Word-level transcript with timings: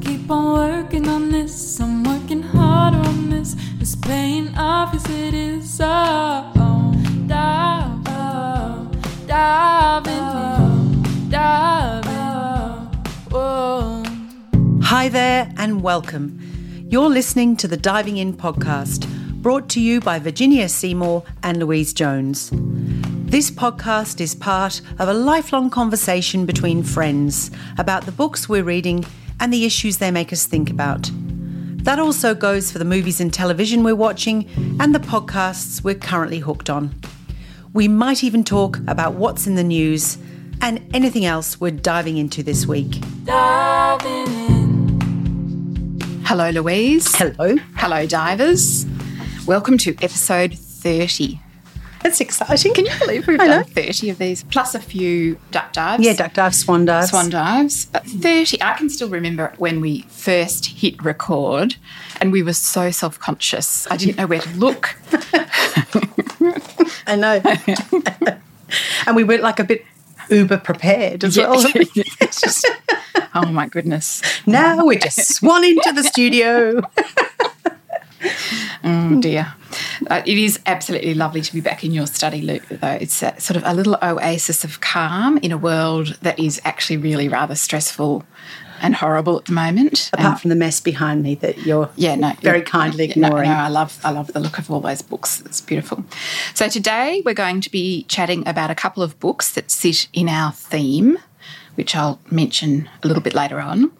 keep 0.00 0.30
on 0.30 0.52
working 0.52 1.08
on 1.08 1.30
this. 1.30 1.80
I'm 1.80 2.04
working 2.04 2.42
harder 2.42 2.98
on 2.98 3.30
this. 3.30 3.56
It 5.30 5.34
is. 5.34 5.80
Oh, 5.80 6.52
oh, 6.56 6.92
dive, 7.26 8.02
oh, 8.06 8.90
dive 9.26 10.06
in, 10.06 11.30
dive 11.30 12.06
in. 13.32 14.82
Hi 14.82 15.08
there, 15.08 15.52
and 15.56 15.82
welcome. 15.82 16.38
You're 16.88 17.08
listening 17.08 17.56
to 17.58 17.68
the 17.68 17.76
Diving 17.76 18.16
In 18.16 18.34
podcast, 18.34 19.06
brought 19.40 19.68
to 19.70 19.80
you 19.80 20.00
by 20.00 20.18
Virginia 20.18 20.68
Seymour 20.68 21.22
and 21.42 21.58
Louise 21.58 21.94
Jones. 21.94 22.50
This 22.52 23.50
podcast 23.50 24.20
is 24.20 24.34
part 24.34 24.80
of 24.98 25.08
a 25.08 25.14
lifelong 25.14 25.70
conversation 25.70 26.44
between 26.44 26.82
friends 26.82 27.50
about 27.78 28.04
the 28.04 28.12
books 28.12 28.48
we're 28.48 28.64
reading 28.64 29.04
and 29.40 29.52
the 29.52 29.64
issues 29.64 29.96
they 29.96 30.10
make 30.10 30.32
us 30.32 30.46
think 30.46 30.70
about. 30.70 31.10
That 31.82 31.98
also 31.98 32.34
goes 32.34 32.70
for 32.70 32.78
the 32.78 32.84
movies 32.84 33.20
and 33.20 33.32
television 33.32 33.82
we're 33.82 33.96
watching 33.96 34.46
and 34.78 34.94
the 34.94 35.00
podcasts 35.00 35.82
we're 35.82 35.94
currently 35.94 36.38
hooked 36.38 36.68
on. 36.70 36.94
We 37.72 37.88
might 37.88 38.22
even 38.22 38.44
talk 38.44 38.76
about 38.86 39.14
what's 39.14 39.46
in 39.46 39.54
the 39.54 39.64
news 39.64 40.18
and 40.60 40.80
anything 40.94 41.24
else 41.24 41.58
we're 41.58 41.70
diving 41.70 42.18
into 42.18 42.42
this 42.42 42.66
week. 42.66 43.00
Diving 43.24 44.26
in. 44.26 46.20
Hello, 46.24 46.50
Louise. 46.50 47.14
Hello. 47.16 47.56
Hello, 47.76 48.06
divers. 48.06 48.86
Welcome 49.46 49.78
to 49.78 49.96
episode 50.02 50.52
30. 50.54 51.40
That's 52.02 52.20
exciting. 52.20 52.72
Can 52.72 52.86
you 52.86 52.98
believe 52.98 53.26
we've 53.26 53.38
done 53.38 53.48
know. 53.48 53.62
30 53.62 54.10
of 54.10 54.18
these, 54.18 54.42
plus 54.44 54.74
a 54.74 54.80
few 54.80 55.38
duck 55.50 55.72
dives? 55.72 56.02
Yeah, 56.02 56.14
duck 56.14 56.32
dives, 56.32 56.58
swan 56.60 56.86
dives. 56.86 57.10
Swan 57.10 57.28
dives. 57.28 57.86
But 57.86 58.06
30, 58.06 58.62
I 58.62 58.74
can 58.74 58.88
still 58.88 59.08
remember 59.08 59.52
when 59.58 59.80
we 59.80 60.02
first 60.08 60.66
hit 60.66 61.02
record 61.02 61.76
and 62.20 62.32
we 62.32 62.42
were 62.42 62.54
so 62.54 62.90
self 62.90 63.18
conscious. 63.18 63.86
I 63.90 63.96
didn't 63.96 64.16
know 64.16 64.26
where 64.26 64.40
to 64.40 64.50
look. 64.56 64.96
I 67.06 67.16
know. 67.16 67.42
and 69.06 69.16
we 69.16 69.24
went 69.24 69.42
like 69.42 69.58
a 69.58 69.64
bit 69.64 69.84
uber 70.30 70.58
prepared 70.58 71.24
as 71.24 71.36
well. 71.36 71.60
just, 72.20 72.66
oh 73.34 73.46
my 73.46 73.68
goodness. 73.68 74.22
now 74.46 74.86
we're 74.86 74.98
just 74.98 75.34
swan 75.34 75.64
into 75.64 75.92
the 75.92 76.02
studio. 76.02 76.80
Oh 78.84 79.20
dear. 79.20 79.54
Uh, 80.08 80.22
it 80.26 80.38
is 80.38 80.58
absolutely 80.66 81.14
lovely 81.14 81.40
to 81.42 81.52
be 81.52 81.60
back 81.60 81.84
in 81.84 81.92
your 81.92 82.06
study, 82.06 82.40
Luke, 82.42 82.64
though. 82.68 82.98
It's 83.00 83.22
a, 83.22 83.38
sort 83.40 83.56
of 83.56 83.62
a 83.64 83.74
little 83.74 83.96
oasis 84.02 84.64
of 84.64 84.80
calm 84.80 85.38
in 85.38 85.52
a 85.52 85.58
world 85.58 86.18
that 86.22 86.38
is 86.38 86.60
actually 86.64 86.96
really 86.96 87.28
rather 87.28 87.54
stressful 87.54 88.24
and 88.80 88.94
horrible 88.94 89.38
at 89.38 89.44
the 89.44 89.52
moment. 89.52 90.10
Apart 90.12 90.40
from 90.40 90.48
the 90.48 90.56
mess 90.56 90.80
behind 90.80 91.22
me 91.22 91.34
that 91.36 91.58
you're 91.58 91.90
yeah, 91.96 92.14
no, 92.14 92.32
very 92.40 92.58
yeah, 92.58 92.64
kindly 92.64 93.06
yeah, 93.08 93.14
no, 93.16 93.26
ignoring. 93.26 93.50
No, 93.50 93.56
I 93.56 93.68
love, 93.68 94.00
I 94.02 94.10
love 94.10 94.32
the 94.32 94.40
look 94.40 94.58
of 94.58 94.70
all 94.70 94.80
those 94.80 95.02
books. 95.02 95.42
It's 95.42 95.60
beautiful. 95.60 96.04
So 96.54 96.68
today 96.68 97.22
we're 97.24 97.34
going 97.34 97.60
to 97.60 97.70
be 97.70 98.04
chatting 98.04 98.46
about 98.48 98.70
a 98.70 98.74
couple 98.74 99.02
of 99.02 99.18
books 99.20 99.52
that 99.52 99.70
sit 99.70 100.08
in 100.12 100.28
our 100.28 100.52
theme, 100.52 101.18
which 101.80 101.96
I'll 101.96 102.20
mention 102.30 102.90
a 103.02 103.06
little 103.06 103.22
bit 103.22 103.32
later 103.32 103.58
on. 103.58 103.90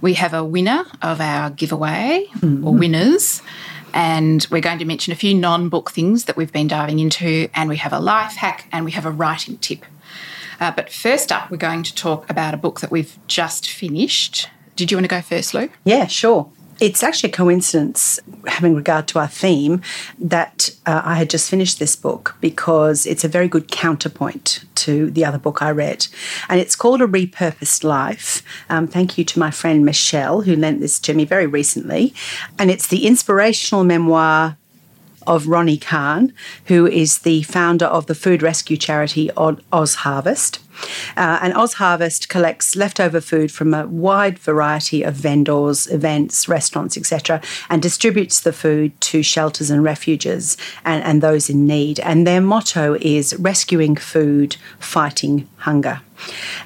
We 0.00 0.14
have 0.14 0.34
a 0.34 0.42
winner 0.42 0.84
of 1.02 1.20
our 1.20 1.50
giveaway 1.50 2.26
or 2.42 2.74
winners. 2.74 3.42
And 3.94 4.44
we're 4.50 4.60
going 4.60 4.80
to 4.80 4.84
mention 4.84 5.12
a 5.12 5.16
few 5.16 5.34
non 5.34 5.68
book 5.68 5.92
things 5.92 6.24
that 6.24 6.36
we've 6.36 6.52
been 6.52 6.66
diving 6.66 6.98
into, 6.98 7.48
and 7.54 7.68
we 7.68 7.76
have 7.76 7.92
a 7.92 8.00
life 8.00 8.32
hack 8.32 8.66
and 8.72 8.84
we 8.84 8.90
have 8.90 9.06
a 9.06 9.12
writing 9.12 9.56
tip. 9.58 9.84
Uh, 10.58 10.72
but 10.72 10.90
first 10.92 11.30
up, 11.30 11.48
we're 11.48 11.58
going 11.58 11.84
to 11.84 11.94
talk 11.94 12.28
about 12.28 12.54
a 12.54 12.56
book 12.56 12.80
that 12.80 12.90
we've 12.90 13.16
just 13.28 13.70
finished. 13.70 14.48
Did 14.74 14.90
you 14.90 14.96
want 14.96 15.04
to 15.04 15.08
go 15.08 15.20
first, 15.20 15.54
Lou? 15.54 15.68
Yeah, 15.84 16.08
sure. 16.08 16.50
It's 16.80 17.02
actually 17.02 17.30
a 17.30 17.32
coincidence, 17.32 18.20
having 18.46 18.74
regard 18.74 19.08
to 19.08 19.18
our 19.18 19.26
theme, 19.26 19.82
that 20.18 20.70
uh, 20.86 21.02
I 21.04 21.16
had 21.16 21.28
just 21.28 21.50
finished 21.50 21.78
this 21.78 21.96
book 21.96 22.36
because 22.40 23.04
it's 23.04 23.24
a 23.24 23.28
very 23.28 23.48
good 23.48 23.68
counterpoint 23.68 24.64
to 24.76 25.10
the 25.10 25.24
other 25.24 25.38
book 25.38 25.60
I 25.60 25.70
read. 25.70 26.06
And 26.48 26.60
it's 26.60 26.76
called 26.76 27.02
A 27.02 27.06
Repurposed 27.06 27.82
Life. 27.82 28.42
Um, 28.70 28.86
thank 28.86 29.18
you 29.18 29.24
to 29.24 29.38
my 29.38 29.50
friend 29.50 29.84
Michelle, 29.84 30.42
who 30.42 30.54
lent 30.54 30.80
this 30.80 31.00
to 31.00 31.14
me 31.14 31.24
very 31.24 31.46
recently. 31.46 32.14
And 32.58 32.70
it's 32.70 32.86
the 32.86 33.06
inspirational 33.06 33.82
memoir 33.82 34.56
of 35.26 35.46
Ronnie 35.46 35.76
Kahn, 35.76 36.32
who 36.66 36.86
is 36.86 37.18
the 37.18 37.42
founder 37.42 37.84
of 37.84 38.06
the 38.06 38.14
food 38.14 38.42
rescue 38.42 38.76
charity 38.76 39.30
Oz 39.36 39.96
Harvest. 39.96 40.60
Uh, 41.16 41.38
and 41.42 41.54
Oz 41.54 41.74
Harvest 41.74 42.28
collects 42.28 42.76
leftover 42.76 43.20
food 43.20 43.50
from 43.50 43.74
a 43.74 43.86
wide 43.86 44.38
variety 44.38 45.02
of 45.02 45.14
vendors, 45.14 45.86
events, 45.88 46.48
restaurants, 46.48 46.96
etc., 46.96 47.40
and 47.68 47.82
distributes 47.82 48.40
the 48.40 48.52
food 48.52 48.98
to 49.00 49.22
shelters 49.22 49.70
and 49.70 49.82
refuges 49.82 50.56
and, 50.84 51.02
and 51.04 51.22
those 51.22 51.50
in 51.50 51.66
need. 51.66 52.00
And 52.00 52.26
their 52.26 52.40
motto 52.40 52.96
is 53.00 53.34
rescuing 53.38 53.96
food, 53.96 54.56
fighting 54.78 55.48
hunger. 55.58 56.00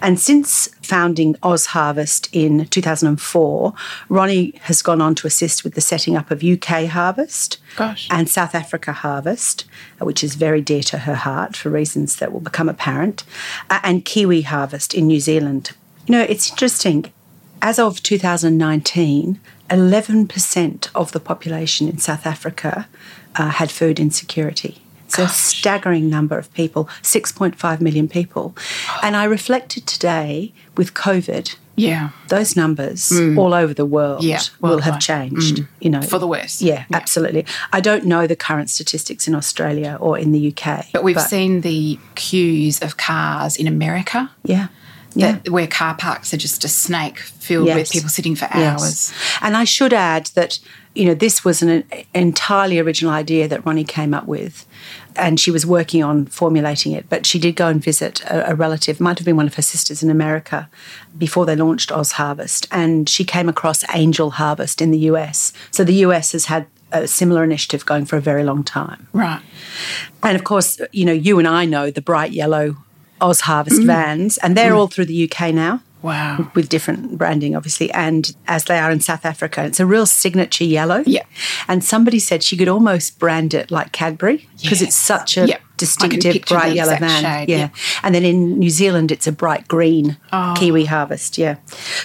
And 0.00 0.18
since 0.18 0.68
founding 0.82 1.36
Oz 1.42 1.66
Harvest 1.66 2.28
in 2.32 2.66
2004, 2.66 3.72
Ronnie 4.08 4.54
has 4.62 4.82
gone 4.82 5.00
on 5.00 5.14
to 5.16 5.26
assist 5.26 5.64
with 5.64 5.74
the 5.74 5.80
setting 5.80 6.16
up 6.16 6.30
of 6.30 6.42
UK 6.42 6.86
Harvest 6.86 7.58
Gosh. 7.76 8.08
and 8.10 8.28
South 8.28 8.54
Africa 8.54 8.92
Harvest, 8.92 9.64
which 10.04 10.24
is 10.24 10.34
very 10.34 10.60
dear 10.60 10.82
to 10.84 10.98
her 10.98 11.14
heart 11.14 11.56
for 11.56 11.70
reasons 11.70 12.16
that 12.16 12.32
will 12.32 12.40
become 12.40 12.68
apparent, 12.68 13.24
uh, 13.70 13.80
and 13.82 14.04
Kiwi 14.04 14.42
Harvest 14.42 14.94
in 14.94 15.06
New 15.06 15.20
Zealand. 15.20 15.72
You 16.06 16.12
know, 16.12 16.22
it's 16.22 16.50
interesting. 16.50 17.12
As 17.60 17.78
of 17.78 18.02
2019, 18.02 19.38
11% 19.70 20.88
of 20.94 21.12
the 21.12 21.20
population 21.20 21.88
in 21.88 21.98
South 21.98 22.26
Africa 22.26 22.88
uh, 23.36 23.50
had 23.50 23.70
food 23.70 24.00
insecurity. 24.00 24.82
It's 25.06 25.18
a 25.18 25.28
staggering 25.28 26.08
number 26.08 26.38
of 26.38 26.52
people, 26.54 26.86
6.5 27.02 27.80
million 27.82 28.08
people. 28.08 28.56
And 29.02 29.14
I 29.14 29.24
reflected 29.24 29.86
today 29.86 30.54
with 30.76 30.94
COVID, 30.94 31.56
Yeah. 31.76 32.10
those 32.28 32.54
numbers 32.56 33.10
all 33.36 33.54
over 33.54 33.72
the 33.74 33.86
world 33.86 34.20
Mm. 34.22 34.28
Yeah, 34.28 34.40
will 34.60 34.80
have 34.82 35.00
changed, 35.00 35.64
you 35.80 35.88
know. 35.90 36.02
For 36.02 36.18
the 36.18 36.26
worse. 36.26 36.60
Yeah, 36.60 36.84
absolutely. 36.92 37.46
I 37.72 37.80
don't 37.80 38.04
know 38.04 38.26
the 38.26 38.36
current 38.36 38.68
statistics 38.70 39.26
in 39.26 39.34
Australia 39.34 39.96
or 40.00 40.18
in 40.18 40.32
the 40.32 40.48
UK. 40.54 40.86
But 40.92 41.02
we've 41.02 41.20
seen 41.20 41.62
the 41.62 41.98
queues 42.14 42.80
of 42.82 42.96
cars 42.96 43.56
in 43.56 43.66
America 43.66 44.30
Yeah. 44.44 44.68
Yeah. 45.14 45.38
where 45.48 45.66
car 45.66 45.94
parks 45.94 46.32
are 46.32 46.38
just 46.38 46.64
a 46.64 46.68
snake 46.68 47.18
filled 47.18 47.66
Yes. 47.66 47.76
with 47.76 47.90
people 47.90 48.08
sitting 48.10 48.34
for 48.36 48.48
Yes. 48.54 48.80
hours. 48.82 49.12
And 49.42 49.56
I 49.56 49.64
should 49.64 49.92
add 49.92 50.30
that, 50.34 50.58
you 50.94 51.04
know, 51.06 51.14
this 51.14 51.44
was 51.44 51.62
an 51.62 51.84
entirely 52.14 52.78
original 52.78 53.12
idea 53.12 53.46
that 53.48 53.64
Ronnie 53.66 53.84
came 53.84 54.14
up 54.14 54.26
with. 54.26 54.64
And 55.16 55.38
she 55.38 55.50
was 55.50 55.66
working 55.66 56.02
on 56.02 56.26
formulating 56.26 56.92
it, 56.92 57.08
but 57.08 57.26
she 57.26 57.38
did 57.38 57.56
go 57.56 57.68
and 57.68 57.82
visit 57.82 58.22
a, 58.24 58.52
a 58.52 58.54
relative, 58.54 59.00
might 59.00 59.18
have 59.18 59.26
been 59.26 59.36
one 59.36 59.46
of 59.46 59.54
her 59.54 59.62
sisters 59.62 60.02
in 60.02 60.10
America, 60.10 60.68
before 61.16 61.46
they 61.46 61.56
launched 61.56 61.92
Oz 61.92 62.12
Harvest. 62.12 62.66
And 62.70 63.08
she 63.08 63.24
came 63.24 63.48
across 63.48 63.84
Angel 63.94 64.30
Harvest 64.32 64.80
in 64.80 64.90
the 64.90 64.98
US. 65.10 65.52
So 65.70 65.84
the 65.84 65.94
US 66.06 66.32
has 66.32 66.46
had 66.46 66.66
a 66.92 67.06
similar 67.06 67.42
initiative 67.42 67.86
going 67.86 68.04
for 68.04 68.16
a 68.16 68.20
very 68.20 68.44
long 68.44 68.64
time. 68.64 69.08
Right. 69.12 69.42
And 70.22 70.36
of 70.36 70.44
course, 70.44 70.80
you 70.92 71.04
know, 71.04 71.12
you 71.12 71.38
and 71.38 71.48
I 71.48 71.64
know 71.64 71.90
the 71.90 72.02
bright 72.02 72.32
yellow 72.32 72.76
Oz 73.20 73.40
Harvest 73.40 73.82
mm. 73.82 73.86
vans, 73.86 74.36
and 74.38 74.56
they're 74.56 74.72
mm. 74.72 74.76
all 74.76 74.88
through 74.88 75.06
the 75.06 75.30
UK 75.30 75.54
now 75.54 75.80
Wow. 76.02 76.50
with 76.54 76.68
different 76.68 77.16
branding, 77.18 77.54
obviously, 77.56 77.90
and 77.92 78.34
as 78.46 78.64
they 78.64 78.78
are 78.78 78.90
in 78.90 79.00
South 79.00 79.24
Africa. 79.24 79.64
It's 79.64 79.80
a 79.80 79.86
real 79.86 80.06
signature 80.06 80.64
yellow. 80.64 81.02
Yeah. 81.06 81.22
And 81.68 81.82
somebody 81.84 82.18
said 82.18 82.42
she 82.42 82.56
could 82.56 82.68
almost 82.68 83.18
brand 83.18 83.54
it 83.54 83.70
like 83.70 83.92
Cadbury 83.92 84.48
because 84.60 84.82
it's 84.82 84.94
such 84.96 85.36
a 85.36 85.46
can 85.46 85.58
distinctive 85.76 86.44
bright 86.46 86.74
yellow 86.76 86.96
van. 86.96 87.22
shade, 87.22 87.48
Yeah. 87.48 87.56
yeah. 87.56 87.68
And 88.04 88.14
then 88.14 88.24
in 88.24 88.58
New 88.58 88.70
Zealand, 88.70 89.10
it's 89.10 89.26
a 89.26 89.32
bright 89.32 89.66
green 89.66 90.16
Oh. 90.32 90.54
Kiwi 90.56 90.84
harvest. 90.84 91.38
Yeah. 91.38 91.56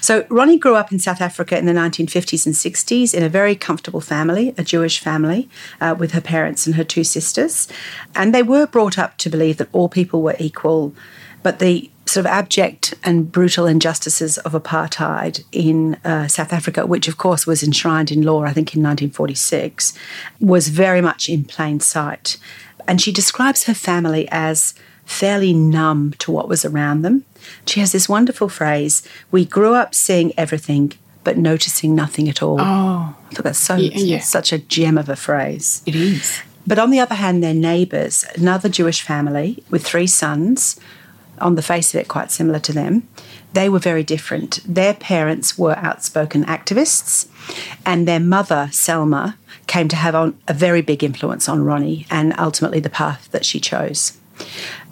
So 0.02 0.26
Ronnie 0.30 0.58
grew 0.58 0.76
up 0.76 0.92
in 0.92 0.98
South 1.00 1.22
Africa 1.22 1.58
in 1.58 1.66
the 1.68 1.74
1950s 1.74 2.46
and 2.48 2.56
60s 2.56 3.14
in 3.14 3.22
a 3.24 3.30
very 3.30 3.56
comfortable 3.56 4.02
family, 4.02 4.54
a 4.58 4.64
Jewish 4.64 5.00
family, 5.00 5.48
uh, 5.80 5.96
with 5.98 6.12
her 6.14 6.22
parents 6.22 6.66
and 6.66 6.76
her 6.76 6.84
two 6.84 7.04
sisters. 7.04 7.68
And 8.16 8.34
they 8.34 8.42
were 8.44 8.66
brought 8.66 8.98
up 8.98 9.18
to 9.18 9.30
believe 9.30 9.58
that 9.58 9.70
all 9.74 9.90
people 9.90 10.22
were 10.24 10.36
equal, 10.40 10.94
but 11.44 11.60
the 11.60 11.90
sort 12.08 12.26
of 12.26 12.32
abject 12.32 12.94
and 13.04 13.32
brutal 13.32 13.66
injustices 13.66 14.38
of 14.40 14.54
apartheid 14.54 15.44
in 15.52 15.96
uh, 16.06 16.28
South 16.28 16.54
Africa, 16.54 16.86
which 16.86 17.08
of 17.08 17.18
course 17.18 17.46
was 17.46 17.64
enshrined 17.64 18.12
in 18.12 18.22
law, 18.22 18.44
I 18.44 18.54
think 18.54 18.76
in 18.76 18.82
1946, 18.82 19.94
was 20.40 20.70
very 20.70 21.02
much 21.02 21.28
in 21.28 21.44
plain 21.44 21.80
sight. 21.80 22.38
And 22.88 23.02
she 23.02 23.12
describes 23.12 23.66
her 23.66 23.74
family 23.74 24.28
as 24.32 24.74
fairly 25.06 25.54
numb 25.54 26.14
to 26.20 26.32
what 26.32 26.48
was 26.48 26.64
around 26.64 27.02
them. 27.02 27.26
She 27.66 27.80
has 27.80 27.92
this 27.92 28.10
wonderful 28.10 28.50
phrase 28.50 29.04
We 29.32 29.46
grew 29.46 29.74
up 29.74 29.94
seeing 29.94 30.34
everything, 30.38 30.94
but 31.24 31.38
noticing 31.38 31.94
nothing 31.94 32.30
at 32.30 32.42
all. 32.42 32.60
Oh, 32.60 33.16
I 33.30 33.34
thought 33.34 33.44
that's 33.44 33.60
so, 33.60 33.76
yeah. 33.76 34.20
such 34.20 34.54
a 34.54 34.60
gem 34.60 34.98
of 34.98 35.10
a 35.10 35.16
phrase. 35.16 35.82
it 35.86 35.96
is. 35.96 36.42
But 36.66 36.80
on 36.80 36.92
the 36.92 37.00
other 37.00 37.16
hand, 37.16 37.42
their 37.42 37.54
neighbours, 37.54 38.26
another 38.36 38.68
Jewish 38.68 39.02
family 39.02 39.64
with 39.70 39.86
three 39.86 40.08
sons, 40.08 40.78
on 41.40 41.56
the 41.56 41.62
face 41.62 41.94
of 41.94 42.02
it, 42.02 42.08
quite 42.08 42.32
similar 42.32 42.60
to 42.60 42.74
them, 42.74 43.08
they 43.54 43.70
were 43.70 43.80
very 43.80 44.04
different. 44.04 44.60
Their 44.66 44.94
parents 44.94 45.58
were 45.58 45.78
outspoken 45.78 46.46
activists, 46.46 47.28
and 47.86 48.08
their 48.08 48.20
mother, 48.20 48.70
Selma, 48.72 49.38
came 49.68 49.88
to 49.88 49.96
have 49.96 50.16
on 50.16 50.38
a 50.48 50.54
very 50.54 50.82
big 50.82 51.04
influence 51.04 51.50
on 51.50 51.64
Ronnie 51.64 52.06
and 52.10 52.34
ultimately 52.40 52.80
the 52.80 52.90
path 52.90 53.30
that 53.32 53.46
she 53.46 53.60
chose. 53.60 54.18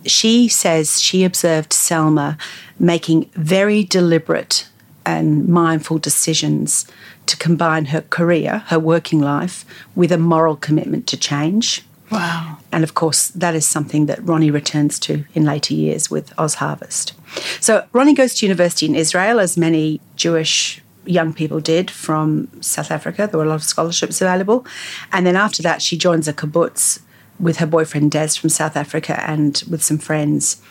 She 0.05 0.47
says 0.47 1.01
she 1.01 1.23
observed 1.23 1.73
Selma 1.73 2.37
making 2.79 3.29
very 3.33 3.83
deliberate 3.83 4.67
and 5.05 5.47
mindful 5.47 5.99
decisions 5.99 6.85
to 7.27 7.37
combine 7.37 7.85
her 7.85 8.01
career, 8.01 8.63
her 8.67 8.79
working 8.79 9.21
life, 9.21 9.65
with 9.95 10.11
a 10.11 10.17
moral 10.17 10.55
commitment 10.55 11.07
to 11.07 11.17
change. 11.17 11.83
Wow. 12.11 12.54
And 12.75 12.83
of 12.83 12.93
course, 12.93 13.29
that 13.29 13.55
is 13.55 13.65
something 13.65 14.05
that 14.07 14.21
Ronnie 14.27 14.51
returns 14.51 14.99
to 14.99 15.23
in 15.33 15.45
later 15.45 15.73
years 15.73 16.11
with 16.11 16.37
Oz 16.37 16.55
Harvest. 16.55 17.13
So 17.61 17.85
Ronnie 17.93 18.13
goes 18.13 18.33
to 18.35 18.45
university 18.45 18.85
in 18.85 18.95
Israel, 18.95 19.39
as 19.39 19.55
many 19.55 20.01
Jewish 20.17 20.81
young 21.05 21.33
people 21.33 21.61
did 21.61 21.89
from 21.89 22.49
South 22.61 22.91
Africa. 22.91 23.29
There 23.31 23.37
were 23.37 23.45
a 23.45 23.47
lot 23.47 23.55
of 23.55 23.63
scholarships 23.63 24.21
available. 24.21 24.65
And 25.13 25.25
then 25.25 25.37
after 25.37 25.63
that, 25.63 25.81
she 25.81 25.97
joins 25.97 26.27
a 26.27 26.33
kibbutz 26.33 26.99
with 27.39 27.57
her 27.57 27.65
boyfriend 27.65 28.11
Des 28.11 28.31
from 28.39 28.49
South 28.49 28.75
Africa 28.75 29.23
and 29.25 29.63
with 29.69 29.81
some 29.81 29.97
friends. 29.97 30.61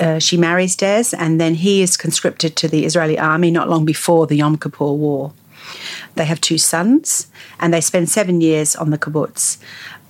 Uh, 0.00 0.18
she 0.18 0.36
marries 0.36 0.74
Des, 0.74 1.14
and 1.16 1.40
then 1.40 1.54
he 1.54 1.80
is 1.80 1.96
conscripted 1.96 2.56
to 2.56 2.66
the 2.66 2.84
Israeli 2.84 3.20
army 3.20 3.52
not 3.52 3.68
long 3.68 3.84
before 3.84 4.26
the 4.26 4.36
Yom 4.36 4.58
Kippur 4.58 4.92
War. 4.92 5.32
They 6.14 6.24
have 6.24 6.40
two 6.40 6.58
sons, 6.58 7.28
and 7.58 7.72
they 7.72 7.80
spend 7.80 8.08
seven 8.10 8.40
years 8.40 8.76
on 8.76 8.90
the 8.90 8.98
kibbutz. 8.98 9.58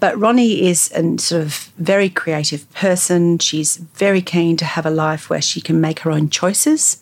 But 0.05 0.21
Ronnie 0.21 0.69
is 0.69 0.93
a 0.93 1.17
sort 1.17 1.41
of 1.41 1.73
very 1.79 2.11
creative 2.11 2.71
person. 2.75 3.39
She's 3.39 3.79
very 3.79 4.21
keen 4.21 4.59
to 4.59 4.67
have 4.67 4.85
a 4.85 4.91
life 4.91 5.31
where 5.31 5.41
she 5.41 5.63
can 5.63 5.81
make 5.81 6.01
her 6.01 6.11
own 6.11 6.29
choices 6.29 7.01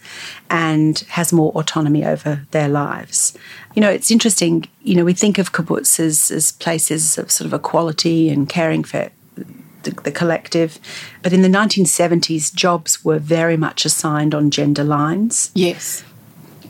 and 0.48 1.00
has 1.08 1.32
more 1.32 1.50
autonomy 1.56 2.04
over 2.04 2.46
their 2.52 2.68
lives. 2.68 3.36
You 3.74 3.82
know, 3.82 3.90
it's 3.90 4.12
interesting, 4.12 4.68
you 4.84 4.94
know, 4.94 5.04
we 5.04 5.14
think 5.14 5.38
of 5.38 5.50
kibbutz 5.50 5.98
as, 5.98 6.30
as 6.30 6.52
places 6.52 7.18
of 7.18 7.32
sort 7.32 7.46
of 7.46 7.52
equality 7.52 8.28
and 8.28 8.48
caring 8.48 8.84
for 8.84 9.10
the, 9.34 9.90
the, 10.04 10.12
collective. 10.12 10.78
But 11.22 11.32
in 11.32 11.42
the 11.42 11.48
1970s, 11.48 12.54
jobs 12.54 13.04
were 13.04 13.18
very 13.18 13.56
much 13.56 13.84
assigned 13.84 14.32
on 14.32 14.52
gender 14.52 14.84
lines. 14.84 15.50
Yes. 15.56 16.04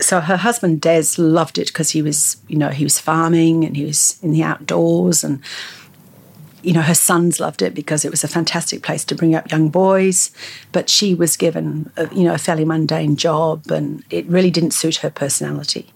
So 0.00 0.20
her 0.20 0.38
husband 0.38 0.81
Des 0.81 1.08
loved 1.19 1.58
it 1.58 1.67
because 1.67 1.90
he 1.90 2.00
was, 2.00 2.38
you 2.49 2.56
know, 2.56 2.70
he 2.70 2.84
was 2.84 2.99
farming 2.99 3.67
and 3.67 3.76
he 3.76 3.84
was 3.84 4.19
in 4.23 4.31
the 4.31 4.43
outdoors 4.43 5.23
and 5.23 5.43
you 6.62 6.72
know, 6.72 6.82
her 6.82 6.94
sons 6.94 7.40
loved 7.40 7.62
it 7.62 7.74
because 7.74 8.04
it 8.04 8.10
was 8.10 8.24
a 8.24 8.28
fantastic 8.28 8.82
place 8.82 9.04
to 9.06 9.14
bring 9.14 9.34
up 9.34 9.50
young 9.50 9.68
boys. 9.68 10.30
But 10.70 10.88
she 10.88 11.14
was 11.14 11.36
given, 11.36 11.90
a, 11.96 12.12
you 12.14 12.24
know, 12.24 12.34
a 12.34 12.38
fairly 12.38 12.64
mundane 12.64 13.16
job, 13.16 13.70
and 13.70 14.04
it 14.10 14.26
really 14.26 14.50
didn't 14.50 14.72
suit 14.72 14.96
her 14.96 15.10
personality. 15.10 15.90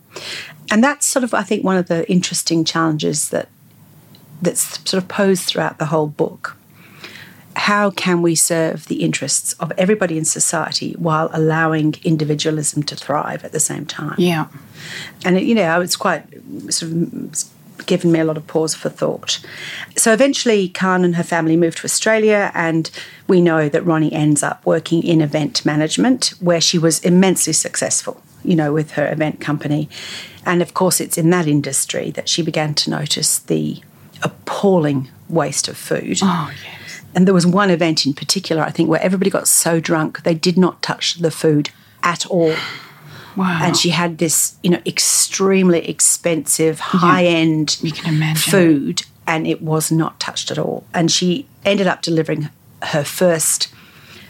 And 0.70 0.82
that's 0.82 1.06
sort 1.06 1.24
of, 1.24 1.34
I 1.34 1.42
think, 1.42 1.64
one 1.64 1.76
of 1.76 1.88
the 1.88 2.10
interesting 2.10 2.64
challenges 2.64 3.28
that 3.30 3.48
that's 4.42 4.78
sort 4.88 5.02
of 5.02 5.08
posed 5.08 5.44
throughout 5.44 5.78
the 5.78 5.86
whole 5.86 6.08
book. 6.08 6.56
How 7.54 7.90
can 7.90 8.20
we 8.20 8.34
serve 8.34 8.86
the 8.86 9.02
interests 9.02 9.54
of 9.54 9.72
everybody 9.78 10.18
in 10.18 10.26
society 10.26 10.92
while 10.98 11.30
allowing 11.32 11.94
individualism 12.04 12.82
to 12.82 12.96
thrive 12.96 13.44
at 13.44 13.52
the 13.52 13.60
same 13.60 13.86
time? 13.86 14.16
Yeah. 14.18 14.48
And, 15.24 15.38
it, 15.38 15.44
you 15.44 15.54
know, 15.54 15.80
it's 15.80 15.96
quite 15.96 16.24
sort 16.68 16.92
of 16.92 17.44
given 17.84 18.10
me 18.12 18.20
a 18.20 18.24
lot 18.24 18.36
of 18.36 18.46
pause 18.46 18.74
for 18.74 18.88
thought. 18.88 19.44
So 19.96 20.12
eventually, 20.12 20.68
Kahn 20.68 21.04
and 21.04 21.16
her 21.16 21.22
family 21.22 21.56
moved 21.56 21.78
to 21.78 21.84
Australia, 21.84 22.50
and 22.54 22.90
we 23.28 23.40
know 23.40 23.68
that 23.68 23.84
Ronnie 23.84 24.12
ends 24.12 24.42
up 24.42 24.64
working 24.64 25.02
in 25.02 25.20
event 25.20 25.64
management, 25.66 26.34
where 26.40 26.60
she 26.60 26.78
was 26.78 27.00
immensely 27.00 27.52
successful, 27.52 28.22
you 28.42 28.56
know, 28.56 28.72
with 28.72 28.92
her 28.92 29.10
event 29.10 29.40
company. 29.40 29.88
And 30.44 30.62
of 30.62 30.74
course, 30.74 31.00
it's 31.00 31.18
in 31.18 31.30
that 31.30 31.46
industry 31.46 32.10
that 32.12 32.28
she 32.28 32.42
began 32.42 32.74
to 32.74 32.90
notice 32.90 33.38
the 33.38 33.82
appalling 34.22 35.10
waste 35.28 35.68
of 35.68 35.76
food. 35.76 36.20
Oh, 36.22 36.50
yes. 36.64 37.02
And 37.14 37.26
there 37.26 37.34
was 37.34 37.46
one 37.46 37.70
event 37.70 38.06
in 38.06 38.12
particular, 38.12 38.62
I 38.62 38.70
think, 38.70 38.88
where 38.88 39.02
everybody 39.02 39.30
got 39.30 39.48
so 39.48 39.80
drunk 39.80 40.22
they 40.22 40.34
did 40.34 40.56
not 40.56 40.82
touch 40.82 41.14
the 41.14 41.30
food 41.30 41.70
at 42.02 42.26
all. 42.26 42.54
Wow. 43.36 43.60
And 43.62 43.76
she 43.76 43.90
had 43.90 44.18
this, 44.18 44.56
you 44.62 44.70
know, 44.70 44.80
extremely 44.86 45.86
expensive, 45.88 46.80
high 46.80 47.24
end 47.24 47.78
You 47.82 47.92
can 47.92 48.14
imagine. 48.14 48.50
food, 48.50 49.02
and 49.26 49.46
it 49.46 49.60
was 49.62 49.92
not 49.92 50.18
touched 50.20 50.50
at 50.50 50.58
all. 50.58 50.84
And 50.94 51.10
she 51.10 51.46
ended 51.64 51.86
up 51.86 52.02
delivering 52.02 52.48
her 52.82 53.04
first 53.04 53.68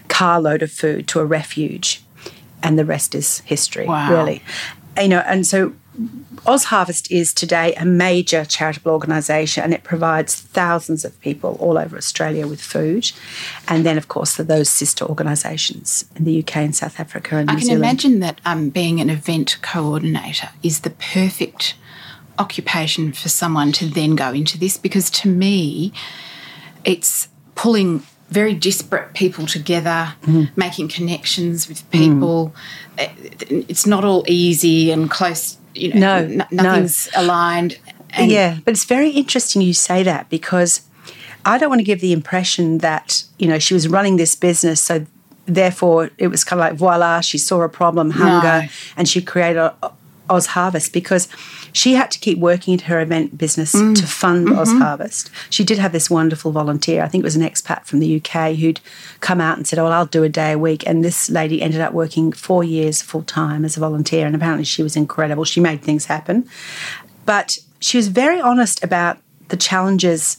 carload 0.08 0.62
of 0.62 0.70
food 0.72 1.06
to 1.08 1.20
a 1.20 1.24
refuge, 1.24 2.02
and 2.62 2.78
the 2.78 2.84
rest 2.84 3.14
is 3.14 3.40
history, 3.40 3.86
Wow. 3.86 4.10
really. 4.10 4.42
You 5.00 5.08
know, 5.08 5.20
and 5.26 5.46
so 5.46 5.72
Oz 6.46 6.64
Harvest 6.64 7.10
is 7.10 7.32
today 7.34 7.74
a 7.74 7.84
major 7.84 8.44
charitable 8.44 8.92
organisation 8.92 9.64
and 9.64 9.72
it 9.74 9.82
provides 9.82 10.34
thousands 10.34 11.04
of 11.04 11.18
people 11.20 11.56
all 11.60 11.76
over 11.78 11.96
Australia 11.96 12.46
with 12.46 12.60
food. 12.60 13.10
And 13.68 13.84
then, 13.84 13.96
of 13.98 14.08
course, 14.08 14.36
those 14.36 14.68
sister 14.68 15.04
organisations 15.04 16.04
in 16.16 16.24
the 16.24 16.38
UK 16.40 16.56
and 16.58 16.76
South 16.76 17.00
Africa 17.00 17.36
and 17.36 17.50
I 17.50 17.54
New 17.54 17.58
can 17.58 17.66
Zealand. 17.66 17.84
imagine 17.84 18.20
that 18.20 18.40
um, 18.44 18.68
being 18.70 19.00
an 19.00 19.10
event 19.10 19.58
coordinator 19.62 20.50
is 20.62 20.80
the 20.80 20.90
perfect 20.90 21.74
occupation 22.38 23.12
for 23.12 23.28
someone 23.28 23.72
to 23.72 23.86
then 23.86 24.14
go 24.14 24.30
into 24.32 24.58
this 24.58 24.76
because 24.76 25.10
to 25.10 25.28
me, 25.28 25.92
it's 26.84 27.28
pulling 27.54 28.02
very 28.28 28.54
disparate 28.54 29.14
people 29.14 29.46
together, 29.46 30.14
Mm-hmm. 30.22 30.58
making 30.60 30.88
connections 30.88 31.68
with 31.68 31.88
people. 31.90 32.52
Mm. 32.98 33.64
It's 33.68 33.86
not 33.86 34.04
all 34.04 34.24
easy 34.26 34.90
and 34.90 35.08
close. 35.10 35.56
You 35.76 35.92
know, 35.94 36.00
No, 36.00 36.14
n- 36.16 36.46
no. 36.50 36.62
nothing's 36.62 37.08
aligned. 37.14 37.78
And 38.10 38.30
yeah, 38.30 38.58
but 38.64 38.72
it's 38.72 38.84
very 38.84 39.10
interesting 39.10 39.62
you 39.62 39.74
say 39.74 40.02
that 40.02 40.28
because 40.30 40.80
I 41.44 41.58
don't 41.58 41.68
want 41.68 41.80
to 41.80 41.84
give 41.84 42.00
the 42.00 42.12
impression 42.12 42.78
that, 42.78 43.24
you 43.38 43.46
know, 43.46 43.58
she 43.58 43.74
was 43.74 43.88
running 43.88 44.16
this 44.16 44.34
business, 44.34 44.80
so 44.80 45.04
therefore 45.46 46.10
it 46.18 46.28
was 46.28 46.42
kind 46.44 46.60
of 46.60 46.64
like 46.70 46.74
voila, 46.78 47.20
she 47.20 47.38
saw 47.38 47.62
a 47.62 47.68
problem, 47.68 48.10
hunger, 48.10 48.62
No. 48.62 48.68
and 48.96 49.08
she 49.08 49.20
created 49.22 49.58
a- 49.58 49.74
Oz 50.28 50.46
Harvest 50.46 50.92
because 50.92 51.28
she 51.72 51.94
had 51.94 52.10
to 52.10 52.18
keep 52.18 52.38
working 52.38 52.74
at 52.74 52.82
her 52.82 53.00
event 53.00 53.36
business 53.38 53.74
Mm. 53.74 53.94
to 53.96 54.06
fund 54.06 54.48
Oz 54.50 54.68
Mm-hmm. 54.68 54.80
Harvest. 54.80 55.30
She 55.50 55.64
did 55.64 55.78
have 55.78 55.92
this 55.92 56.08
wonderful 56.10 56.52
volunteer, 56.52 57.02
I 57.02 57.08
think 57.08 57.22
it 57.22 57.24
was 57.24 57.36
an 57.36 57.42
expat 57.42 57.84
from 57.84 57.98
the 58.00 58.16
UK, 58.20 58.54
who'd 58.56 58.80
come 59.20 59.40
out 59.40 59.56
and 59.56 59.66
said, 59.66 59.78
Oh, 59.78 59.84
well, 59.84 59.92
I'll 59.92 60.06
do 60.06 60.24
a 60.24 60.28
day 60.28 60.52
a 60.52 60.58
week. 60.58 60.86
And 60.86 61.04
this 61.04 61.30
lady 61.30 61.62
ended 61.62 61.80
up 61.80 61.92
working 61.92 62.32
four 62.32 62.64
years 62.64 63.02
full 63.02 63.22
time 63.22 63.64
as 63.64 63.76
a 63.76 63.80
volunteer, 63.80 64.26
and 64.26 64.34
apparently 64.34 64.64
she 64.64 64.82
was 64.82 64.96
incredible. 64.96 65.44
She 65.44 65.60
made 65.60 65.82
things 65.82 66.06
happen. 66.06 66.48
But 67.24 67.58
she 67.80 67.96
was 67.96 68.08
very 68.08 68.40
honest 68.40 68.82
about 68.82 69.18
the 69.48 69.56
challenges. 69.56 70.38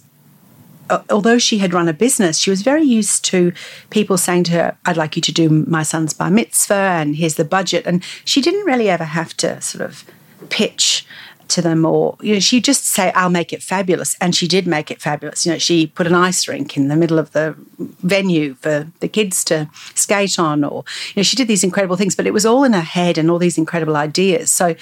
Uh, 0.90 1.02
Although 1.10 1.38
she 1.38 1.58
had 1.58 1.74
run 1.74 1.88
a 1.88 1.94
business, 1.94 2.38
she 2.38 2.50
was 2.50 2.62
very 2.62 2.84
used 2.84 3.26
to 3.26 3.52
people 3.90 4.18
saying 4.18 4.46
to 4.46 4.52
her, 4.54 4.78
I'd 4.86 4.98
like 4.98 5.16
you 5.16 5.22
to 5.24 5.32
do 5.32 5.50
my 5.50 5.84
son's 5.84 6.14
bar 6.14 6.30
mitzvah, 6.30 6.74
and 6.74 7.16
here's 7.16 7.36
the 7.36 7.46
budget. 7.46 7.86
And 7.86 8.04
she 8.26 8.42
didn't 8.42 8.66
really 8.66 8.90
ever 8.90 9.04
have 9.04 9.36
to 9.38 9.62
sort 9.62 9.84
of 9.84 10.04
pitch 10.50 11.06
to 11.50 11.62
them 11.62 11.86
or 11.86 12.18
you 12.22 12.34
know 12.34 12.40
she'd 12.40 12.64
just 12.64 12.86
say 12.86 13.12
i'll 13.14 13.30
make 13.30 13.54
it 13.54 13.64
fabulous. 13.64 14.16
And 14.20 14.36
she 14.36 14.48
did 14.48 14.68
make 14.68 14.92
it 14.92 15.02
fabulous. 15.02 15.46
You 15.46 15.54
know 15.54 15.58
she 15.58 15.88
put 15.88 16.08
an 16.08 16.14
ice 16.14 16.48
rink 16.48 16.78
in 16.78 16.88
the 16.88 16.96
middle 16.96 17.20
of 17.20 17.32
the 17.32 17.56
venue 17.78 18.56
for 18.56 18.88
the 19.00 19.08
kids 19.08 19.44
to 19.46 19.70
skate 19.96 20.40
on 20.40 20.64
or 20.64 20.84
you 21.10 21.14
know 21.18 21.24
she 21.24 21.36
did 21.36 21.48
these 21.48 21.64
incredible 21.64 21.96
things 21.96 22.16
but 22.16 22.28
it 22.28 22.34
was 22.34 22.46
all 22.46 22.64
in 22.64 22.74
her 22.74 22.82
head 22.82 23.18
and 23.18 23.32
all 23.32 23.40
these 23.40 23.58
incredible 23.58 23.96
ideas. 23.96 24.52
So 24.52 24.76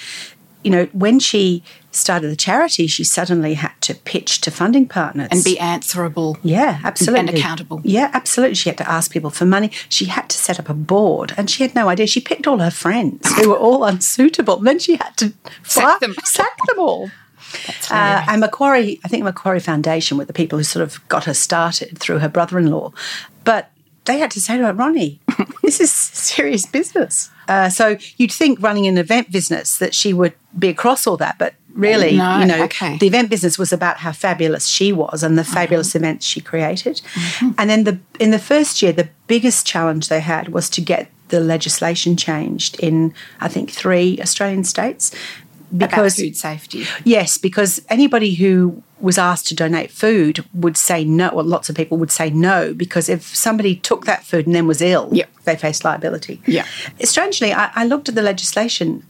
you 0.64 0.70
know 0.70 0.86
when 0.92 1.18
she 1.20 1.62
started 1.96 2.30
the 2.30 2.36
charity 2.36 2.86
she 2.86 3.04
suddenly 3.04 3.54
had 3.54 3.72
to 3.82 3.94
pitch 3.94 4.40
to 4.42 4.50
funding 4.50 4.86
partners 4.86 5.28
and 5.30 5.42
be 5.42 5.58
answerable. 5.58 6.36
yeah, 6.42 6.80
absolutely. 6.84 7.20
And 7.20 7.30
accountable. 7.30 7.80
Yeah, 7.84 8.10
absolutely. 8.12 8.54
She 8.54 8.68
had 8.68 8.78
to 8.78 8.90
ask 8.90 9.10
people 9.12 9.30
for 9.30 9.46
money. 9.46 9.70
She 9.88 10.06
had 10.06 10.28
to 10.30 10.36
set 10.38 10.58
up 10.58 10.68
a 10.68 10.74
board, 10.74 11.34
and 11.36 11.48
she 11.50 11.62
had 11.62 11.74
no 11.74 11.88
idea. 11.88 12.06
She 12.06 12.20
picked 12.20 12.46
all 12.46 12.58
her 12.58 12.70
friends 12.70 13.32
who 13.36 13.50
were 13.50 13.58
all 13.58 13.84
unsuitable. 13.92 14.58
And 14.58 14.66
Then 14.66 14.78
she 14.78 14.96
had 14.96 15.16
to 15.18 15.32
Sack 15.64 16.00
them. 16.00 16.14
Sack 16.24 16.56
them 16.68 16.78
all. 16.78 17.10
Uh, 17.90 18.24
and 18.28 18.40
Macquarie, 18.40 19.00
I 19.04 19.08
think 19.08 19.24
Macquarie 19.24 19.60
Foundation 19.60 20.18
were 20.18 20.24
the 20.24 20.32
people 20.32 20.58
who 20.58 20.64
sort 20.64 20.82
of 20.82 21.06
got 21.08 21.24
her 21.24 21.34
started 21.34 21.98
through 21.98 22.18
her 22.18 22.28
brother-in-law. 22.28 22.92
But 23.44 23.70
they 24.04 24.18
had 24.18 24.30
to 24.32 24.40
say 24.40 24.56
to 24.56 24.64
her, 24.66 24.72
Ronnie, 24.72 25.20
this 25.62 25.80
is 25.80 25.92
serious 25.92 26.66
business. 26.66 27.30
Uh, 27.48 27.68
so 27.68 27.96
you'd 28.16 28.32
think 28.32 28.60
running 28.60 28.86
an 28.86 28.98
event 28.98 29.30
business 29.30 29.78
that 29.78 29.94
she 29.94 30.12
would 30.12 30.34
be 30.58 30.68
across 30.68 31.06
all 31.06 31.16
that, 31.18 31.36
but 31.38 31.54
really, 31.76 32.16
No, 32.16 32.40
you 32.40 32.46
know, 32.46 32.64
okay. 32.64 32.96
the 32.98 33.06
event 33.06 33.30
business 33.30 33.58
was 33.58 33.72
about 33.72 33.98
how 33.98 34.12
fabulous 34.12 34.66
she 34.66 34.92
was 34.92 35.22
and 35.22 35.36
the 35.36 35.42
uh-huh. 35.42 35.54
fabulous 35.54 35.94
events 35.94 36.26
she 36.26 36.40
created. 36.40 36.96
Mm-hmm. 37.14 37.50
And 37.58 37.70
then 37.70 37.84
the 37.84 37.98
in 38.18 38.30
the 38.30 38.38
first 38.38 38.82
year, 38.82 38.92
the 38.92 39.08
biggest 39.26 39.66
challenge 39.66 40.08
they 40.08 40.20
had 40.20 40.48
was 40.48 40.70
to 40.70 40.80
get 40.80 41.10
the 41.28 41.40
legislation 41.40 42.16
changed 42.16 42.78
in 42.80 43.12
I 43.40 43.48
think 43.48 43.70
three 43.70 44.18
Australian 44.20 44.64
states 44.64 45.12
because 45.76 46.18
About 46.18 46.24
food 46.26 46.36
safety. 46.36 46.86
Yes, 47.04 47.38
because 47.38 47.82
anybody 47.88 48.34
who 48.34 48.82
was 49.00 49.18
asked 49.18 49.46
to 49.48 49.54
donate 49.54 49.90
food 49.90 50.44
would 50.54 50.76
say 50.76 51.04
no. 51.04 51.30
Well, 51.34 51.44
lots 51.44 51.68
of 51.68 51.76
people 51.76 51.98
would 51.98 52.10
say 52.10 52.30
no 52.30 52.72
because 52.72 53.08
if 53.08 53.34
somebody 53.36 53.76
took 53.76 54.06
that 54.06 54.24
food 54.24 54.46
and 54.46 54.54
then 54.54 54.66
was 54.66 54.80
ill, 54.80 55.08
Yep. 55.12 55.28
they 55.44 55.56
faced 55.56 55.84
liability. 55.84 56.40
Yeah. 56.46 56.64
Strangely, 57.02 57.52
I, 57.52 57.70
I 57.74 57.84
looked 57.84 58.08
at 58.08 58.14
the 58.14 58.22
legislation 58.22 59.02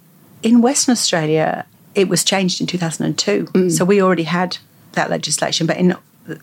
in 0.42 0.60
Western 0.62 0.92
Australia. 0.92 1.66
It 1.96 2.08
was 2.08 2.22
changed 2.24 2.60
in 2.60 2.66
two 2.66 2.78
thousand 2.78 3.06
and 3.06 3.18
two, 3.18 3.44
Mm. 3.54 3.70
so 3.76 3.84
we 3.84 4.00
already 4.02 4.24
had 4.24 4.58
that 4.92 5.10
legislation. 5.10 5.66
But 5.66 5.76
in 5.78 5.96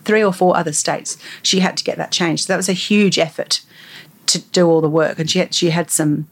three 0.03 0.23
or 0.23 0.33
four 0.33 0.57
other 0.57 0.73
states, 0.73 1.17
she 1.41 1.59
had 1.59 1.75
to 1.77 1.83
get 1.83 1.97
that 1.97 2.11
changed. 2.11 2.43
So 2.45 2.53
that 2.53 2.57
was 2.57 2.69
a 2.69 2.73
huge 2.73 3.17
effort 3.19 3.61
to 4.25 4.39
do 4.39 4.67
all 4.69 4.79
the 4.81 4.89
work, 4.89 5.19
and 5.19 5.29
she 5.29 5.39
had, 5.39 5.53
she 5.53 5.69
had 5.69 5.91
some 5.91 6.27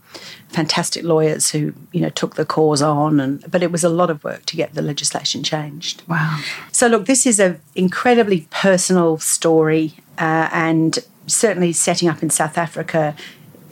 fantastic 0.48 1.04
lawyers 1.04 1.52
who 1.52 1.74
you 1.92 2.02
know 2.02 2.10
took 2.10 2.36
the 2.36 2.46
cause 2.46 2.82
on, 2.82 3.20
and 3.20 3.44
but 3.52 3.62
it 3.64 3.72
was 3.72 3.84
a 3.84 3.90
lot 3.90 4.10
of 4.10 4.24
work 4.24 4.46
to 4.48 4.56
get 4.56 4.74
the 4.74 4.82
legislation 4.82 5.44
changed. 5.44 6.02
Wow. 6.08 6.40
So 6.72 6.88
look, 6.88 7.06
this 7.06 7.26
is 7.26 7.40
an 7.40 7.60
incredibly 7.76 8.48
personal 8.50 9.18
story, 9.20 9.94
uh, 10.18 10.50
and 10.52 11.00
certainly 11.28 11.74
setting 11.74 12.10
up 12.10 12.24
in 12.24 12.30
South 12.30 12.58
Africa. 12.58 13.16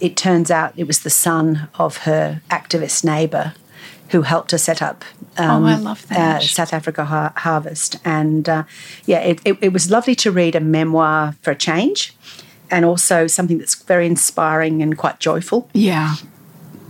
It 0.02 0.16
turns 0.16 0.50
out 0.52 0.74
it 0.78 0.88
was 0.88 1.00
the 1.00 1.10
son 1.10 1.68
of 1.76 1.98
her 2.00 2.42
activist 2.50 3.04
neighbour 3.04 3.54
who 4.10 4.22
helped 4.24 4.52
her 4.52 4.58
set 4.58 4.82
up. 4.82 5.04
um, 5.38 5.64
Oh, 5.66 5.78
love 5.82 6.08
that. 6.08 6.42
Uh, 6.42 6.46
South 6.46 6.74
Africa 6.74 7.06
Har- 7.06 7.34
Harvest, 7.38 7.98
and 8.04 8.48
uh, 8.50 8.64
yeah, 9.06 9.20
it, 9.20 9.40
it, 9.46 9.58
it 9.62 9.74
was 9.74 9.90
lovely 9.92 10.16
to 10.16 10.32
read 10.32 10.56
a 10.56 10.60
memoir 10.60 11.36
for 11.42 11.52
a 11.52 11.56
change, 11.56 12.14
and 12.72 12.86
also 12.86 13.28
something 13.28 13.58
that's 13.58 13.76
very 13.76 14.06
inspiring 14.08 14.82
and 14.82 14.98
quite 14.98 15.20
joyful 15.20 15.70
Yeah. 15.74 16.16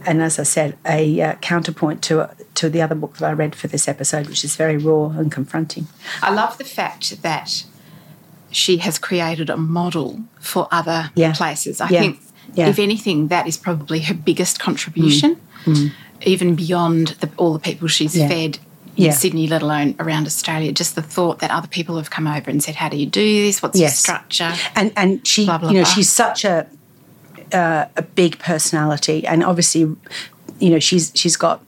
and 0.06 0.22
as 0.22 0.40
I 0.40 0.44
said, 0.44 0.78
a 0.86 1.22
uh, 1.22 1.34
counterpoint 1.36 2.02
to 2.04 2.30
to 2.56 2.70
the 2.70 2.82
other 2.82 2.96
book 2.96 3.18
that 3.18 3.26
I 3.30 3.32
read 3.34 3.56
for 3.56 3.68
this 3.68 3.88
episode, 3.88 4.28
which 4.28 4.44
is 4.44 4.56
very 4.58 4.78
raw 4.78 5.08
and 5.10 5.32
confronting. 5.32 5.88
I 6.22 6.34
love 6.34 6.58
the 6.58 6.66
fact 6.66 7.22
that 7.22 7.64
she 8.52 8.78
has 8.78 8.98
created 9.00 9.50
a 9.50 9.56
model 9.58 10.20
for 10.40 10.68
other 10.72 11.12
Yeah. 11.16 11.34
places. 11.34 11.80
I 11.80 11.88
Yeah. 11.90 12.00
think, 12.02 12.20
Yeah. 12.56 12.66
Mm. 12.66 12.70
if 12.72 12.80
anything, 12.80 13.28
that 13.30 13.48
is 13.48 13.58
probably 13.58 14.00
her 14.02 14.14
biggest 14.14 14.60
contribution, 14.60 15.38
even 16.24 16.56
beyond 16.56 17.10
the, 17.20 17.30
all 17.38 17.54
the 17.54 17.60
people 17.60 17.88
she's 17.88 18.16
Yeah. 18.16 18.28
fed 18.28 18.60
in 18.98 19.06
Yeah. 19.06 19.12
Sydney, 19.12 19.48
let 19.48 19.62
alone 19.62 19.96
around 20.00 20.26
Australia. 20.28 20.72
Just 20.72 20.96
the 20.96 21.02
thought 21.02 21.40
that 21.40 21.52
other 21.52 21.68
people 21.68 21.96
have 21.98 22.10
come 22.10 22.28
over 22.28 22.50
and 22.52 22.62
said, 22.62 22.76
"How 22.76 22.90
do 22.90 22.98
you 22.98 23.06
do 23.06 23.44
this? 23.46 23.62
What's 23.62 23.80
your 23.80 23.90
structure?" 23.90 24.54
And 24.76 24.92
and 24.96 25.26
she, 25.26 25.46
Blah, 25.46 25.58
blah, 25.60 25.70
you 25.70 25.76
know, 25.76 25.84
blah. 25.84 25.94
she's 25.94 26.12
such 26.12 26.44
a 26.46 26.68
uh, 27.54 27.86
a 27.96 28.02
big 28.02 28.38
personality, 28.40 29.26
and 29.26 29.44
obviously, 29.44 29.82
you 30.60 30.70
know, 30.70 30.80
she's 30.80 31.12
she's 31.16 31.38
got 31.38 31.64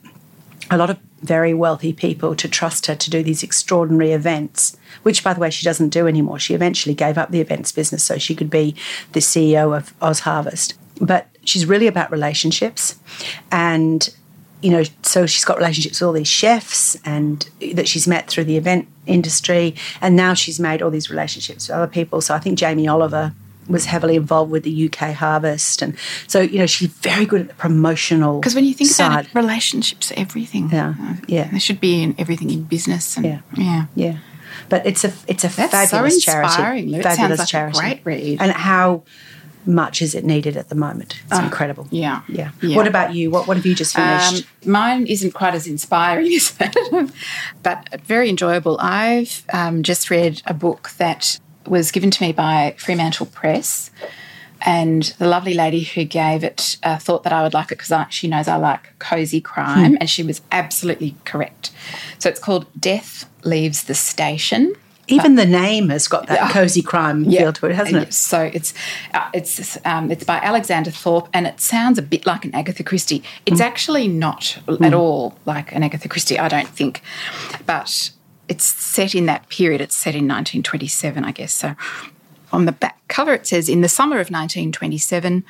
a 0.70 0.76
lot 0.76 0.90
of 0.90 0.98
very 1.22 1.54
wealthy 1.54 1.92
people 1.92 2.34
to 2.34 2.48
trust 2.48 2.86
her 2.86 2.96
to 2.96 3.08
do 3.10 3.22
these 3.22 3.42
extraordinary 3.44 4.12
events. 4.12 4.76
Which, 5.02 5.24
by 5.24 5.32
the 5.34 5.40
way, 5.40 5.50
she 5.50 5.64
doesn't 5.64 5.88
do 5.88 6.06
anymore. 6.06 6.38
She 6.38 6.52
eventually 6.54 6.94
gave 6.94 7.16
up 7.16 7.30
the 7.30 7.40
events 7.40 7.72
business 7.72 8.04
so 8.04 8.18
she 8.18 8.34
could 8.34 8.50
be 8.50 8.74
the 9.12 9.20
CEO 9.20 9.76
of 9.76 9.94
Oz 10.02 10.20
Harvest. 10.20 10.74
But 11.00 11.28
she's 11.44 11.64
really 11.66 11.86
about 11.86 12.12
relationships, 12.12 12.96
and 13.50 14.08
you 14.62 14.70
know, 14.70 14.82
so 15.02 15.26
she's 15.26 15.44
got 15.44 15.58
relationships 15.58 16.00
with 16.00 16.06
all 16.06 16.12
these 16.12 16.28
chefs 16.28 16.96
and 17.04 17.48
that 17.74 17.88
she's 17.88 18.06
met 18.06 18.28
through 18.28 18.44
the 18.44 18.56
event 18.56 18.88
industry, 19.06 19.74
and 20.00 20.14
now 20.16 20.34
she's 20.34 20.60
made 20.60 20.80
all 20.82 20.90
these 20.90 21.10
relationships 21.10 21.68
with 21.68 21.76
other 21.76 21.86
people. 21.88 22.20
So 22.20 22.34
I 22.34 22.38
think 22.38 22.58
Jamie 22.58 22.86
Oliver 22.88 23.32
was 23.68 23.84
heavily 23.86 24.16
involved 24.16 24.50
with 24.50 24.64
the 24.64 24.86
UK 24.86 25.12
harvest, 25.14 25.82
and 25.82 25.96
so 26.26 26.40
you 26.40 26.58
know 26.58 26.66
she's 26.66 26.88
very 26.88 27.26
good 27.26 27.40
at 27.42 27.48
the 27.48 27.54
promotional. 27.54 28.40
Because 28.40 28.54
when 28.54 28.64
you 28.64 28.74
think 28.74 28.90
side. 28.90 29.06
about 29.06 29.24
it, 29.26 29.34
relationships 29.34 30.10
are 30.12 30.18
everything. 30.18 30.70
Yeah, 30.70 30.94
uh, 31.00 31.14
yeah. 31.26 31.48
They 31.50 31.58
should 31.58 31.80
be 31.80 32.02
in 32.02 32.14
everything 32.18 32.50
in 32.50 32.62
business. 32.64 33.16
And, 33.16 33.26
Yeah. 33.26 33.40
yeah. 33.56 33.86
Yeah, 33.94 34.16
but 34.68 34.84
it's 34.86 35.04
a 35.04 35.12
it's 35.26 35.44
a 35.44 35.48
That's 35.48 35.72
fabulous 35.90 36.14
inspiring, 36.16 36.48
charity. 36.50 36.86
Lou. 36.88 36.98
It 36.98 37.02
sounds 37.04 37.16
Fabulous 37.18 37.38
like 37.38 37.48
a 37.48 37.50
charity. 37.50 37.78
great 37.78 38.00
read. 38.04 38.42
And 38.42 38.52
how 38.52 39.02
much 39.66 40.02
as 40.02 40.14
it 40.14 40.24
needed 40.24 40.56
at 40.56 40.68
the 40.68 40.74
moment? 40.74 41.20
It's 41.26 41.38
incredible. 41.38 41.86
yeah. 41.90 42.22
yeah. 42.28 42.50
Yeah. 42.60 42.76
What 42.76 42.86
about 42.86 43.14
you? 43.14 43.30
What 43.30 43.46
what 43.46 43.56
have 43.56 43.66
you 43.66 43.74
just 43.74 43.94
finished? 43.94 44.46
Um, 44.64 44.72
mine 44.72 45.06
isn't 45.06 45.32
quite 45.32 45.54
as 45.54 45.66
inspiring 45.66 46.32
as 46.34 46.50
that, 46.52 46.74
but 47.62 48.00
very 48.02 48.28
enjoyable. 48.28 48.78
I've 48.80 49.44
um, 49.52 49.82
just 49.82 50.10
read 50.10 50.42
a 50.46 50.54
book 50.54 50.90
that 50.98 51.38
was 51.66 51.90
given 51.90 52.10
to 52.10 52.22
me 52.22 52.32
by 52.32 52.74
Fremantle 52.78 53.26
Press, 53.26 53.90
and 54.62 55.02
the 55.18 55.28
lovely 55.28 55.54
lady 55.54 55.82
who 55.82 56.04
gave 56.04 56.44
it 56.44 56.76
uh, 56.82 56.98
thought 56.98 57.22
that 57.24 57.32
I 57.32 57.42
would 57.42 57.54
like 57.54 57.72
it 57.72 57.78
because 57.78 58.06
she 58.10 58.28
knows 58.28 58.48
I 58.48 58.56
like 58.56 58.98
cozy 58.98 59.40
crime, 59.40 59.96
and 60.00 60.08
she 60.08 60.22
was 60.22 60.40
absolutely 60.50 61.16
correct. 61.24 61.70
So 62.18 62.28
it's 62.28 62.40
called 62.40 62.66
Death 62.78 63.28
Leaves 63.44 63.84
the 63.84 63.94
Station. 63.94 64.74
Even 65.12 65.34
the 65.36 65.46
name 65.46 65.88
has 65.90 66.08
got 66.08 66.26
that 66.28 66.50
cozy 66.52 66.82
crime 66.82 67.24
feel 67.30 67.52
to 67.52 67.66
it, 67.66 67.74
hasn't 67.74 68.02
it? 68.02 68.14
So 68.14 68.42
it's 68.42 68.74
uh, 69.14 69.28
it's 69.34 69.78
um, 69.84 70.10
it's 70.10 70.24
by 70.24 70.38
Alexander 70.38 70.90
Thorpe, 70.90 71.28
and 71.32 71.46
it 71.46 71.60
sounds 71.60 71.98
a 71.98 72.02
bit 72.02 72.26
like 72.26 72.44
an 72.44 72.54
Agatha 72.54 72.82
Christie. 72.82 73.22
It's 73.46 73.60
Mm. 73.60 73.64
actually 73.64 74.08
not 74.08 74.58
at 74.80 74.94
all 74.94 75.36
like 75.46 75.72
an 75.72 75.82
Agatha 75.82 76.08
Christie, 76.08 76.38
I 76.38 76.48
don't 76.48 76.68
think, 76.68 77.02
but 77.66 78.10
it's 78.48 78.64
set 78.64 79.14
in 79.14 79.26
that 79.26 79.48
period. 79.48 79.80
It's 79.80 79.96
set 79.96 80.14
in 80.14 80.26
1927, 80.28 81.24
I 81.24 81.32
guess. 81.32 81.52
So 81.54 81.74
on 82.52 82.64
the 82.66 82.72
back 82.72 82.98
cover, 83.08 83.32
it 83.34 83.46
says, 83.46 83.68
"In 83.68 83.80
the 83.82 83.88
summer 83.88 84.16
of 84.20 84.30
1927." 84.30 85.44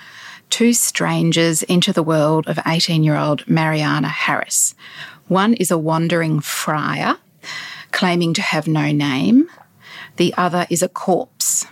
Two 0.51 0.75
strangers 0.75 1.65
enter 1.67 1.93
the 1.95 2.03
world 2.03 2.47
of 2.47 2.59
18 2.67 3.03
year 3.03 3.17
old 3.17 3.49
Mariana 3.49 4.09
Harris. 4.09 4.75
One 5.29 5.55
is 5.55 5.71
a 5.71 5.79
wandering 5.79 6.41
friar 6.41 7.17
claiming 7.93 8.35
to 8.35 8.43
have 8.43 8.67
no 8.67 8.91
name, 8.91 9.49
the 10.17 10.35
other 10.37 10.67
is 10.71 10.83
a 10.83 10.89
corpse. 10.89 11.67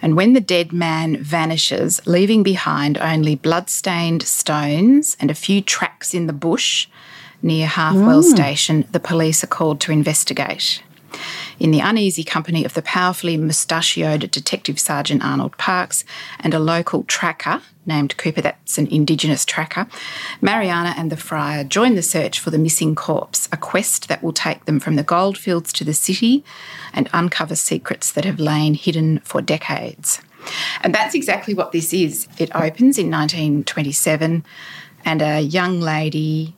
And 0.00 0.16
when 0.16 0.32
the 0.32 0.40
dead 0.40 0.72
man 0.72 1.22
vanishes, 1.22 2.00
leaving 2.06 2.42
behind 2.42 2.98
only 2.98 3.34
blood-stained 3.34 4.22
stones 4.22 5.16
and 5.20 5.30
a 5.30 5.34
few 5.34 5.60
tracks 5.60 6.14
in 6.14 6.26
the 6.26 6.32
bush 6.32 6.88
near 7.42 7.66
Halfwell 7.66 8.22
mm. 8.22 8.30
Station, 8.30 8.86
the 8.92 9.00
police 9.00 9.42
are 9.42 9.48
called 9.48 9.80
to 9.80 9.92
investigate. 9.92 10.82
In 11.58 11.72
the 11.72 11.80
uneasy 11.80 12.22
company 12.22 12.64
of 12.64 12.74
the 12.74 12.82
powerfully 12.82 13.36
mustachioed 13.36 14.30
Detective 14.30 14.78
Sergeant 14.78 15.24
Arnold 15.24 15.56
Parks 15.58 16.04
and 16.38 16.54
a 16.54 16.58
local 16.58 17.02
tracker 17.04 17.62
named 17.84 18.16
Cooper, 18.16 18.40
that's 18.40 18.78
an 18.78 18.86
Indigenous 18.86 19.44
tracker, 19.44 19.88
Mariana 20.40 20.94
and 20.96 21.10
the 21.10 21.16
friar 21.16 21.64
join 21.64 21.96
the 21.96 22.02
search 22.02 22.38
for 22.38 22.50
the 22.50 22.58
missing 22.58 22.94
corpse, 22.94 23.48
a 23.50 23.56
quest 23.56 24.08
that 24.08 24.22
will 24.22 24.32
take 24.32 24.66
them 24.66 24.78
from 24.78 24.94
the 24.94 25.02
goldfields 25.02 25.72
to 25.72 25.84
the 25.84 25.94
city 25.94 26.44
and 26.92 27.08
uncover 27.12 27.56
secrets 27.56 28.12
that 28.12 28.24
have 28.24 28.38
lain 28.38 28.74
hidden 28.74 29.18
for 29.20 29.42
decades. 29.42 30.20
And 30.82 30.94
that's 30.94 31.14
exactly 31.14 31.54
what 31.54 31.72
this 31.72 31.92
is. 31.92 32.28
It 32.38 32.54
opens 32.54 32.98
in 32.98 33.10
1927, 33.10 34.44
and 35.04 35.22
a 35.22 35.40
young 35.40 35.80
lady 35.80 36.54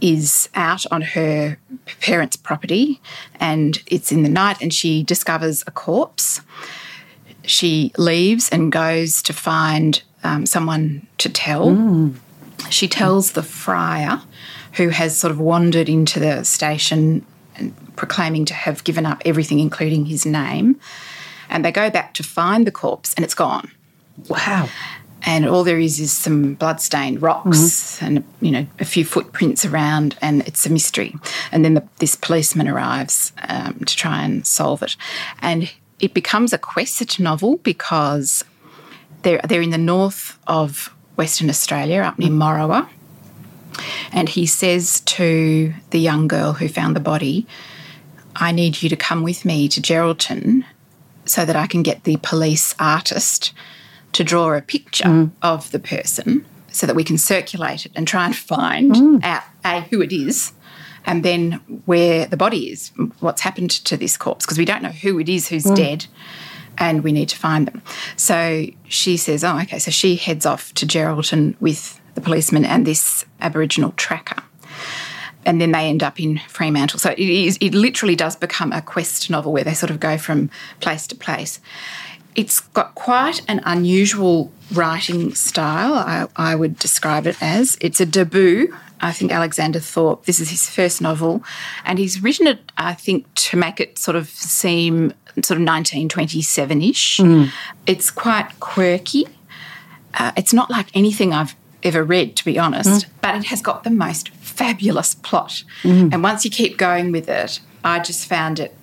is 0.00 0.48
out 0.54 0.84
on 0.90 1.02
her 1.02 1.58
parents' 2.00 2.36
property 2.36 3.00
and 3.40 3.82
it's 3.86 4.12
in 4.12 4.22
the 4.22 4.28
night 4.28 4.60
and 4.60 4.72
she 4.72 5.02
discovers 5.02 5.64
a 5.66 5.70
corpse. 5.70 6.40
She 7.44 7.92
leaves 7.96 8.48
and 8.50 8.70
goes 8.70 9.22
to 9.22 9.32
find 9.32 10.02
um, 10.22 10.46
someone 10.46 11.06
to 11.18 11.28
tell. 11.28 11.70
She 12.70 12.88
tells 12.88 13.32
the 13.32 13.42
friar, 13.42 14.22
who 14.74 14.90
has 14.90 15.16
sort 15.16 15.30
of 15.30 15.40
wandered 15.40 15.88
into 15.88 16.20
the 16.20 16.44
station 16.44 17.24
and 17.56 17.74
proclaiming 17.96 18.44
to 18.46 18.54
have 18.54 18.84
given 18.84 19.06
up 19.06 19.22
everything, 19.24 19.58
including 19.58 20.06
his 20.06 20.26
name. 20.26 20.78
And 21.48 21.64
they 21.64 21.72
go 21.72 21.88
back 21.88 22.14
to 22.14 22.22
find 22.22 22.66
the 22.66 22.70
corpse 22.70 23.14
and 23.14 23.24
it's 23.24 23.34
gone 23.34 23.70
Wow. 24.28 24.68
And 25.22 25.46
all 25.46 25.64
there 25.64 25.78
is 25.78 25.98
is 25.98 26.12
some 26.12 26.54
bloodstained 26.54 27.20
rocks 27.20 28.00
and 28.02 28.24
you 28.40 28.50
know 28.50 28.66
a 28.78 28.84
few 28.84 29.04
footprints 29.04 29.64
around, 29.64 30.16
and 30.22 30.46
it's 30.46 30.64
a 30.64 30.70
mystery. 30.70 31.14
And 31.52 31.64
then 31.64 31.74
the, 31.74 31.86
this 31.98 32.14
policeman 32.14 32.68
arrives 32.68 33.32
um, 33.48 33.80
to 33.80 33.96
try 33.96 34.22
and 34.22 34.46
solve 34.46 34.82
it, 34.82 34.96
and 35.40 35.72
it 36.00 36.14
becomes 36.14 36.52
a 36.52 36.58
quest 36.58 37.18
novel 37.18 37.56
because 37.58 38.44
they're 39.22 39.40
they're 39.48 39.62
in 39.62 39.70
the 39.70 39.78
north 39.78 40.38
of 40.46 40.94
Western 41.16 41.50
Australia, 41.50 42.02
up 42.02 42.18
near 42.18 42.30
Morawa. 42.30 42.88
And 44.12 44.28
he 44.28 44.46
says 44.46 45.00
to 45.00 45.72
the 45.90 46.00
young 46.00 46.28
girl 46.28 46.54
who 46.54 46.68
found 46.68 46.96
the 46.96 47.00
body, 47.00 47.46
I 48.36 48.52
need 48.52 48.82
you 48.82 48.88
to 48.88 48.96
come 48.96 49.22
with 49.22 49.44
me 49.44 49.68
to 49.68 49.80
Geraldton 49.80 50.64
so 51.24 51.44
that 51.44 51.56
I 51.56 51.66
can 51.66 51.82
get 51.82 52.04
the 52.04 52.18
police 52.22 52.74
artist 52.78 53.52
to 54.12 54.24
draw 54.24 54.52
a 54.54 54.62
picture 54.62 55.04
mm. 55.04 55.30
of 55.42 55.70
the 55.70 55.78
person 55.78 56.44
so 56.70 56.86
that 56.86 56.96
we 56.96 57.04
can 57.04 57.18
circulate 57.18 57.86
it 57.86 57.92
and 57.94 58.06
try 58.06 58.26
and 58.26 58.36
find 58.36 58.92
mm. 58.92 59.24
out 59.24 59.42
A, 59.64 59.80
who 59.80 60.00
it 60.00 60.12
is, 60.12 60.52
and 61.04 61.24
then 61.24 61.52
where 61.86 62.26
the 62.26 62.36
body 62.36 62.70
is, 62.70 62.90
what's 63.20 63.42
happened 63.42 63.70
to 63.70 63.96
this 63.96 64.16
corpse, 64.16 64.44
because 64.44 64.58
we 64.58 64.64
don't 64.64 64.82
know 64.82 64.90
who 64.90 65.18
it 65.18 65.28
is 65.28 65.48
who's 65.48 65.64
mm. 65.64 65.76
dead 65.76 66.06
and 66.76 67.02
we 67.02 67.12
need 67.12 67.28
to 67.28 67.36
find 67.36 67.66
them. 67.66 67.82
So 68.16 68.66
she 68.88 69.16
says, 69.16 69.44
Oh, 69.44 69.58
okay. 69.62 69.78
So 69.78 69.90
she 69.90 70.16
heads 70.16 70.46
off 70.46 70.72
to 70.74 70.86
Geraldton 70.86 71.56
with 71.60 72.00
the 72.14 72.20
policeman 72.20 72.64
and 72.64 72.86
this 72.86 73.24
Aboriginal 73.40 73.92
tracker. 73.92 74.42
and 75.44 75.60
then 75.60 75.72
they 75.72 75.88
end 75.88 76.02
up 76.02 76.20
in 76.20 76.38
Fremantle. 76.48 76.98
So 76.98 77.10
it, 77.10 77.18
is, 77.18 77.56
it 77.60 77.72
literally 77.72 78.16
does 78.16 78.36
become 78.36 78.72
a 78.72 78.82
quest 78.82 79.30
novel 79.30 79.52
where 79.52 79.64
they 79.64 79.74
sort 79.74 79.90
of 79.90 79.98
go 79.98 80.18
from 80.18 80.50
place 80.80 81.06
to 81.08 81.14
place. 81.14 81.60
It's 82.38 82.60
got 82.60 82.94
quite 82.94 83.42
an 83.48 83.60
unusual 83.64 84.52
writing 84.72 85.34
style, 85.34 85.94
I, 85.94 86.28
I 86.36 86.54
would 86.54 86.78
describe 86.78 87.26
it 87.26 87.36
as. 87.42 87.76
It's 87.80 88.00
a 88.00 88.06
debut. 88.06 88.72
I 89.00 89.10
think 89.10 89.32
Alexander 89.32 89.80
Thorpe, 89.80 90.24
this 90.24 90.38
is 90.38 90.50
his 90.50 90.70
first 90.70 91.00
novel, 91.00 91.42
and 91.84 91.98
he's 91.98 92.22
written 92.22 92.46
it, 92.46 92.60
I 92.76 92.94
think, 92.94 93.26
to 93.34 93.56
make 93.56 93.80
it 93.80 93.98
sort 93.98 94.16
of 94.16 94.28
seem 94.28 95.12
sort 95.34 95.58
of 95.58 95.66
1927 95.66 96.80
ish. 96.80 97.16
Hmm. 97.16 97.46
It's 97.88 98.08
quite 98.08 98.60
quirky. 98.60 99.26
Uh, 100.14 100.30
it's 100.36 100.52
not 100.52 100.70
like 100.70 100.94
anything 100.94 101.32
I've 101.32 101.56
ever 101.82 102.04
read, 102.04 102.36
to 102.36 102.44
be 102.44 102.56
honest, 102.56 103.02
hmm. 103.02 103.12
but 103.20 103.34
it 103.34 103.46
has 103.46 103.60
got 103.60 103.82
the 103.82 103.90
most 103.90 104.28
fabulous 104.28 105.16
plot. 105.16 105.64
Hmm. 105.82 106.10
And 106.12 106.22
once 106.22 106.44
you 106.44 106.52
keep 106.52 106.78
going 106.78 107.10
with 107.10 107.28
it, 107.28 107.58
I 107.82 107.98
just 107.98 108.28
found 108.28 108.60
it 108.60 108.76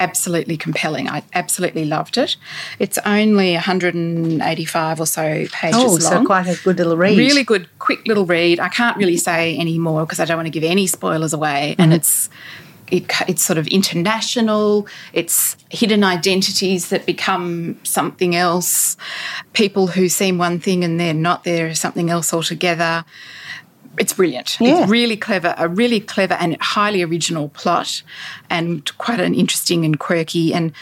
absolutely 0.00 0.56
compelling. 0.56 1.08
I 1.08 1.22
absolutely 1.34 1.84
loved 1.84 2.16
it. 2.16 2.36
It's 2.78 2.98
only 3.04 3.52
185 3.54 5.00
or 5.00 5.06
so 5.06 5.46
pages 5.52 5.80
Oh, 5.80 5.86
long. 5.88 6.00
so 6.00 6.24
quite 6.24 6.46
a 6.46 6.60
good 6.62 6.78
little 6.78 6.96
read. 6.96 7.18
Really 7.18 7.44
good, 7.44 7.68
quick 7.78 8.06
little 8.06 8.26
read. 8.26 8.60
I 8.60 8.68
can't 8.68 8.96
really 8.96 9.16
say 9.16 9.56
any 9.56 9.78
more 9.78 10.04
because 10.04 10.20
I 10.20 10.24
don't 10.24 10.36
want 10.36 10.46
to 10.46 10.50
give 10.50 10.64
any 10.64 10.86
spoilers 10.86 11.32
away. 11.32 11.74
And 11.78 11.92
mm-hmm. 11.92 11.96
it's 11.96 12.30
it, 12.90 13.10
it's 13.28 13.44
sort 13.44 13.58
of 13.58 13.66
international. 13.68 14.86
It's 15.12 15.56
hidden 15.70 16.04
identities 16.04 16.88
that 16.88 17.06
become 17.06 17.78
something 17.84 18.34
else. 18.34 18.96
People 19.52 19.88
who 19.88 20.08
seem 20.08 20.38
one 20.38 20.58
thing 20.58 20.84
and 20.84 20.98
they're 20.98 21.14
not. 21.14 21.44
They're 21.44 21.74
something 21.74 22.10
else 22.10 22.32
altogether. 22.32 23.04
It's 23.98 24.12
brilliant. 24.12 24.56
Yeah. 24.60 24.82
It's 24.82 24.90
really 24.90 25.16
clever, 25.16 25.54
a 25.58 25.68
really 25.68 26.00
clever 26.00 26.34
and 26.34 26.56
highly 26.60 27.02
original 27.02 27.48
plot, 27.50 28.02
and 28.48 28.96
quite 28.98 29.20
an 29.20 29.34
interesting 29.34 29.84
and 29.84 29.98
quirky 29.98 30.54
and. 30.54 30.72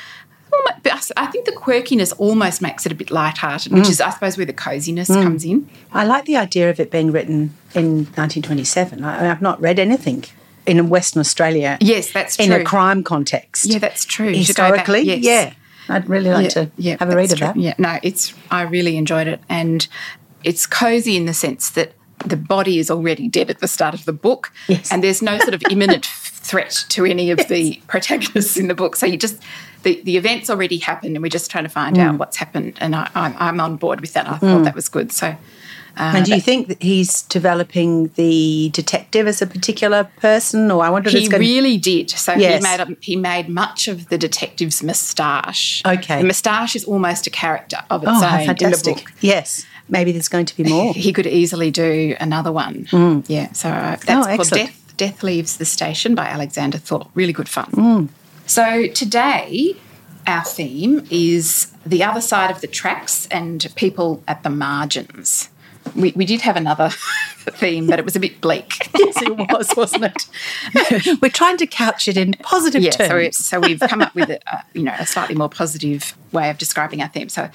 I 1.16 1.26
think 1.26 1.44
the 1.44 1.52
quirkiness 1.52 2.14
almost 2.18 2.62
makes 2.62 2.86
it 2.86 2.92
a 2.92 2.94
bit 2.94 3.10
light-hearted, 3.10 3.72
which 3.72 3.84
mm. 3.84 3.90
is, 3.90 4.00
I 4.00 4.08
suppose, 4.10 4.38
where 4.38 4.46
the 4.46 4.54
coziness 4.54 5.10
mm. 5.10 5.22
comes 5.22 5.44
in. 5.44 5.68
I 5.92 6.04
like 6.04 6.24
the 6.24 6.36
idea 6.36 6.70
of 6.70 6.80
it 6.80 6.90
being 6.90 7.12
written 7.12 7.54
in 7.74 8.04
1927. 8.14 9.04
I, 9.04 9.30
I've 9.30 9.42
not 9.42 9.60
read 9.60 9.78
anything 9.78 10.24
in 10.66 10.88
Western 10.88 11.20
Australia 11.20 11.78
Yes, 11.80 12.10
that's 12.12 12.38
in 12.38 12.50
true. 12.50 12.60
a 12.60 12.64
crime 12.64 13.02
context. 13.02 13.66
Yeah, 13.66 13.78
that's 13.78 14.04
true. 14.04 14.28
Back- 14.28 14.36
Historically, 14.36 15.02
yes. 15.02 15.22
yeah. 15.22 15.52
I'd 15.88 16.08
really 16.08 16.30
like 16.30 16.48
to 16.50 16.70
have 16.98 17.10
a 17.10 17.16
read 17.16 17.32
of 17.32 17.38
true. 17.38 17.46
that. 17.46 17.56
Yeah, 17.56 17.74
no, 17.78 17.98
it's 18.02 18.34
I 18.50 18.62
really 18.62 18.96
enjoyed 18.96 19.28
it, 19.28 19.40
and 19.48 19.86
it's 20.42 20.66
cozy 20.66 21.16
in 21.16 21.26
the 21.26 21.34
sense 21.34 21.70
that 21.70 21.92
the 22.28 22.36
body 22.36 22.78
is 22.78 22.90
already 22.90 23.28
dead 23.28 23.50
at 23.50 23.60
the 23.60 23.68
start 23.68 23.94
of 23.94 24.04
the 24.04 24.12
book, 24.12 24.52
Yes. 24.68 24.90
and 24.92 25.02
there's 25.02 25.22
no 25.22 25.38
sort 25.38 25.54
of 25.54 25.62
imminent 25.70 26.06
threat 26.48 26.84
to 26.90 27.04
any 27.04 27.30
of 27.30 27.38
the 27.48 27.80
protagonists 27.88 28.56
in 28.56 28.68
the 28.68 28.74
book. 28.74 28.96
So 28.96 29.06
you 29.06 29.16
just 29.16 29.42
the, 29.82 30.00
the 30.02 30.16
events 30.16 30.50
already 30.50 30.78
happened, 30.78 31.14
and 31.16 31.22
we're 31.22 31.28
just 31.28 31.50
trying 31.50 31.64
to 31.64 31.70
find 31.70 31.96
Mm. 31.96 32.00
out 32.00 32.18
what's 32.18 32.36
happened, 32.36 32.76
and 32.80 32.94
I, 32.96 33.08
I'm, 33.14 33.34
I'm 33.38 33.60
on 33.60 33.76
board 33.76 34.00
with 34.00 34.12
that. 34.14 34.28
I 34.28 34.38
thought 34.38 34.64
that 34.64 34.74
was 34.74 34.88
good. 34.88 35.12
So. 35.12 35.36
Uh, 35.98 36.12
And 36.14 36.26
do 36.26 36.34
you 36.34 36.42
think 36.42 36.68
that 36.68 36.82
he's 36.82 37.22
developing 37.22 38.08
the 38.16 38.68
detective 38.74 39.26
as 39.26 39.40
a 39.40 39.46
particular 39.46 40.04
person, 40.20 40.70
or 40.70 40.84
I 40.84 40.90
wonder 40.90 41.08
if 41.08 41.14
He 41.14 41.20
it's 41.20 41.28
going 41.30 41.40
really 41.40 41.78
did. 41.78 42.10
So 42.10 42.34
Yes. 42.34 42.62
he 42.62 42.70
made 42.70 42.80
a, 42.80 42.96
he 43.00 43.16
made 43.16 43.48
much 43.48 43.88
of 43.88 44.08
the 44.10 44.18
detective's 44.18 44.82
moustache. 44.82 45.82
Okay. 45.86 46.18
the 46.20 46.26
moustache 46.26 46.76
is 46.76 46.84
almost 46.84 47.26
a 47.26 47.30
character 47.30 47.78
of 47.88 48.02
its 48.02 48.12
Oh, 48.12 48.26
own 48.26 48.40
in 48.40 48.70
the 48.72 48.82
book. 48.84 49.10
Yes, 49.22 49.64
maybe 49.88 50.12
there's 50.12 50.28
going 50.28 50.46
to 50.46 50.56
be 50.56 50.64
more. 50.64 50.92
He 51.06 51.12
could 51.12 51.26
easily 51.26 51.70
do 51.70 52.16
another 52.20 52.52
one. 52.52 52.86
Yeah, 53.28 53.52
so 53.52 53.68
uh, 53.70 53.96
that's 53.96 54.04
called 54.04 54.26
Mm. 54.26 54.38
excellent. 54.40 54.66
Death, 54.66 54.94
Death 54.96 55.22
Leaves 55.22 55.56
the 55.58 55.64
Station 55.64 56.14
by 56.14 56.26
Alexander 56.26 56.78
Thorpe. 56.78 57.08
Really 57.14 57.32
good 57.32 57.48
fun. 57.48 57.70
Mm. 57.72 58.08
So 58.46 58.86
today, 58.88 59.76
our 60.26 60.44
theme 60.44 61.06
is 61.10 61.72
the 61.84 62.02
other 62.04 62.20
side 62.20 62.50
of 62.50 62.60
the 62.60 62.66
tracks 62.66 63.26
and 63.30 63.66
people 63.76 64.22
at 64.26 64.42
the 64.42 64.50
margins. 64.50 65.48
We, 65.94 66.12
we 66.12 66.24
did 66.24 66.40
have 66.42 66.56
another 66.56 66.90
theme, 67.50 67.86
but 67.86 67.98
it 67.98 68.04
was 68.04 68.16
a 68.16 68.20
bit 68.20 68.40
bleak. 68.40 68.90
yes, 68.98 69.22
it 69.22 69.36
was, 69.36 69.72
wasn't 69.76 70.04
it? 70.04 71.20
We're 71.22 71.28
trying 71.28 71.56
to 71.58 71.66
couch 71.66 72.08
it 72.08 72.16
in 72.16 72.34
positive 72.34 72.82
yeah, 72.82 72.90
terms. 72.90 73.36
so, 73.36 73.60
so 73.60 73.60
we've 73.60 73.80
come 73.80 74.02
up 74.02 74.14
with 74.14 74.30
a, 74.30 74.40
you 74.72 74.82
know 74.82 74.94
a 74.98 75.06
slightly 75.06 75.34
more 75.34 75.48
positive 75.48 76.16
way 76.32 76.50
of 76.50 76.58
describing 76.58 77.02
our 77.02 77.08
theme. 77.08 77.28
So 77.28 77.48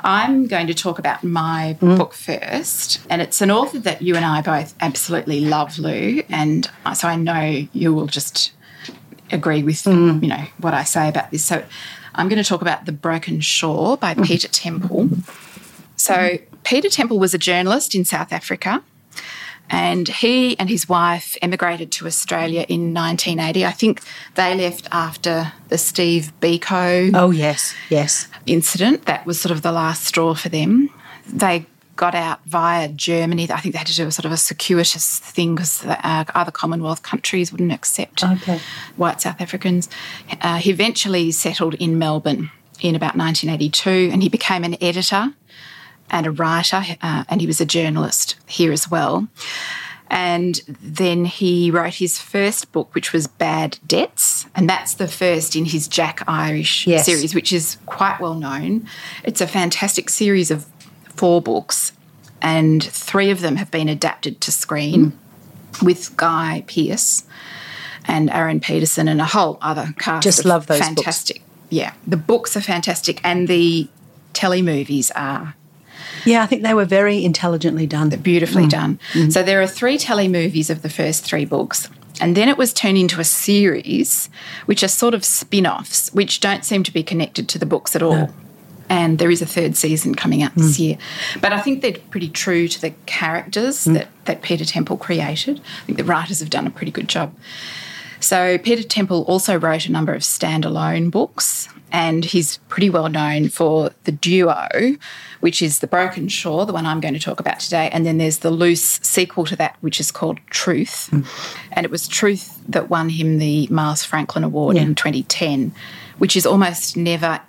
I'm 0.00 0.46
going 0.46 0.66
to 0.66 0.74
talk 0.74 0.98
about 0.98 1.24
my 1.24 1.76
mm. 1.80 1.96
book 1.96 2.14
first, 2.14 3.00
and 3.08 3.22
it's 3.22 3.40
an 3.40 3.50
author 3.50 3.78
that 3.80 4.02
you 4.02 4.16
and 4.16 4.24
I 4.24 4.42
both 4.42 4.74
absolutely 4.80 5.40
love, 5.40 5.78
Lou, 5.78 6.22
and 6.28 6.70
so 6.94 7.08
I 7.08 7.16
know 7.16 7.66
you 7.72 7.94
will 7.94 8.06
just 8.06 8.52
agree 9.30 9.62
with 9.62 9.82
mm. 9.84 10.22
you 10.22 10.28
know 10.28 10.44
what 10.58 10.74
I 10.74 10.84
say 10.84 11.08
about 11.08 11.30
this. 11.30 11.44
So 11.44 11.64
I'm 12.14 12.28
going 12.28 12.42
to 12.42 12.48
talk 12.48 12.60
about 12.62 12.84
The 12.84 12.92
Broken 12.92 13.40
Shore 13.40 13.96
by 13.96 14.14
mm. 14.14 14.24
Peter 14.24 14.48
Temple. 14.48 15.08
So 15.96 16.38
Peter 16.64 16.88
Temple 16.88 17.18
was 17.18 17.34
a 17.34 17.38
journalist 17.38 17.94
in 17.94 18.04
South 18.04 18.32
Africa. 18.32 18.82
And 19.70 20.08
he 20.08 20.58
and 20.58 20.68
his 20.68 20.86
wife 20.88 21.36
emigrated 21.40 21.90
to 21.92 22.06
Australia 22.06 22.66
in 22.68 22.92
1980. 22.92 23.64
I 23.64 23.70
think 23.70 24.02
they 24.34 24.54
left 24.54 24.86
after 24.92 25.52
the 25.68 25.78
Steve 25.78 26.32
Biko 26.40 27.10
oh 27.14 27.30
yes, 27.30 27.74
yes. 27.88 28.28
incident. 28.44 29.06
That 29.06 29.24
was 29.24 29.40
sort 29.40 29.52
of 29.52 29.62
the 29.62 29.72
last 29.72 30.04
straw 30.04 30.34
for 30.34 30.50
them. 30.50 30.90
They 31.26 31.64
got 31.96 32.14
out 32.14 32.44
via 32.44 32.88
Germany. 32.88 33.50
I 33.50 33.60
think 33.60 33.72
they 33.74 33.78
had 33.78 33.86
to 33.86 33.94
do 33.94 34.06
a 34.06 34.12
sort 34.12 34.26
of 34.26 34.32
a 34.32 34.36
circuitous 34.36 35.20
thing 35.20 35.54
because 35.54 35.84
uh, 35.86 36.24
other 36.34 36.50
Commonwealth 36.50 37.02
countries 37.02 37.52
wouldn't 37.52 37.72
accept 37.72 38.24
Okay. 38.24 38.60
white 38.96 39.20
South 39.20 39.40
Africans. 39.40 39.88
Uh, 40.40 40.56
he 40.56 40.70
eventually 40.70 41.30
settled 41.30 41.74
in 41.74 41.98
Melbourne 41.98 42.50
in 42.80 42.94
about 42.94 43.16
1982 43.16 44.10
and 44.12 44.22
he 44.22 44.28
became 44.28 44.64
an 44.64 44.76
editor 44.82 45.32
and 46.12 46.26
a 46.26 46.30
writer, 46.30 46.82
uh, 47.00 47.24
and 47.28 47.40
he 47.40 47.46
was 47.46 47.60
a 47.60 47.66
journalist 47.66 48.36
here 48.46 48.70
as 48.72 48.90
well. 48.90 49.26
And 50.10 50.60
then 50.66 51.24
he 51.24 51.70
wrote 51.70 51.94
his 51.94 52.18
first 52.18 52.70
book, 52.70 52.94
which 52.94 53.14
was 53.14 53.26
Bad 53.26 53.78
Debts, 53.86 54.44
and 54.54 54.68
that's 54.68 54.92
the 54.94 55.08
first 55.08 55.56
in 55.56 55.64
his 55.64 55.88
Jack 55.88 56.22
Irish 56.28 56.86
Yes. 56.86 57.06
series, 57.06 57.34
which 57.34 57.50
is 57.50 57.78
quite 57.86 58.20
well 58.20 58.34
known. 58.34 58.86
It's 59.24 59.40
a 59.40 59.46
fantastic 59.46 60.10
series 60.10 60.50
of 60.50 60.66
four 61.16 61.40
books, 61.40 61.92
and 62.42 62.82
three 62.84 63.30
of 63.30 63.40
them 63.40 63.56
have 63.56 63.70
been 63.70 63.88
adapted 63.88 64.42
to 64.42 64.52
screen 64.52 65.18
with 65.80 66.14
Guy 66.18 66.62
Pearce 66.66 67.24
and 68.04 68.28
Aaron 68.30 68.60
Pedersen 68.60 69.08
and 69.08 69.20
a 69.20 69.24
whole 69.24 69.56
other 69.62 69.94
cast. 69.98 70.24
Just 70.24 70.44
love 70.44 70.66
those 70.66 70.80
books. 70.80 70.88
fantastic. 70.96 71.40
Yeah, 71.70 71.94
the 72.06 72.18
books 72.18 72.54
are 72.54 72.60
fantastic, 72.60 73.18
and 73.24 73.48
the 73.48 73.88
telemovies 74.34 75.10
are 75.16 75.54
Yeah, 76.24 76.42
I 76.42 76.46
think 76.46 76.62
they 76.62 76.74
were 76.74 76.84
very 76.84 77.24
intelligently 77.24 77.86
done. 77.86 78.08
beautifully 78.10 78.64
mm. 78.64 78.70
done. 78.70 78.98
Mm-hmm. 79.12 79.30
So 79.30 79.42
there 79.42 79.60
are 79.62 79.66
three 79.66 79.98
telemovies 79.98 80.70
of 80.70 80.82
the 80.82 80.90
first 80.90 81.24
three 81.24 81.44
books. 81.44 81.88
And 82.20 82.36
then 82.36 82.48
it 82.48 82.56
was 82.56 82.72
turned 82.72 82.98
into 82.98 83.20
a 83.20 83.24
series, 83.24 84.28
which 84.66 84.84
are 84.84 84.88
sort 84.88 85.14
of 85.14 85.24
spin 85.24 85.66
offs, 85.66 86.12
which 86.12 86.40
don't 86.40 86.64
seem 86.64 86.82
to 86.84 86.92
be 86.92 87.02
connected 87.02 87.48
to 87.48 87.58
the 87.58 87.66
books 87.66 87.96
at 87.96 88.02
all. 88.02 88.30
And 88.88 89.18
there 89.18 89.30
is 89.30 89.40
a 89.40 89.46
third 89.46 89.74
season 89.74 90.14
coming 90.14 90.42
out 90.42 90.54
this 90.54 90.76
mm. 90.76 90.80
year. 90.80 90.98
But 91.40 91.54
I 91.54 91.60
think 91.60 91.80
they're 91.80 91.96
pretty 92.10 92.28
true 92.28 92.68
to 92.68 92.80
the 92.80 92.90
characters 93.06 93.86
mm. 93.86 93.94
that, 93.94 94.08
that 94.26 94.42
Peter 94.42 94.66
Temple 94.66 94.98
created. 94.98 95.60
I 95.82 95.86
think 95.86 95.96
the 95.96 96.04
writers 96.04 96.40
have 96.40 96.50
done 96.50 96.66
a 96.66 96.70
pretty 96.70 96.92
good 96.92 97.08
job. 97.08 97.34
So 98.20 98.58
Peter 98.58 98.82
Temple 98.82 99.24
also 99.26 99.58
wrote 99.58 99.86
a 99.86 99.92
number 99.92 100.14
of 100.14 100.22
standalone 100.22 101.10
books, 101.10 101.68
and 101.92 102.24
he's 102.24 102.56
pretty 102.68 102.88
well 102.88 103.08
known 103.08 103.50
for 103.50 103.90
the 104.04 104.12
duo, 104.12 104.66
which 105.40 105.60
is 105.60 105.80
The 105.80 105.86
Broken 105.86 106.26
Shore, 106.26 106.64
the 106.64 106.72
one 106.72 106.86
I'm 106.86 107.00
going 107.00 107.14
to 107.14 107.20
talk 107.20 107.38
about 107.38 107.60
today, 107.60 107.90
and 107.92 108.06
then 108.06 108.16
there's 108.16 108.38
the 108.38 108.50
loose 108.50 108.98
sequel 109.02 109.44
to 109.46 109.56
that, 109.56 109.76
which 109.82 110.00
is 110.00 110.10
called 110.10 110.40
Truth. 110.48 111.10
Mm. 111.12 111.68
And 111.72 111.84
it 111.84 111.92
was 111.92 112.08
Truth 112.08 112.62
that 112.66 112.88
won 112.88 113.10
him 113.10 113.38
the 113.38 113.68
Miles 113.68 114.04
Franklin 114.04 114.42
Award 114.42 114.78
in 114.78 114.94
2010, 114.94 115.74
which 116.16 116.34
is 116.34 116.46
almost 116.46 116.96
never, 116.96 117.40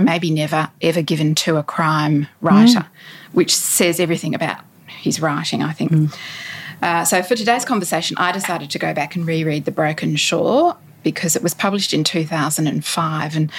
maybe 0.00 0.30
never, 0.30 0.70
ever 0.82 1.00
given 1.00 1.34
to 1.36 1.56
a 1.56 1.62
crime 1.62 2.28
writer, 2.42 2.80
mm. 2.80 2.88
which 3.32 3.56
says 3.56 3.98
everything 3.98 4.34
about 4.34 4.62
his 4.86 5.20
writing, 5.20 5.62
I 5.62 5.72
think. 5.72 5.92
Mm. 5.92 6.18
Uh, 6.82 7.04
so 7.04 7.22
for 7.22 7.34
today's 7.34 7.64
conversation, 7.64 8.18
I 8.18 8.32
decided 8.32 8.70
to 8.70 8.78
go 8.78 8.92
back 8.92 9.16
and 9.16 9.26
reread 9.26 9.64
The 9.64 9.72
Broken 9.72 10.14
Shore 10.16 10.76
because 11.02 11.36
it 11.36 11.42
was 11.42 11.54
published 11.54 11.92
in 11.94 12.04
2005 12.04 13.36
and 13.36 13.52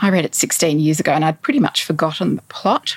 I 0.00 0.10
read 0.10 0.24
it 0.24 0.34
16 0.34 0.78
years 0.78 1.00
ago 1.00 1.12
and 1.12 1.24
I'd 1.24 1.40
pretty 1.42 1.60
much 1.60 1.84
forgotten 1.84 2.36
the 2.36 2.42
plot. 2.42 2.96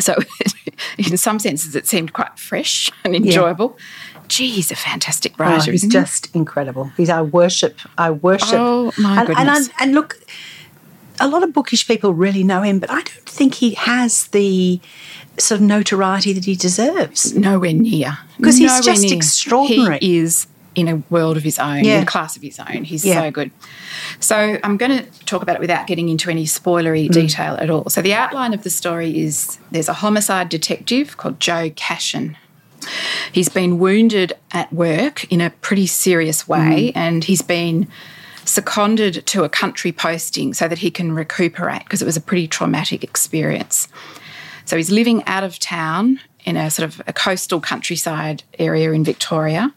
So 0.00 0.14
in 0.98 1.16
some 1.16 1.38
senses, 1.38 1.74
it 1.76 1.86
seemed 1.86 2.12
quite 2.12 2.38
fresh 2.38 2.90
and 3.04 3.14
enjoyable. 3.14 3.78
Gee, 4.28 4.50
he's 4.50 4.70
a 4.72 4.76
fantastic 4.76 5.34
Oh, 5.38 5.44
writer, 5.44 5.70
he's 5.70 5.84
isn't 5.84 5.90
he? 5.90 5.98
just 6.04 6.34
incredible. 6.34 6.90
He's 6.96 7.08
I 7.10 7.22
worship. 7.22 7.78
I 7.96 8.10
worship. 8.10 8.48
Oh, 8.58 8.92
my 8.98 9.20
and, 9.20 9.28
and, 9.30 9.38
I- 9.38 9.44
goodness. 9.54 9.70
and 9.80 9.92
look, 9.94 10.18
a 11.20 11.28
lot 11.28 11.42
of 11.42 11.52
bookish 11.52 11.86
people 11.86 12.12
really 12.12 12.42
know 12.42 12.62
him, 12.62 12.78
but 12.78 12.90
I 12.90 12.96
don't 12.96 13.08
think 13.26 13.54
he 13.54 13.72
has 13.74 14.26
the 14.28 14.80
sort 15.38 15.60
of 15.60 15.66
notoriety 15.66 16.32
that 16.32 16.44
he 16.44 16.56
deserves. 16.56 17.34
Nowhere 17.34 17.72
near. 17.72 18.18
Because 18.36 18.56
he's 18.58 18.80
just 18.84 19.02
near. 19.02 19.14
extraordinary. 19.14 19.98
He 20.00 20.18
is 20.18 20.46
in 20.76 20.88
a 20.88 21.02
world 21.10 21.36
of 21.36 21.42
his 21.42 21.58
own, 21.58 21.84
Yeah. 21.84 21.96
in 21.96 22.02
a 22.04 22.06
class 22.06 22.36
of 22.36 22.42
his 22.42 22.60
own. 22.60 22.84
He's 22.84 23.04
Yeah. 23.04 23.22
so 23.22 23.30
good. 23.32 23.50
So 24.20 24.58
I'm 24.62 24.76
going 24.76 24.98
to 24.98 25.04
talk 25.24 25.42
about 25.42 25.56
it 25.56 25.60
without 25.60 25.86
getting 25.86 26.08
into 26.08 26.30
any 26.30 26.44
spoilery 26.44 27.08
mm. 27.08 27.12
detail 27.12 27.56
at 27.58 27.70
all. 27.70 27.88
So 27.88 28.02
the 28.02 28.14
outline 28.14 28.54
of 28.54 28.62
the 28.62 28.70
story 28.70 29.18
is 29.18 29.58
there's 29.72 29.88
a 29.88 29.94
homicide 29.94 30.50
detective 30.50 31.16
called 31.16 31.40
Joe 31.40 31.70
Cashin. 31.74 32.36
He's 33.32 33.48
been 33.48 33.78
wounded 33.78 34.34
at 34.52 34.72
work 34.72 35.24
in 35.32 35.40
a 35.40 35.50
pretty 35.50 35.86
serious 35.86 36.46
way, 36.46 36.92
mm. 36.94 36.96
and 36.96 37.24
he's 37.24 37.42
been 37.42 37.88
seconded 38.44 39.26
to 39.26 39.42
a 39.42 39.48
country 39.48 39.90
posting 39.90 40.54
so 40.54 40.68
that 40.68 40.78
he 40.78 40.90
can 40.90 41.12
recuperate 41.12 41.82
because 41.84 42.00
it 42.00 42.04
was 42.04 42.16
a 42.16 42.20
pretty 42.20 42.46
traumatic 42.46 43.02
experience. 43.02 43.88
So 44.66 44.76
he's 44.76 44.90
living 44.90 45.24
out 45.24 45.42
of 45.42 45.58
town 45.58 46.20
in 46.44 46.56
a 46.56 46.70
sort 46.70 46.88
of 46.88 47.02
a 47.06 47.12
coastal 47.12 47.60
countryside 47.60 48.44
area 48.58 48.92
in 48.92 49.04
Victoria. 49.04 49.74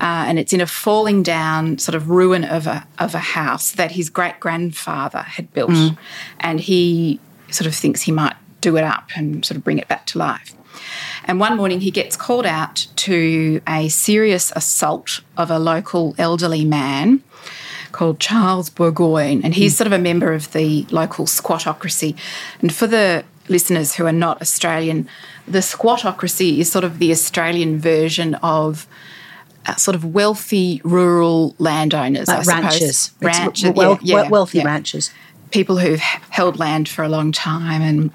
Uh, 0.00 0.24
and 0.26 0.38
it's 0.38 0.52
in 0.52 0.60
a 0.60 0.66
falling 0.66 1.22
down 1.22 1.78
sort 1.78 1.94
of 1.94 2.10
ruin 2.10 2.44
of 2.44 2.66
a, 2.66 2.86
of 2.98 3.14
a 3.14 3.18
house 3.18 3.72
that 3.72 3.92
his 3.92 4.10
great 4.10 4.40
grandfather 4.40 5.20
had 5.20 5.52
built. 5.52 5.70
And 6.40 6.60
he 6.60 7.20
sort 7.50 7.66
of 7.66 7.74
thinks 7.74 8.02
he 8.02 8.12
might 8.12 8.34
do 8.60 8.76
it 8.76 8.84
up 8.84 9.10
and 9.16 9.44
sort 9.44 9.56
of 9.56 9.64
bring 9.64 9.78
it 9.78 9.86
back 9.88 10.06
to 10.06 10.18
life. 10.18 10.54
And 11.24 11.40
one 11.40 11.56
morning 11.56 11.80
he 11.80 11.90
gets 11.90 12.16
called 12.16 12.44
out 12.44 12.86
to 12.96 13.60
a 13.68 13.88
serious 13.88 14.52
assault 14.56 15.20
of 15.36 15.50
a 15.50 15.58
local 15.58 16.14
elderly 16.18 16.64
man 16.64 17.22
called 17.92 18.18
Charles 18.18 18.70
Burgoyne, 18.70 19.42
and 19.44 19.54
he's 19.54 19.76
sort 19.76 19.86
of 19.86 19.92
a 19.92 19.98
member 19.98 20.32
of 20.32 20.52
the 20.52 20.84
local 20.90 21.26
squattocracy. 21.26 22.16
And 22.60 22.74
for 22.74 22.88
the 22.88 23.24
listeners 23.48 23.94
who 23.94 24.04
are 24.04 24.12
not 24.12 24.42
Australian, 24.42 25.08
the 25.46 25.60
squattocracy 25.60 26.58
is 26.58 26.70
sort 26.72 26.84
of 26.84 26.98
the 26.98 27.12
Australian 27.12 27.78
version 27.78 28.34
of 28.36 28.88
uh, 29.66 29.74
sort 29.76 29.94
of 29.94 30.04
wealthy 30.14 30.80
rural 30.84 31.54
landowners, 31.58 32.28
I 32.28 32.36
Like 32.38 32.44
suppose. 32.44 32.62
ranchers. 32.62 33.10
Ranchers, 33.20 33.62
yeah, 33.76 33.98
yeah, 34.02 34.28
wealthy 34.28 34.58
yeah 34.58 34.64
ranchers. 34.64 35.10
people 35.50 35.78
who've 35.78 36.00
held 36.00 36.58
land 36.58 36.88
for 36.88 37.02
a 37.04 37.08
long 37.08 37.32
time 37.32 37.80
and 37.82 38.10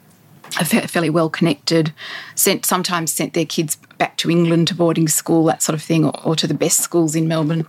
are 0.60 0.66
fairly 0.66 1.10
well 1.10 1.30
connected, 1.30 1.94
sent 2.36 2.66
sometimes 2.66 3.12
sent 3.14 3.34
their 3.34 3.46
kids 3.46 3.76
back 3.98 4.18
to 4.18 4.30
England 4.32 4.68
to 4.70 4.76
boarding 4.76 5.08
school, 5.08 5.46
that 5.46 5.62
sort 5.62 5.76
of 5.76 5.82
thing, 5.82 6.06
or, 6.06 6.14
or 6.24 6.36
to 6.36 6.48
the 6.48 6.54
best 6.56 6.80
schools 6.80 7.16
in 7.16 7.28
Melbourne. 7.28 7.68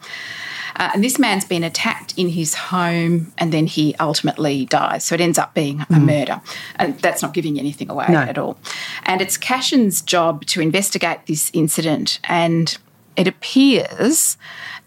Uh, 0.77 0.89
and 0.95 1.03
this 1.05 1.19
man's 1.19 1.45
been 1.45 1.65
attacked 1.65 2.15
in 2.17 2.29
his 2.29 2.55
home 2.55 3.33
and 3.37 3.53
then 3.53 3.67
he 3.67 3.95
ultimately 3.99 4.65
dies. 4.67 5.05
So 5.05 5.15
it 5.17 5.21
ends 5.21 5.37
up 5.37 5.53
being 5.53 5.85
a 5.91 5.99
murder. 5.99 6.41
And 6.77 6.97
that's 7.01 7.23
not 7.23 7.35
giving 7.35 7.59
anything 7.59 7.91
away 7.91 8.07
No. 8.09 8.21
at 8.21 8.39
all. 8.39 8.57
And 9.03 9.21
it's 9.21 9.37
Cashin's 9.37 10.01
job 10.01 10.47
to 10.47 10.61
investigate 10.61 11.27
this 11.27 11.51
incident. 11.53 12.21
And 12.25 12.79
it 13.17 13.27
appears 13.27 14.37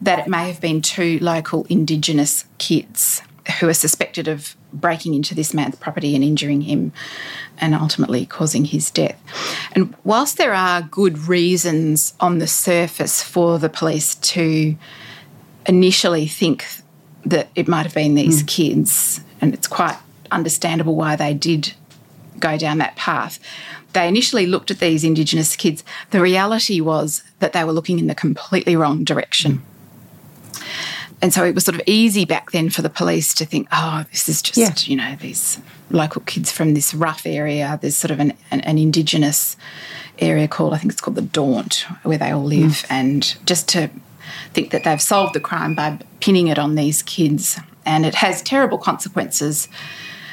that 0.02 0.20
it 0.20 0.28
may 0.28 0.48
have 0.48 0.62
been 0.62 0.82
two 0.82 1.20
local 1.20 1.66
Indigenous 1.70 2.46
kids 2.58 3.22
who 3.60 3.68
are 3.68 3.74
suspected 3.74 4.28
of 4.28 4.56
breaking 4.72 5.14
into 5.14 5.36
this 5.36 5.54
man's 5.54 5.76
property 5.76 6.16
and 6.16 6.24
injuring 6.24 6.62
him 6.62 6.92
and 7.60 7.76
ultimately 7.76 8.26
causing 8.26 8.66
his 8.66 8.90
death. 8.90 9.20
And 9.74 9.94
whilst 10.04 10.38
there 10.38 10.54
are 10.54 10.82
good 10.82 11.28
reasons 11.28 12.14
on 12.20 12.40
the 12.40 12.48
surface 12.48 13.22
for 13.22 13.60
the 13.60 13.70
police 13.70 14.16
to 14.16 14.76
initially 15.68 16.28
think 16.28 16.66
that 17.26 17.50
it 17.56 17.68
might 17.68 17.84
have 17.84 17.94
been 17.94 18.16
these 18.16 18.42
hmm. 18.42 18.48
kids, 18.48 19.22
and 19.42 19.54
it's 19.54 19.68
quite 19.68 19.98
understandable 20.32 20.96
why 20.96 21.16
they 21.16 21.34
did 21.34 21.74
go 22.44 22.58
down 22.58 22.78
that 22.78 22.96
path. 22.96 23.40
They 23.94 24.08
initially 24.08 24.46
looked 24.48 24.72
at 24.72 24.80
these 24.80 25.04
Indigenous 25.04 25.56
kids. 25.56 25.84
The 26.12 26.22
reality 26.22 26.82
was 26.82 27.24
that 27.40 27.54
they 27.54 27.64
were 27.64 27.72
looking 27.72 28.00
in 28.00 28.08
the 28.08 28.16
completely 28.16 28.76
wrong 28.76 29.04
direction. 29.04 29.62
And 31.22 31.34
so 31.34 31.46
it 31.46 31.56
was 31.56 31.64
sort 31.64 31.76
of 31.76 31.82
easy 31.88 32.26
back 32.26 32.52
then 32.52 32.70
for 32.70 32.82
the 32.82 32.90
police 32.90 33.34
to 33.36 33.46
think, 33.46 33.68
oh, 33.72 34.04
this 34.12 34.28
is 34.28 34.42
just, 34.42 34.58
Yeah. 34.58 34.74
you 34.92 34.98
know, 34.98 35.16
these 35.22 35.60
local 35.90 36.22
kids 36.22 36.52
from 36.52 36.74
this 36.74 36.94
rough 36.94 37.26
area. 37.26 37.80
There's 37.82 37.96
sort 37.96 38.12
of 38.12 38.20
an, 38.20 38.34
an, 38.52 38.60
an 38.62 38.78
Indigenous 38.78 39.56
area 40.20 40.48
called, 40.50 40.74
I 40.74 40.80
think 40.80 40.92
it's 40.92 41.02
called 41.02 41.16
the 41.16 41.22
Daunt, 41.22 41.86
where 42.04 42.18
they 42.18 42.32
all 42.32 42.44
live. 42.44 42.72
Mm. 42.72 42.92
And 42.92 43.38
just 43.46 43.70
to 43.70 43.90
think 44.54 44.72
that 44.72 44.84
they've 44.84 45.02
solved 45.02 45.34
the 45.34 45.40
crime 45.40 45.76
by 45.76 46.00
pinning 46.20 46.48
it 46.48 46.60
on 46.60 46.76
these 46.76 47.02
kids. 47.04 47.58
And 47.86 48.06
it 48.06 48.16
has 48.16 48.42
terrible 48.42 48.78
consequences 48.78 49.70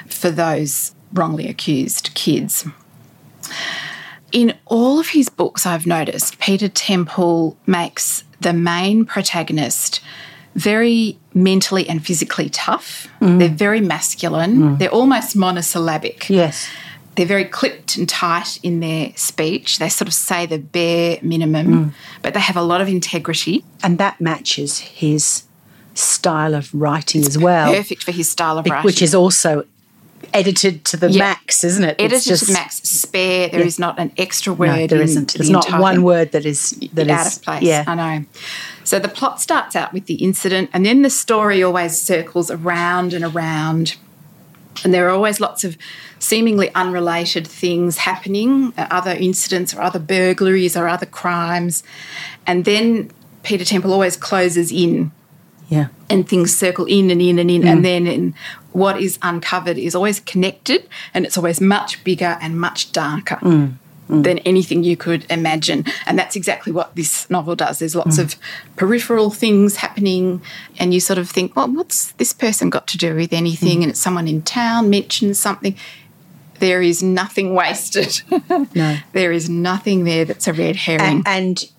for 0.09 0.31
those 0.31 0.93
wrongly 1.13 1.49
accused 1.49 2.15
kids. 2.15 2.67
In 4.33 4.55
all 4.67 5.01
of 5.01 5.09
his 5.09 5.29
books, 5.29 5.67
I've 5.67 5.87
noticed 5.87 6.39
Peter 6.39 6.69
Temple 6.69 7.57
makes 7.67 8.25
the 8.41 8.53
main 8.53 9.05
protagonist 9.05 10.01
very 10.55 11.19
mentally 11.35 11.89
and 11.89 12.05
physically 12.05 12.49
tough. 12.49 13.09
Mm. 13.21 13.39
They're 13.39 13.49
very 13.49 13.81
masculine. 13.81 14.57
Mm. 14.57 14.79
They're 14.79 14.91
almost 14.91 15.37
monosyllabic. 15.37 16.29
Yes. 16.29 16.69
They're 17.17 17.27
very 17.27 17.45
clipped 17.45 17.97
and 17.97 18.09
tight 18.09 18.59
in 18.63 18.81
their 18.81 19.13
speech. 19.17 19.79
They 19.79 19.89
sort 19.89 20.09
of 20.09 20.15
say 20.15 20.47
the 20.47 20.59
bare 20.59 21.19
minimum, 21.23 21.67
mm. 21.67 21.95
but 22.23 22.35
they 22.35 22.41
have 22.41 22.57
a 22.57 22.63
lot 22.63 22.81
of 22.81 22.89
integrity. 22.89 23.65
And 23.83 23.99
that 23.99 24.21
matches 24.21 24.79
his 24.79 25.45
style 25.95 26.55
of 26.55 26.73
writing 26.73 27.23
as 27.23 27.37
well, 27.37 27.75
Perfect 27.75 28.05
for 28.05 28.13
his 28.13 28.29
style 28.29 28.59
of 28.59 28.67
writing. 28.67 28.85
which 28.85 29.03
is 29.03 29.15
also 29.15 29.65
edited 30.35 30.85
to 30.87 30.97
the 30.97 31.11
Yeah. 31.11 31.19
max, 31.19 31.65
isn't 31.65 31.85
it? 31.85 31.97
edited 31.99 32.17
It's 32.17 32.25
just- 32.27 32.41
to 32.41 32.47
the 32.47 32.53
max. 32.53 32.81
Spare. 32.83 33.49
There 33.49 33.61
is 33.61 33.79
not 33.79 33.99
an 33.99 34.13
extra 34.17 34.53
word. 34.53 34.69
No, 34.69 34.87
there 34.87 35.07
the 35.07 35.33
There's 35.37 35.51
not 35.51 35.71
one 35.81 35.97
thing. 35.97 36.03
word 36.05 36.33
that 36.33 36.45
is 36.47 36.75
that 36.93 37.07
is 37.07 37.11
out 37.13 37.27
of 37.37 37.43
place. 37.43 37.63
Yeah. 37.63 37.85
I 37.87 37.95
know. 37.95 38.25
So 38.85 38.99
the 38.99 39.09
plot 39.09 39.41
starts 39.41 39.77
out 39.77 39.93
with 39.93 40.07
the 40.07 40.15
incident, 40.15 40.71
and 40.73 40.85
then 40.85 41.03
the 41.03 41.11
story 41.11 41.63
always 41.63 42.01
circles 42.01 42.51
around 42.51 43.13
and 43.15 43.25
around. 43.25 43.97
And 44.85 44.95
there 44.95 45.07
are 45.07 45.11
always 45.11 45.41
lots 45.41 45.65
of 45.65 45.77
seemingly 46.19 46.71
unrelated 46.75 47.47
things 47.47 47.99
happening, 47.99 48.73
uh, 48.79 48.87
other 48.91 49.13
incidents 49.13 49.75
or 49.75 49.83
other 49.83 49.99
burglaries 49.99 50.77
or 50.77 50.89
other 50.89 51.07
crimes. 51.07 51.83
And 52.47 52.65
then 52.65 53.11
Peter 53.43 53.65
Temple 53.65 53.93
always 53.93 54.17
closes 54.17 54.71
in 54.73 55.13
Yeah. 55.71 55.89
and 56.11 56.29
things 56.29 56.55
circle 56.55 56.85
in 56.85 57.11
and 57.11 57.23
in 57.23 57.39
and 57.39 57.51
in, 57.51 57.67
and 57.67 57.81
mm. 57.81 57.83
then 57.85 58.07
in 58.07 58.35
what 58.73 59.01
is 59.01 59.19
uncovered 59.23 59.79
is 59.79 59.95
always 59.95 60.21
connected 60.21 60.89
and 61.15 61.25
it's 61.25 61.39
always 61.39 61.61
much 61.61 62.03
bigger 62.05 62.37
and 62.43 62.61
much 62.61 62.91
darker 62.93 63.37
mm. 63.37 63.75
Mm. 64.11 64.25
than 64.25 64.39
anything 64.41 64.83
you 64.83 64.97
could 64.97 65.25
imagine. 65.31 65.85
And 66.07 66.19
that's 66.19 66.35
exactly 66.35 66.73
what 66.73 66.97
this 66.97 67.31
novel 67.31 67.55
does. 67.55 67.79
There's 67.79 67.95
lots 67.95 68.19
of 68.19 68.35
peripheral 68.75 69.31
things 69.31 69.77
happening, 69.77 70.43
and 70.79 70.93
you 70.93 70.99
sort 70.99 71.19
of 71.19 71.31
think, 71.31 71.55
well, 71.55 71.69
what's 71.69 72.11
this 72.13 72.33
person 72.33 72.71
got 72.71 72.89
to 72.89 72.99
do 72.99 73.15
with 73.15 73.33
anything? 73.33 73.83
And 73.83 73.91
it's 73.91 74.01
someone 74.01 74.27
in 74.27 74.43
town 74.43 74.91
mentions 74.91 75.39
something. 75.39 75.77
There 76.59 76.83
is 76.83 77.03
nothing 77.03 77.55
wasted. 77.55 78.21
No. 78.75 78.97
there 79.13 79.33
is 79.33 79.49
nothing 79.49 80.05
there 80.05 80.25
that's 80.25 80.49
a 80.49 80.53
red 80.53 80.77
herring. 80.77 81.23
and, 81.25 81.27
and 81.27 81.71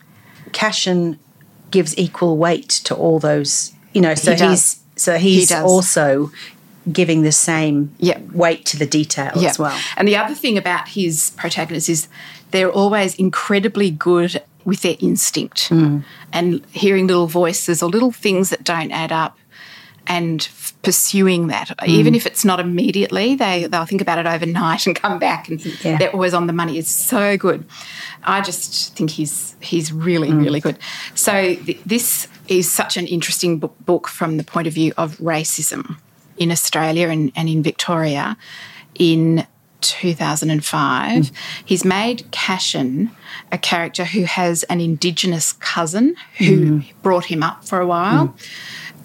Cashin 0.53 1.19
gives 1.69 1.97
equal 1.97 2.37
weight 2.37 2.69
to 2.69 2.95
all 2.95 3.19
those, 3.19 3.73
you 3.93 4.01
know. 4.01 4.15
So 4.15 4.35
He 4.35 4.47
he's 4.47 4.79
so 4.95 5.17
he's 5.17 5.49
does. 5.49 5.63
also 5.63 6.31
giving 6.91 7.21
the 7.21 7.31
same 7.31 7.93
Yep. 7.99 8.31
weight 8.33 8.65
to 8.67 8.77
the 8.77 8.85
detail 8.87 9.31
as 9.45 9.59
well. 9.59 9.77
And 9.97 10.07
the 10.07 10.17
other 10.17 10.33
thing 10.33 10.57
about 10.57 10.89
his 10.89 11.31
protagonists 11.37 11.89
is 11.89 12.07
they're 12.51 12.71
always 12.71 13.13
incredibly 13.15 13.91
good 13.91 14.41
with 14.65 14.81
their 14.81 14.95
instinct 14.99 15.67
Hmm. 15.69 15.99
and 16.33 16.61
hearing 16.71 17.07
little 17.07 17.27
voices 17.27 17.81
or 17.83 17.89
little 17.89 18.11
things 18.11 18.49
that 18.49 18.63
don't 18.63 18.91
add 18.91 19.11
up 19.11 19.37
and 20.07 20.41
pursuing 20.83 21.47
that. 21.47 21.69
Hmm. 21.79 21.89
Even 21.89 22.15
if 22.15 22.25
it's 22.25 22.43
not 22.43 22.59
immediately, 22.59 23.35
they, 23.35 23.65
they'll 23.67 23.85
think 23.85 24.01
about 24.01 24.17
it 24.17 24.25
overnight 24.25 24.87
and 24.87 24.95
come 24.95 25.19
back 25.19 25.47
and 25.47 25.63
Yeah. 25.83 25.97
they're 25.97 26.11
always 26.11 26.33
on 26.33 26.47
the 26.47 26.53
money. 26.53 26.77
It's 26.77 26.89
so 26.89 27.37
good. 27.37 27.65
I 28.23 28.41
just 28.41 28.95
think 28.95 29.11
he's 29.11 29.55
he's 29.59 29.91
really, 29.93 30.29
Hmm. 30.29 30.39
really 30.43 30.59
good. 30.59 30.77
So 31.13 31.55
th- 31.55 31.79
this 31.85 32.27
is 32.47 32.69
such 32.71 32.97
an 32.97 33.05
interesting 33.07 33.59
book, 33.59 33.75
book 33.85 34.07
from 34.07 34.37
the 34.37 34.43
point 34.43 34.67
of 34.67 34.73
view 34.73 34.91
of 34.97 35.17
racism 35.17 35.97
in 36.37 36.51
Australia 36.51 37.09
and, 37.09 37.31
and 37.35 37.47
in 37.47 37.61
Victoria 37.61 38.35
in 38.95 39.45
2005. 39.81 41.31
He's 41.65 41.85
made 41.85 42.29
Cashin 42.31 43.11
a 43.51 43.57
character 43.57 44.05
who 44.05 44.23
has 44.23 44.63
an 44.63 44.79
Indigenous 44.79 45.53
cousin 45.53 46.15
who 46.37 46.81
brought 47.01 47.25
him 47.25 47.43
up 47.43 47.65
for 47.65 47.79
a 47.79 47.87
while. 47.87 48.35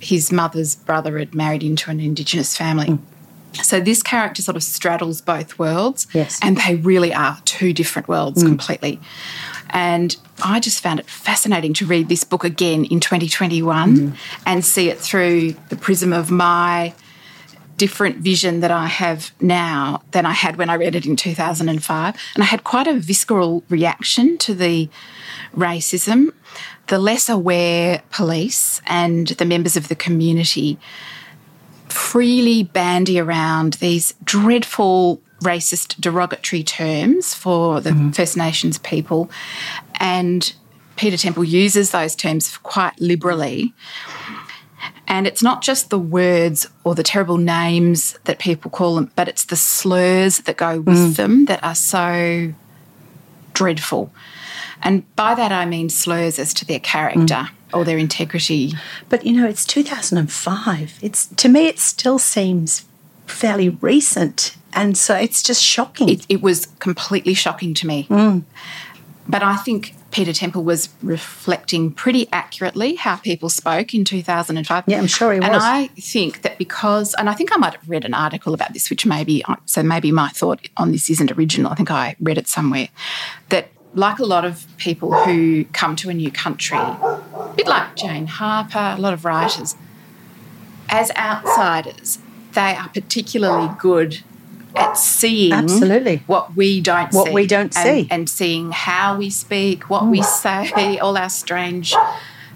His 0.01 0.33
mother's 0.33 0.77
brother 0.77 1.19
had 1.19 1.35
married 1.35 1.63
into 1.63 1.91
an 1.91 2.01
Indigenous 2.01 2.57
family. 2.57 2.87
Hmm. 2.87 3.05
So 3.63 3.81
this 3.81 4.03
character 4.03 4.43
sort 4.43 4.57
of 4.57 4.63
straddles 4.63 5.21
both 5.21 5.59
worlds. 5.59 6.07
Yes. 6.13 6.39
And 6.43 6.59
they 6.59 6.77
really 6.77 7.15
are 7.15 7.39
two 7.45 7.73
different 7.73 8.09
worlds 8.09 8.43
hmm. 8.43 8.49
completely. 8.49 9.01
And 9.71 10.17
I 10.45 10.61
just 10.61 10.81
found 10.81 11.01
it 11.01 11.07
fascinating 11.07 11.73
to 11.75 11.87
read 11.87 12.09
this 12.09 12.25
book 12.25 12.45
again 12.45 12.85
in 12.85 13.01
2021 13.01 13.97
hmm. 13.97 14.11
and 14.45 14.65
see 14.65 14.89
it 14.89 14.99
through 14.99 15.53
the 15.71 15.77
prism 15.77 16.13
of 16.13 16.31
my 16.31 16.95
different 17.77 18.17
vision 18.17 18.61
that 18.61 18.71
I 18.71 18.87
have 18.87 19.33
now 19.41 20.03
than 20.13 20.25
I 20.25 20.33
had 20.33 20.57
when 20.57 20.71
I 20.71 20.77
read 20.77 20.95
it 20.95 21.05
in 21.05 21.17
2005. 21.17 22.17
And 22.35 22.43
I 22.43 22.47
had 22.47 22.65
quite 22.65 22.87
a 22.87 22.95
visceral 22.95 23.63
reaction 23.69 24.39
to 24.39 24.55
the 24.55 24.89
racism. 25.57 26.33
The 26.89 26.99
less 26.99 27.29
aware 27.29 28.03
police 28.11 28.81
and 28.87 29.29
the 29.29 29.45
members 29.45 29.77
of 29.77 29.89
the 29.89 29.97
community 29.97 30.79
freely 31.89 32.63
bandy 32.63 33.19
around 33.19 33.75
these 33.75 34.15
dreadful 34.23 35.21
racist 35.43 36.01
derogatory 36.01 36.63
terms 36.63 37.35
for 37.35 37.81
the 37.81 37.91
mm-hmm. 37.91 38.11
First 38.11 38.37
Nations 38.37 38.79
people. 38.79 39.31
And 40.01 40.53
Peter 40.97 41.17
Temple 41.17 41.45
uses 41.45 41.91
those 41.91 42.15
terms 42.15 42.57
quite 42.59 42.99
liberally. 43.01 43.75
And 45.09 45.27
it's 45.27 45.43
not 45.43 45.63
just 45.63 45.91
the 45.91 45.99
words 45.99 46.69
or 46.85 46.95
the 46.95 47.03
terrible 47.03 47.39
names 47.39 48.19
that 48.25 48.39
people 48.39 48.71
call 48.71 48.97
them, 48.97 49.11
but 49.15 49.29
it's 49.29 49.45
the 49.45 49.57
slurs 49.57 50.39
that 50.41 50.57
go 50.57 50.81
with 50.81 50.97
mm. 50.97 51.17
them 51.17 51.45
that 51.47 51.63
are 51.63 51.75
so 51.75 52.53
dreadful. 53.53 54.13
And 54.83 55.15
by 55.17 55.35
that 55.35 55.53
I 55.53 55.67
mean 55.67 55.89
slurs 55.89 56.39
as 56.39 56.55
to 56.55 56.65
their 56.65 56.81
character 56.81 57.35
mm. 57.35 57.51
or 57.73 57.85
their 57.85 57.99
integrity. 57.99 58.73
But 59.09 59.27
you 59.27 59.33
know, 59.33 59.47
it's 59.49 59.65
2005. 59.65 60.99
It's 61.03 61.27
to 61.27 61.49
me, 61.49 61.67
it 61.67 61.79
still 61.79 62.19
seems 62.19 62.85
fairly 63.27 63.69
recent, 63.69 64.57
and 64.73 64.97
so 64.97 65.15
it's 65.15 65.43
just 65.43 65.63
shocking. 65.63 66.09
It, 66.09 66.27
it 66.29 66.43
was 66.43 66.67
completely 66.79 67.35
shocking 67.35 67.75
to 67.75 67.87
me. 67.87 68.07
Mm. 68.09 68.45
But 69.29 69.43
I 69.43 69.57
think 69.57 69.95
Peter 70.11 70.33
Temple 70.33 70.65
was 70.65 70.89
reflecting 71.03 71.93
pretty 71.93 72.29
accurately 72.33 72.95
how 72.95 73.17
people 73.17 73.49
spoke 73.49 73.93
in 73.93 74.05
2005. 74.05 74.85
Yeah, 74.87 74.99
I'm 74.99 75.07
sure 75.07 75.33
he 75.33 75.41
was. 75.41 75.49
And. 75.49 75.57
I 75.57 75.89
think 75.89 76.43
that 76.43 76.59
because, 76.59 77.15
and 77.15 77.29
I 77.29 77.35
think 77.35 77.53
I 77.53 77.57
might 77.57 77.75
have 77.75 77.89
read 77.89 78.05
an 78.05 78.15
article 78.15 78.55
about 78.55 78.73
this, 78.73 78.89
which 78.89 79.05
maybe, 79.05 79.45
so 79.67 79.83
maybe 79.83 80.13
my 80.13 80.29
thought 80.29 80.69
on 80.77 80.93
this 80.93 81.11
isn't 81.11 81.33
original. 81.33 81.73
I 81.73 81.75
think 81.75 81.91
I 81.91 82.17
read 82.21 82.39
it 82.39 82.49
somewhere. 82.49 82.89
That, 83.49 83.69
like 83.97 84.19
a 84.19 84.25
lot 84.25 84.45
of 84.45 84.67
people 84.77 85.13
who 85.25 85.65
come 85.73 85.97
to 85.97 86.11
a 86.11 86.15
new 86.15 86.31
country, 86.31 86.79
a 86.79 87.53
bit 87.57 87.67
like 87.67 87.97
Jane 87.97 88.27
Harper, 88.27 88.95
a 88.97 89.01
lot 89.01 89.15
of 89.15 89.25
writers, 89.25 89.75
as 90.89 91.11
outsiders, 91.17 92.19
they 92.53 92.77
are 92.77 92.91
particularly 92.91 93.71
good 93.79 94.23
at 94.77 94.99
seeing 94.99 95.53
Absolutely. 95.53 96.23
what 96.27 96.55
we 96.55 96.81
don't 96.83 97.13
What 97.13 97.29
see. 97.29 97.33
we 97.33 97.47
don't 97.47 97.75
and, 97.77 97.87
see. 97.87 98.09
And 98.11 98.29
seeing 98.29 98.71
how 98.71 99.17
we 99.17 99.31
speak, 99.31 99.89
what 99.89 100.03
mm. 100.03 100.11
we 100.11 100.23
say, 100.23 100.99
all 100.99 101.17
our 101.17 101.31
strange 101.31 101.95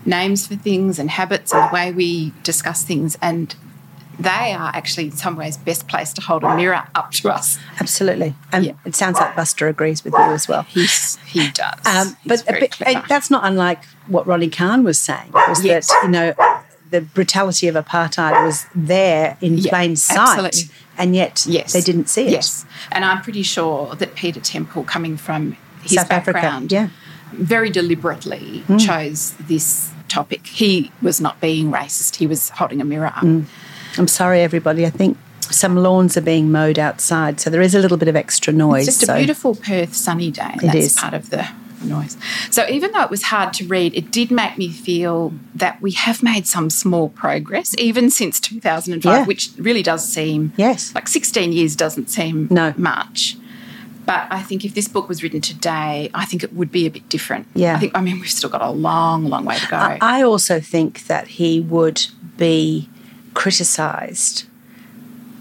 names 0.04 0.46
for 0.46 0.56
things 0.56 0.98
and 0.98 1.10
habits 1.10 1.52
and 1.52 1.68
the 1.68 1.74
way 1.74 1.90
we 1.90 2.32
discuss 2.42 2.84
things. 2.84 3.16
And 3.22 3.54
they 4.20 4.52
are 4.52 4.70
actually, 4.74 5.06
in 5.06 5.12
some 5.12 5.36
ways, 5.36 5.56
best 5.56 5.88
placed 5.88 6.16
to 6.16 6.22
hold 6.22 6.44
a 6.44 6.54
mirror 6.54 6.82
up 6.94 7.10
to 7.12 7.30
us. 7.30 7.58
Absolutely, 7.80 8.34
and 8.52 8.64
Yeah. 8.64 8.72
it 8.84 8.94
sounds 8.94 9.18
like 9.18 9.34
Buster 9.34 9.66
agrees 9.68 10.04
with 10.04 10.12
you 10.14 10.20
as 10.20 10.46
well. 10.48 10.62
He's, 10.68 11.16
he 11.26 11.50
does. 11.50 11.80
Um, 11.86 12.16
but 12.26 12.42
a 12.48 12.52
bit, 12.52 12.76
that's 13.08 13.30
not 13.30 13.44
unlike 13.44 13.82
what 14.06 14.26
Ronnie 14.26 14.50
Kahn 14.50 14.84
was 14.84 14.98
saying. 14.98 15.30
Was 15.32 15.64
Yes. 15.64 15.88
that 15.88 16.00
you 16.04 16.08
know 16.10 16.34
the 16.90 17.00
brutality 17.00 17.68
of 17.68 17.74
apartheid 17.76 18.44
was 18.44 18.66
there 18.74 19.36
in 19.40 19.58
Yeah, 19.58 19.70
plain 19.70 19.96
sight, 19.96 20.18
absolutely. 20.18 20.74
and 20.98 21.14
yet 21.14 21.44
Yes. 21.48 21.72
they 21.72 21.80
didn't 21.80 22.08
see 22.08 22.26
it. 22.26 22.30
Yes. 22.32 22.64
And 22.92 23.04
I'm 23.04 23.22
pretty 23.22 23.42
sure 23.44 23.94
that 23.94 24.14
Peter 24.16 24.40
Temple, 24.40 24.84
coming 24.84 25.16
from 25.16 25.56
his 25.82 25.92
South 25.92 26.10
Africa, 26.10 26.40
background, 26.40 26.72
yeah. 26.72 26.88
very 27.32 27.70
deliberately 27.70 28.64
Hmm. 28.66 28.76
chose 28.78 29.34
this 29.38 29.90
topic. 30.08 30.44
He 30.48 30.90
was 31.00 31.20
not 31.20 31.40
being 31.40 31.70
racist, 31.70 32.16
he 32.16 32.26
was 32.26 32.48
holding 32.50 32.80
a 32.80 32.84
mirror 32.84 33.06
up. 33.06 33.20
Hmm. 33.20 33.42
I'm 33.98 34.08
sorry, 34.08 34.40
everybody. 34.42 34.86
I 34.86 34.90
think 34.90 35.16
some 35.40 35.76
lawns 35.76 36.16
are 36.16 36.20
being 36.22 36.50
mowed 36.52 36.78
outside, 36.78 37.40
so 37.40 37.50
there 37.50 37.62
is 37.62 37.74
a 37.74 37.78
little 37.80 37.96
bit 37.96 38.08
of 38.08 38.16
extra 38.16 38.52
noise. 38.52 38.86
It's 38.88 38.98
just 38.98 39.06
so- 39.06 39.14
a 39.14 39.18
beautiful 39.18 39.54
Perth 39.54 39.94
sunny 39.94 40.30
day. 40.30 40.52
It 40.56 40.62
That's 40.62 40.76
is. 40.76 40.94
part 40.94 41.14
of 41.14 41.30
the 41.30 41.46
noise. 41.82 42.16
So 42.50 42.68
even 42.68 42.92
though 42.92 43.02
it 43.02 43.10
was 43.10 43.22
hard 43.24 43.52
to 43.54 43.66
read, 43.66 43.94
it 43.94 44.10
did 44.12 44.30
make 44.30 44.58
me 44.58 44.68
feel 44.70 45.32
that 45.54 45.80
we 45.80 45.92
have 45.92 46.22
made 46.22 46.46
some 46.46 46.68
small 46.70 47.08
progress, 47.08 47.74
even 47.78 48.10
since 48.10 48.38
2005, 48.38 49.20
Yeah. 49.20 49.24
which 49.24 49.50
really 49.58 49.82
does 49.82 50.06
seem 50.06 50.52
Yes. 50.56 50.92
like 50.94 51.08
16 51.08 51.52
years 51.52 51.74
doesn't 51.74 52.10
seem 52.10 52.48
No. 52.50 52.74
much. 52.76 53.36
But 54.06 54.26
I 54.30 54.42
think 54.42 54.64
if 54.64 54.74
this 54.74 54.88
book 54.88 55.08
was 55.08 55.22
written 55.22 55.40
today, 55.40 56.10
I 56.14 56.24
think 56.26 56.42
it 56.44 56.52
would 56.52 56.70
be 56.72 56.84
a 56.86 56.90
bit 56.90 57.08
different. 57.08 57.46
Yeah. 57.54 57.76
I 57.76 57.78
think 57.78 57.92
I 57.96 58.00
mean 58.00 58.20
we've 58.20 58.30
still 58.30 58.50
got 58.50 58.60
a 58.62 58.70
long, 58.70 59.28
long 59.28 59.44
way 59.44 59.56
to 59.56 59.66
go. 59.68 59.76
I 59.76 59.98
I 60.00 60.22
also 60.22 60.60
think 60.60 61.06
that 61.06 61.28
he 61.28 61.60
would 61.60 62.06
be 62.36 62.88
criticised 63.34 64.46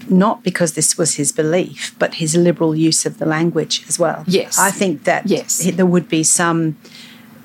not 0.08 0.42
because 0.42 0.72
this 0.72 0.98
was 0.98 1.14
his 1.14 1.32
belief, 1.32 1.94
but 1.98 2.14
his 2.14 2.34
liberal 2.36 2.74
use 2.74 3.06
of 3.06 3.18
the 3.18 3.26
language 3.26 3.84
as 3.88 3.98
well. 3.98 4.24
Yes. 4.26 4.58
I 4.58 4.70
think 4.70 5.04
that 5.04 5.26
Yes. 5.26 5.58
there 5.58 5.86
would 5.86 6.08
be 6.08 6.22
some 6.22 6.76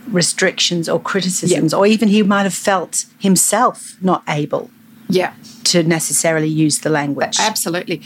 restrictions 0.08 0.88
or 0.89 0.99
criticisms, 0.99 1.73
or 1.73 1.86
even 1.86 2.10
he 2.10 2.23
might 2.23 2.43
have 2.43 2.53
felt 2.53 3.05
himself 3.19 3.95
not 4.01 4.23
able 4.27 4.69
yeah. 5.10 5.34
to 5.65 5.84
necessarily 5.84 6.47
use 6.47 6.79
the 6.79 6.89
language. 6.89 7.38
Absolutely. 7.39 8.01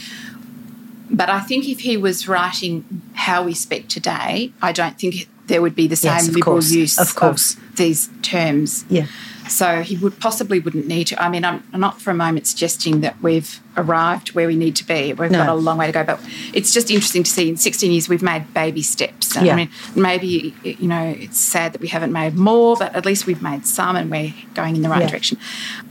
But 1.10 1.30
I 1.30 1.40
think 1.40 1.68
if 1.68 1.80
he 1.82 1.98
was 1.98 2.28
writing 2.28 3.02
how 3.14 3.44
we 3.44 3.54
speak 3.54 3.88
today, 3.88 4.54
I 4.62 4.72
don't 4.72 4.98
think 5.00 5.28
there 5.50 5.62
would 5.62 5.76
be 5.76 5.88
the 5.88 5.96
same 5.98 6.14
Yes, 6.14 6.28
of 6.30 6.36
liberal 6.36 6.54
course, 6.56 6.72
use 6.72 6.98
of 6.98 7.14
course. 7.16 7.58
these 7.76 8.10
terms. 8.22 8.86
Yeah. 8.90 9.08
So 9.50 9.82
he 9.82 9.98
would 9.98 10.20
possibly 10.20 10.60
wouldn't 10.60 10.86
need 10.86 11.06
to. 11.08 11.22
I 11.22 11.28
mean, 11.28 11.44
I'm 11.44 11.64
not 11.74 12.00
for 12.00 12.12
a 12.12 12.14
moment 12.14 12.46
suggesting 12.46 13.02
that 13.02 13.20
we've 13.24 13.60
arrived 13.76 14.36
where 14.36 14.46
we 14.46 14.56
need 14.56 14.76
to 14.76 14.86
be. 14.86 15.12
We've 15.12 15.32
No. 15.32 15.40
got 15.40 15.50
a 15.50 15.56
long 15.56 15.80
way 15.80 15.88
to 15.88 15.92
go, 15.92 16.04
but 16.04 16.20
it's 16.54 16.72
just 16.72 16.92
interesting 16.92 17.24
to 17.24 17.32
see 17.32 17.50
in 17.50 17.58
16 17.58 17.92
years 17.92 18.08
we've 18.08 18.22
made 18.22 18.54
baby 18.54 18.84
steps. 18.84 19.36
Yeah. 19.36 19.54
I 19.54 19.56
mean, 19.56 19.70
maybe 19.96 20.54
you 20.64 20.88
know 20.88 21.16
it's 21.20 21.40
sad 21.40 21.74
that 21.74 21.82
we 21.82 21.88
haven't 21.88 22.14
made 22.14 22.36
more, 22.36 22.76
but 22.78 22.96
at 22.96 23.06
least 23.08 23.26
we've 23.26 23.42
made 23.42 23.66
some, 23.66 23.96
and 23.96 24.12
we're 24.12 24.34
going 24.54 24.76
in 24.76 24.84
the 24.84 24.90
right 24.90 25.02
Yeah. 25.02 25.08
direction. 25.10 25.40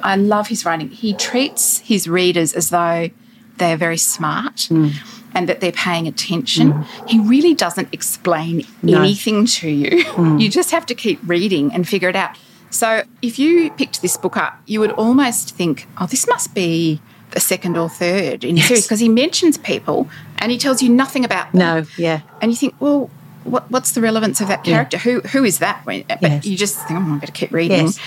I 0.03 0.15
love 0.15 0.47
his 0.49 0.65
writing. 0.65 0.91
He 0.91 1.13
treats 1.13 1.79
his 1.81 2.07
readers 2.09 2.53
as 2.53 2.71
though 2.71 3.11
they 3.57 3.73
are 3.73 3.77
very 3.77 3.99
smart. 3.99 4.69
Mm. 4.71 4.93
And 5.35 5.49
that 5.49 5.61
they're 5.61 5.73
paying 5.73 6.09
attention. 6.09 6.85
He 7.07 7.19
really 7.21 7.55
doesn't 7.55 7.89
explain 7.93 8.65
No. 8.83 8.95
Mm. 8.95 9.01
anything 9.01 9.47
to 9.47 9.69
you. 9.69 10.05
You 10.39 10.49
just 10.49 10.71
have 10.71 10.87
to 10.87 10.95
keep 10.95 11.21
reading 11.27 11.73
and 11.73 11.87
figure 11.89 12.09
it 12.09 12.17
out. 12.17 12.37
So 12.71 13.03
if 13.23 13.39
you 13.39 13.71
picked 13.73 14.03
this 14.03 14.17
book 14.17 14.37
up, 14.37 14.61
you 14.67 14.81
would 14.81 14.93
almost 14.93 15.55
think, 15.57 15.87
oh, 16.01 16.07
this 16.07 16.27
must 16.27 16.55
be 16.55 17.01
the 17.31 17.41
second 17.41 17.77
or 17.77 17.89
third 17.89 18.43
in 18.45 18.55
the 18.57 18.63
series 18.63 18.85
because 18.87 19.01
he 19.01 19.09
mentions 19.09 19.59
people 19.59 20.09
and 20.39 20.51
he 20.51 20.59
tells 20.59 20.83
you 20.83 20.89
nothing 20.89 21.25
about 21.25 21.53
them. 21.53 21.59
No, 21.61 21.87
yeah. 21.97 22.21
And 22.41 22.51
you 22.51 22.57
think, 22.57 22.75
well, 22.81 23.11
what, 23.45 23.71
what's 23.71 23.93
the 23.93 24.01
relevance 24.01 24.41
of 24.43 24.49
that 24.49 24.65
character? 24.65 24.99
Who 24.99 25.21
who 25.21 25.45
is 25.45 25.59
that? 25.61 25.83
But 25.87 26.05
Yes. 26.21 26.45
you 26.47 26.57
just 26.57 26.77
think, 26.87 27.01
oh, 27.01 27.15
I 27.15 27.19
better 27.19 27.33
keep 27.33 27.53
reading. 27.53 27.87
Yes. 27.87 27.99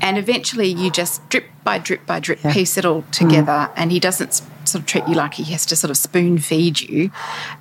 And 0.00 0.18
eventually 0.18 0.68
you 0.68 0.90
just 0.90 1.26
drip 1.28 1.44
by 1.64 1.78
drip 1.78 2.06
by 2.06 2.20
drip 2.20 2.42
Yeah. 2.44 2.50
Mm. 2.50 2.54
piece 2.54 2.76
it 2.78 2.84
all 2.84 3.02
together. 3.10 3.70
And 3.76 3.90
he 3.90 3.98
doesn't 3.98 4.42
sort 4.64 4.80
of 4.80 4.86
treat 4.86 5.06
you 5.06 5.14
like 5.14 5.34
he 5.34 5.44
has 5.52 5.64
to 5.66 5.76
sort 5.76 5.90
of 5.90 5.96
spoon 5.96 6.38
feed 6.38 6.80
you. 6.80 7.10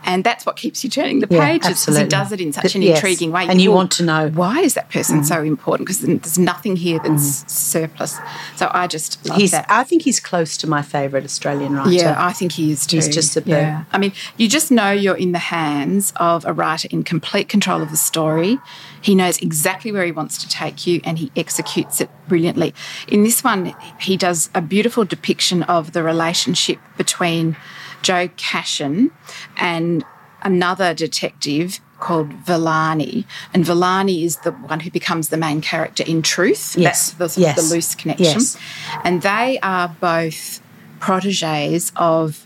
And 0.06 0.24
that's 0.24 0.46
what 0.46 0.56
keeps 0.56 0.84
you 0.84 0.90
turning 0.90 1.20
the 1.20 1.28
Yeah, 1.30 1.46
pages 1.46 1.86
because 1.86 1.98
he 2.00 2.06
does 2.06 2.32
it 2.32 2.42
in 2.42 2.52
such 2.52 2.76
an 2.76 2.82
yes. 2.82 2.98
intriguing 2.98 3.32
way. 3.32 3.48
And 3.48 3.62
you 3.62 3.70
think, 3.70 3.76
want 3.76 3.92
to 3.94 4.04
know. 4.04 4.30
why 4.30 4.62
is 4.62 4.74
that 4.74 4.90
person 4.90 5.24
so 5.24 5.42
important? 5.44 5.88
Because 5.88 6.02
there's 6.02 6.40
nothing 6.40 6.76
here 6.76 7.00
that's 7.04 7.52
surplus. 7.52 8.18
So 8.56 8.70
I 8.74 8.88
just 8.88 9.24
love 9.28 9.38
He's, 9.38 9.52
that. 9.52 9.66
I 9.70 9.84
think 9.84 10.02
he's 10.04 10.20
close 10.20 10.58
to 10.58 10.68
my 10.68 10.82
favourite 10.82 11.24
Australian 11.26 11.76
writer. 11.76 11.92
Yeah, 11.92 12.16
I 12.18 12.34
think 12.34 12.54
he 12.54 12.72
is 12.72 12.86
too. 12.86 12.98
He's 12.98 13.10
just 13.10 13.34
superb. 13.34 13.50
Yeah. 13.50 13.84
I 13.92 13.98
mean, 13.98 14.12
you 14.38 14.48
just 14.48 14.72
know 14.72 14.92
you're 14.92 15.18
in 15.18 15.32
the 15.32 15.40
hands 15.40 16.12
of 16.18 16.46
a 16.46 16.54
writer 16.54 16.88
in 16.92 17.04
complete 17.04 17.50
control 17.50 17.82
of 17.82 17.92
the 17.92 17.98
story. 17.98 18.60
He 19.02 19.14
knows 19.14 19.40
exactly 19.40 19.92
where 19.92 20.06
he 20.06 20.12
wants 20.12 20.40
to 20.40 20.50
take 20.50 20.88
you 20.88 21.02
and 21.04 21.20
he 21.20 21.32
executes 21.36 22.02
it 22.02 22.10
brilliantly. 22.28 22.74
In 23.08 23.24
this 23.24 23.44
one, 23.44 23.76
he 24.00 24.18
does 24.18 24.50
a 24.54 24.62
beautiful 24.62 25.06
depiction 25.06 25.64
of 25.64 25.94
the 25.94 26.04
relationship 26.04 26.80
between 26.98 27.56
Joe 28.02 28.30
Cashin 28.38 29.12
and 29.58 30.04
another 30.42 30.94
detective 30.94 31.80
called 32.00 32.32
Villani. 32.46 33.26
And 33.54 33.66
Villani 33.66 34.24
is 34.24 34.38
the 34.38 34.52
one 34.52 34.82
who 34.82 34.92
becomes 34.92 35.30
the 35.30 35.38
main 35.38 35.62
character 35.62 36.04
in 36.06 36.22
Truth. 36.22 36.76
Yes. 36.78 37.12
That's 37.12 37.36
the, 37.36 37.42
Yes. 37.42 37.56
the 37.56 37.74
loose 37.74 37.96
connection. 37.96 38.26
Yes. 38.26 38.58
And 39.04 39.22
they 39.22 39.60
are 39.64 39.96
both 40.00 40.62
proteges 41.00 41.92
of 41.96 42.46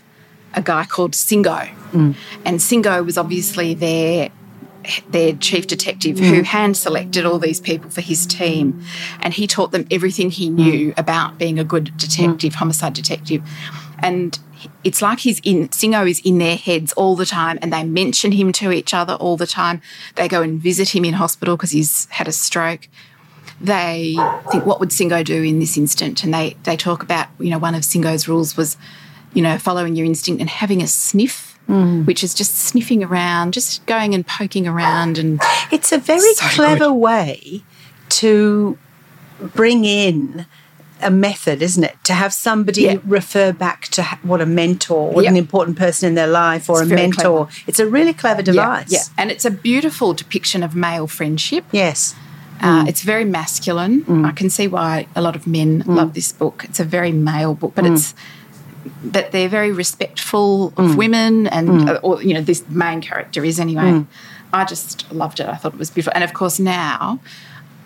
a 0.54 0.62
guy 0.62 0.84
called 0.84 1.12
Singo. 1.12 1.68
Mm. 1.92 2.14
And 2.44 2.58
Singo 2.58 3.04
was 3.04 3.18
obviously 3.18 3.74
their 3.74 4.30
their 5.08 5.34
chief 5.34 5.66
detective 5.66 6.18
who 6.18 6.40
mm. 6.40 6.44
hand 6.44 6.76
selected 6.76 7.24
all 7.24 7.38
these 7.38 7.60
people 7.60 7.90
for 7.90 8.00
his 8.00 8.26
team 8.26 8.82
and 9.20 9.34
he 9.34 9.46
taught 9.46 9.72
them 9.72 9.86
everything 9.90 10.30
he 10.30 10.48
knew 10.48 10.92
mm. 10.92 10.98
about 10.98 11.38
being 11.38 11.58
a 11.58 11.64
good 11.64 11.96
detective 11.96 12.52
mm. 12.52 12.56
homicide 12.56 12.94
detective. 12.94 13.42
And 13.98 14.38
it's 14.84 15.02
like 15.02 15.20
he's 15.20 15.40
in 15.40 15.68
Singo 15.68 16.08
is 16.08 16.20
in 16.24 16.38
their 16.38 16.56
heads 16.56 16.92
all 16.94 17.16
the 17.16 17.26
time 17.26 17.58
and 17.62 17.72
they 17.72 17.84
mention 17.84 18.32
him 18.32 18.52
to 18.52 18.72
each 18.72 18.94
other 18.94 19.14
all 19.14 19.36
the 19.36 19.46
time. 19.46 19.80
They 20.16 20.28
go 20.28 20.42
and 20.42 20.60
visit 20.60 20.94
him 20.94 21.04
in 21.04 21.14
hospital 21.14 21.56
because 21.56 21.70
he's 21.70 22.06
had 22.06 22.28
a 22.28 22.32
stroke. 22.32 22.88
They 23.60 24.16
think 24.50 24.64
what 24.64 24.80
would 24.80 24.88
Singo 24.88 25.22
do 25.22 25.42
in 25.42 25.58
this 25.58 25.76
instant? 25.76 26.24
And 26.24 26.32
they 26.32 26.56
they 26.62 26.76
talk 26.76 27.02
about 27.02 27.28
you 27.38 27.50
know 27.50 27.58
one 27.58 27.74
of 27.74 27.82
Singo's 27.82 28.26
rules 28.26 28.56
was 28.56 28.78
you 29.32 29.42
know, 29.42 29.58
following 29.58 29.96
your 29.96 30.06
instinct 30.06 30.40
and 30.40 30.50
having 30.50 30.82
a 30.82 30.86
sniff, 30.86 31.49
Mm. 31.70 32.04
which 32.06 32.24
is 32.24 32.34
just 32.34 32.58
sniffing 32.58 33.04
around, 33.04 33.54
just 33.54 33.86
going 33.86 34.12
and 34.14 34.26
poking 34.26 34.66
around 34.66 35.18
and 35.18 35.40
It's 35.70 35.92
a 35.92 35.98
very 35.98 36.34
So 36.34 36.44
clever 36.56 36.86
good. 36.86 36.94
way 37.08 37.62
to 38.20 38.76
bring 39.54 39.84
in 39.84 40.46
a 41.02 41.10
method, 41.10 41.62
isn't 41.62 41.84
it? 41.84 41.96
To 42.04 42.12
have 42.12 42.32
somebody 42.32 42.82
Yeah. 42.82 42.96
refer 43.06 43.52
back 43.52 43.88
to 43.96 44.02
what 44.22 44.40
a 44.40 44.46
mentor, 44.46 45.12
what 45.12 45.24
an 45.26 45.36
important 45.36 45.78
person 45.78 46.08
in 46.08 46.14
their 46.14 46.26
life, 46.26 46.68
or 46.68 46.82
It's 46.82 46.90
a 46.90 46.94
mentor. 46.94 47.48
It's 47.66 47.78
a 47.78 47.86
really 47.86 48.12
clever 48.12 48.42
device. 48.42 48.90
Yeah, 48.90 48.98
yeah. 48.98 49.14
And 49.22 49.30
it's 49.30 49.44
a 49.46 49.50
beautiful 49.50 50.12
depiction 50.12 50.62
of 50.62 50.74
male 50.74 51.06
friendship. 51.06 51.64
Yes. 51.72 52.14
Uh, 52.62 52.84
it's 52.86 53.00
very 53.00 53.24
masculine. 53.24 54.04
I 54.26 54.32
can 54.32 54.50
see 54.50 54.66
why 54.68 55.06
a 55.16 55.22
lot 55.22 55.34
of 55.36 55.46
men 55.46 55.82
love 55.86 56.12
this 56.12 56.32
book. 56.32 56.64
It's 56.68 56.80
a 56.80 56.84
very 56.84 57.12
male 57.12 57.54
book, 57.54 57.72
but 57.74 57.86
it's 57.86 58.12
that 59.04 59.32
they're 59.32 59.48
very 59.48 59.72
respectful 59.72 60.68
of 60.68 60.92
mm. 60.92 60.96
women, 60.96 61.46
and 61.48 61.68
mm. 61.68 61.88
uh, 61.88 62.00
or 62.02 62.22
you 62.22 62.34
know 62.34 62.42
this 62.42 62.66
main 62.68 63.00
character 63.00 63.44
is 63.44 63.60
anyway. 63.60 63.82
Mm. 63.82 64.06
I 64.52 64.64
just 64.64 65.10
loved 65.12 65.38
it. 65.38 65.46
I 65.46 65.54
thought 65.54 65.74
it 65.74 65.78
was 65.78 65.90
beautiful, 65.90 66.12
and 66.14 66.24
of 66.24 66.32
course 66.32 66.58
now. 66.58 67.20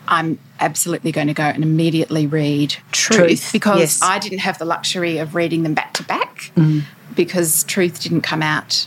I'm 0.07 0.39
absolutely 0.61 1.13
going 1.13 1.29
to 1.29 1.33
go 1.33 1.45
and 1.45 1.63
immediately 1.63 2.27
read 2.27 2.77
Truth, 2.93 3.17
Truth, 3.17 3.53
because 3.55 3.79
yes. 3.79 4.01
I 4.03 4.19
didn't 4.19 4.41
have 4.41 4.59
the 4.59 4.67
luxury 4.67 5.17
of 5.17 5.35
reading 5.35 5.63
them 5.63 5.73
back 5.73 5.95
to 5.95 6.03
back 6.03 6.53
because 7.17 7.65
Truth 7.65 8.03
didn't 8.03 8.21
come 8.21 8.43
out 8.43 8.87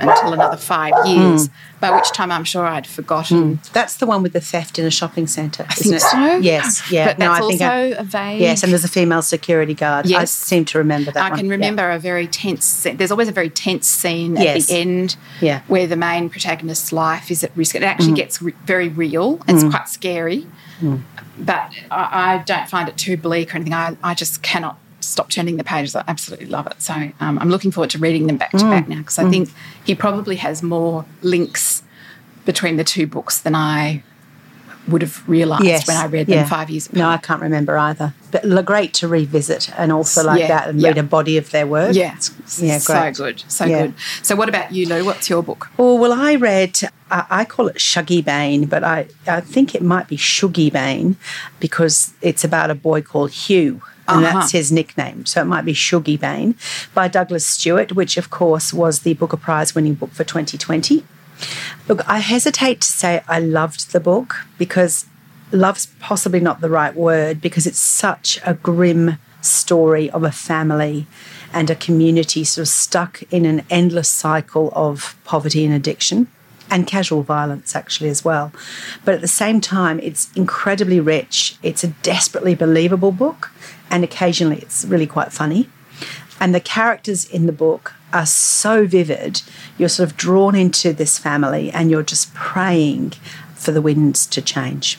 until 0.00 0.32
another 0.32 0.56
five 0.56 0.92
hmm. 0.96 1.08
years, 1.08 1.48
by 1.80 1.90
which 1.90 2.10
time 2.12 2.30
I'm 2.30 2.44
sure 2.44 2.64
I'd 2.66 2.86
forgotten 2.86 3.56
hmm. 3.56 3.72
That's 3.72 3.96
the 3.96 4.06
one 4.06 4.22
with 4.22 4.32
the 4.32 4.40
theft 4.40 4.78
in 4.78 4.84
a 4.84 4.90
shopping 4.90 5.26
centre, 5.26 5.66
I 5.68 5.72
isn't 5.74 5.84
think 5.84 5.94
it? 5.94 6.00
so. 6.00 6.36
Yes. 6.38 6.82
Yeah. 6.90 7.08
But 7.08 7.18
that's 7.18 7.30
I 7.30 7.48
think 7.48 7.60
also 7.60 7.64
I, 7.64 7.78
a 8.00 8.04
vague. 8.04 8.40
yes, 8.40 8.62
and 8.62 8.72
there's 8.72 8.84
a 8.84 8.88
female 8.88 9.22
security 9.22 9.74
guard. 9.74 10.10
I 10.10 10.24
seem 10.24 10.64
to 10.66 10.78
remember 10.78 11.10
that 11.10 11.22
I 11.22 11.30
one. 11.30 11.38
can 11.38 11.46
Yeah. 11.46 11.52
remember 11.52 11.90
a 11.90 11.98
very 11.98 12.26
tense. 12.26 12.64
scene. 12.64 12.96
There's 12.96 13.10
always 13.10 13.28
a 13.28 13.32
very 13.32 13.50
tense 13.50 13.86
scene 13.86 14.36
Yes. 14.36 14.62
at 14.64 14.68
the 14.68 14.80
end, 14.80 15.16
Yeah. 15.40 15.62
where 15.68 15.86
the 15.86 15.96
main 15.96 16.30
protagonist's 16.30 16.92
life 16.92 17.30
is 17.30 17.44
at 17.44 17.52
risk. 17.56 17.74
It 17.74 17.82
actually 17.82 18.12
Mm. 18.12 18.16
gets 18.16 18.42
re- 18.42 18.54
very 18.64 18.88
real. 18.88 19.40
It's 19.48 19.62
hmm. 19.62 19.70
quite 19.70 19.88
scary, 19.88 20.46
but 21.38 21.72
I, 21.90 22.34
I 22.34 22.42
don't 22.44 22.68
find 22.68 22.88
it 22.88 22.96
too 22.96 23.16
bleak 23.16 23.52
or 23.52 23.56
anything. 23.56 23.74
I, 23.74 23.96
I 24.02 24.14
just 24.14 24.42
cannot 24.42 24.78
stop 25.08 25.30
turning 25.30 25.56
the 25.56 25.64
pages. 25.64 25.94
I 25.96 26.04
absolutely 26.06 26.46
love 26.46 26.66
it. 26.66 26.80
So 26.82 26.92
um, 27.20 27.38
I'm 27.38 27.48
looking 27.50 27.70
forward 27.70 27.90
to 27.90 27.98
reading 27.98 28.26
them 28.26 28.36
back 28.36 28.50
to 28.52 28.58
Mm. 28.58 28.70
back 28.70 28.88
now 28.88 28.98
because 28.98 29.18
I 29.18 29.28
think 29.30 29.50
he 29.84 29.94
probably 29.94 30.36
has 30.36 30.62
more 30.62 31.04
links 31.22 31.82
between 32.44 32.76
the 32.76 32.84
two 32.84 33.06
books 33.06 33.38
than 33.40 33.54
I 33.54 34.02
would 34.88 35.02
have 35.02 35.28
realised 35.28 35.64
Yes. 35.64 35.86
when 35.86 35.96
I 35.96 36.06
read 36.06 36.28
yeah. 36.28 36.36
them 36.36 36.46
five 36.48 36.70
years 36.70 36.88
ago. 36.88 37.00
No, 37.00 37.08
I 37.08 37.18
can't 37.18 37.42
remember 37.42 37.76
either. 37.76 38.14
But 38.30 38.64
great 38.64 38.94
to 38.94 39.08
revisit 39.08 39.70
and 39.78 39.92
also 39.92 40.24
like 40.24 40.40
Yeah, 40.40 40.48
that 40.48 40.68
and 40.68 40.80
yeah. 40.80 40.88
read 40.88 40.98
a 40.98 41.02
body 41.02 41.36
of 41.36 41.50
their 41.50 41.66
work. 41.66 41.94
Yeah, 41.94 42.16
yeah, 42.58 42.78
so 42.78 43.12
good, 43.12 43.42
so 43.48 43.66
good. 43.66 43.94
So, 44.22 44.34
what 44.34 44.48
about 44.48 44.72
you, 44.72 44.86
Lou? 44.88 45.04
What's 45.04 45.28
your 45.28 45.42
book? 45.42 45.68
Oh, 45.78 45.94
well, 45.96 46.12
I 46.12 46.34
read, 46.36 46.78
I, 47.10 47.26
I 47.30 47.44
call 47.44 47.68
it 47.68 47.76
Shuggie 47.76 48.24
Bain, 48.24 48.64
but 48.66 48.82
I, 48.82 49.08
I 49.26 49.40
think 49.40 49.74
it 49.74 49.82
might 49.82 50.08
be 50.08 50.16
Shuggie 50.16 50.72
Bain 50.72 51.16
because 51.60 52.14
it's 52.22 52.44
about 52.44 52.70
a 52.70 52.74
boy 52.74 53.02
called 53.02 53.30
Hugh. 53.30 53.82
And 54.08 54.24
Uh-huh. 54.24 54.38
that's 54.40 54.52
his 54.52 54.72
nickname. 54.72 55.26
So 55.26 55.42
it 55.42 55.44
might 55.44 55.64
be 55.64 55.74
Shuggie 55.74 56.18
Bain 56.18 56.54
by 56.94 57.08
Douglas 57.08 57.46
Stuart, 57.46 57.92
which, 57.92 58.16
of 58.16 58.30
course, 58.30 58.72
was 58.72 59.00
the 59.00 59.14
Booker 59.14 59.36
Prize 59.36 59.74
winning 59.74 59.94
book 59.94 60.12
for 60.12 60.24
2020. 60.24 61.04
Look, 61.88 62.08
I 62.08 62.18
hesitate 62.18 62.80
to 62.80 62.88
say 62.88 63.22
I 63.28 63.38
loved 63.38 63.92
the 63.92 64.00
book 64.00 64.34
because 64.58 65.06
love's 65.52 65.86
possibly 66.00 66.40
not 66.40 66.60
the 66.60 66.68
right 66.70 66.94
word 66.94 67.40
because 67.40 67.66
it's 67.66 67.78
such 67.78 68.38
a 68.44 68.54
grim 68.54 69.18
story 69.40 70.10
of 70.10 70.24
a 70.24 70.32
family 70.32 71.06
and 71.52 71.70
a 71.70 71.74
community 71.74 72.44
sort 72.44 72.62
of 72.64 72.68
stuck 72.68 73.22
in 73.30 73.46
an 73.46 73.62
endless 73.70 74.08
cycle 74.08 74.70
of 74.74 75.16
poverty 75.24 75.64
and 75.64 75.72
addiction 75.72 76.26
and 76.70 76.86
casual 76.86 77.22
violence 77.22 77.74
actually 77.74 78.08
as 78.08 78.24
well 78.24 78.52
but 79.04 79.14
at 79.14 79.20
the 79.20 79.28
same 79.28 79.60
time 79.60 79.98
it's 80.00 80.32
incredibly 80.34 81.00
rich 81.00 81.56
it's 81.62 81.82
a 81.82 81.88
desperately 82.02 82.54
believable 82.54 83.12
book 83.12 83.50
and 83.90 84.04
occasionally 84.04 84.58
it's 84.58 84.84
really 84.84 85.06
quite 85.06 85.32
funny 85.32 85.68
and 86.40 86.54
the 86.54 86.60
characters 86.60 87.24
in 87.24 87.46
the 87.46 87.52
book 87.52 87.94
are 88.12 88.26
so 88.26 88.86
vivid. 88.86 89.42
You're 89.76 89.88
sort 89.88 90.10
of 90.10 90.16
drawn 90.16 90.54
into 90.54 90.92
this 90.92 91.18
family 91.18 91.70
and 91.70 91.90
you're 91.90 92.02
just 92.02 92.32
praying 92.34 93.10
for 93.54 93.72
the 93.72 93.82
winds 93.82 94.26
to 94.28 94.40
change. 94.40 94.98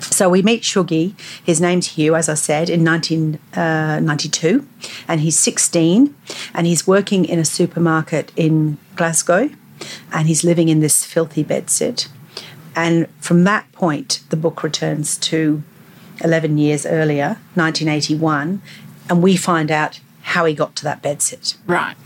So 0.00 0.28
we 0.28 0.42
meet 0.42 0.62
Shuggie. 0.62 1.18
His 1.42 1.60
name's 1.60 1.88
Hugh, 1.88 2.14
as 2.14 2.28
I 2.28 2.34
said, 2.34 2.68
in 2.68 2.84
1992, 2.84 4.60
uh, 4.60 4.62
and 5.08 5.20
he's 5.20 5.38
16, 5.38 6.14
and 6.52 6.66
he's 6.66 6.86
working 6.86 7.24
in 7.24 7.38
a 7.38 7.44
supermarket 7.44 8.30
in 8.36 8.76
Glasgow, 8.94 9.50
and 10.12 10.28
he's 10.28 10.44
living 10.44 10.68
in 10.68 10.80
this 10.80 11.04
filthy 11.04 11.44
bedsit. 11.44 12.08
And 12.74 13.08
from 13.20 13.44
that 13.44 13.70
point, 13.72 14.22
the 14.30 14.36
book 14.36 14.62
returns 14.62 15.16
to 15.18 15.62
11 16.22 16.58
years 16.58 16.86
earlier, 16.86 17.38
1981, 17.54 18.62
and 19.08 19.22
we 19.22 19.36
find 19.36 19.70
out 19.70 20.00
how 20.22 20.44
he 20.44 20.54
got 20.54 20.74
to 20.76 20.84
that 20.84 21.02
bedsit. 21.02 21.56
Right. 21.66 21.96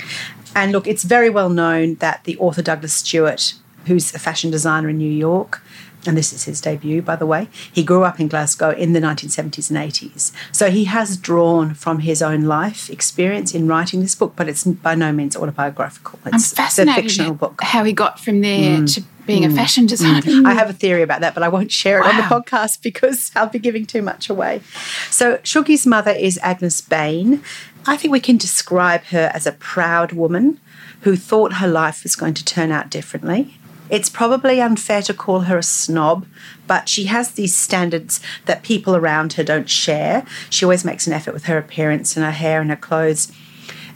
And 0.54 0.72
look, 0.72 0.86
it's 0.86 1.04
very 1.04 1.30
well 1.30 1.48
known 1.48 1.94
that 1.96 2.24
the 2.24 2.36
author 2.38 2.62
Douglas 2.62 2.92
Stuart, 2.92 3.54
who's 3.86 4.14
a 4.14 4.18
fashion 4.18 4.50
designer 4.50 4.88
in 4.88 4.98
New 4.98 5.10
York, 5.10 5.62
and 6.06 6.16
this 6.16 6.32
is 6.32 6.44
his 6.44 6.60
debut, 6.60 7.02
by 7.02 7.16
the 7.16 7.26
way, 7.26 7.48
he 7.72 7.82
grew 7.82 8.04
up 8.04 8.18
in 8.20 8.28
Glasgow 8.28 8.70
in 8.70 8.92
the 8.92 9.00
1970s 9.00 9.70
and 9.70 9.78
80s. 9.78 10.32
So 10.52 10.70
he 10.70 10.84
has 10.84 11.16
drawn 11.16 11.74
from 11.74 12.00
his 12.00 12.22
own 12.22 12.42
life 12.42 12.88
experience 12.88 13.54
in 13.54 13.66
writing 13.68 14.00
this 14.00 14.14
book, 14.14 14.34
but 14.36 14.48
it's 14.48 14.64
by 14.64 14.94
no 14.94 15.12
means 15.12 15.36
autobiographical. 15.36 16.18
I'm 16.24 16.34
It's, 16.34 16.58
it's 16.58 16.78
a 16.78 16.86
fictional 16.86 17.34
book. 17.34 17.58
Mm. 17.58 17.64
how 17.64 17.84
he 17.84 17.92
got 17.92 18.18
from 18.18 18.40
there 18.40 18.84
to 18.84 19.02
being 19.26 19.44
a 19.44 19.50
fashion 19.50 19.86
designer. 19.86 20.48
I 20.48 20.54
have 20.54 20.70
a 20.70 20.72
theory 20.72 21.02
about 21.02 21.20
that, 21.20 21.34
but 21.34 21.42
I 21.42 21.48
won't 21.48 21.70
share 21.70 22.00
it 22.00 22.06
on 22.06 22.16
the 22.16 22.22
podcast 22.22 22.82
because 22.82 23.30
I'll 23.36 23.48
be 23.48 23.58
giving 23.58 23.86
too 23.86 24.02
much 24.02 24.28
away. 24.28 24.62
So, 25.10 25.36
Shuggy's 25.38 25.86
mother 25.86 26.10
is 26.10 26.38
Agnes 26.42 26.80
Bain. 26.80 27.42
I 27.86 27.96
think 27.96 28.12
we 28.12 28.20
can 28.20 28.36
describe 28.36 29.04
her 29.04 29.30
as 29.32 29.46
a 29.46 29.52
proud 29.52 30.12
woman 30.12 30.60
who 31.02 31.16
thought 31.16 31.54
her 31.54 31.68
life 31.68 32.02
was 32.02 32.14
going 32.16 32.34
to 32.34 32.44
turn 32.44 32.70
out 32.70 32.90
differently. 32.90 33.58
It's 33.90 34.08
probably 34.08 34.60
unfair 34.60 35.02
to 35.02 35.14
call 35.14 35.40
her 35.40 35.58
a 35.58 35.62
snob, 35.62 36.26
but 36.66 36.88
she 36.88 37.04
has 37.04 37.32
these 37.32 37.56
standards 37.56 38.20
that 38.46 38.62
people 38.62 38.94
around 38.94 39.34
her 39.34 39.42
don't 39.42 39.68
share. 39.68 40.24
She 40.48 40.64
always 40.64 40.84
makes 40.84 41.06
an 41.06 41.12
effort 41.12 41.34
with 41.34 41.44
her 41.44 41.58
appearance 41.58 42.16
and 42.16 42.24
her 42.24 42.30
hair 42.30 42.60
and 42.60 42.70
her 42.70 42.76
clothes. 42.76 43.32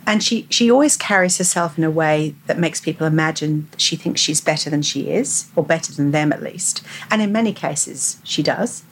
And 0.06 0.22
she, 0.22 0.46
she 0.50 0.70
always 0.70 0.96
carries 0.96 1.38
herself 1.38 1.78
in 1.78 1.84
a 1.84 1.90
way 1.90 2.34
that 2.46 2.58
makes 2.58 2.80
people 2.80 3.06
imagine 3.06 3.68
she 3.78 3.96
thinks 3.96 4.20
she's 4.20 4.40
better 4.40 4.68
than 4.68 4.82
she 4.82 5.10
is, 5.10 5.50
or 5.56 5.64
better 5.64 5.94
than 5.94 6.10
them 6.10 6.32
at 6.32 6.42
least. 6.42 6.84
And 7.10 7.22
in 7.22 7.32
many 7.32 7.52
cases, 7.54 8.20
she 8.22 8.42
does. 8.42 8.82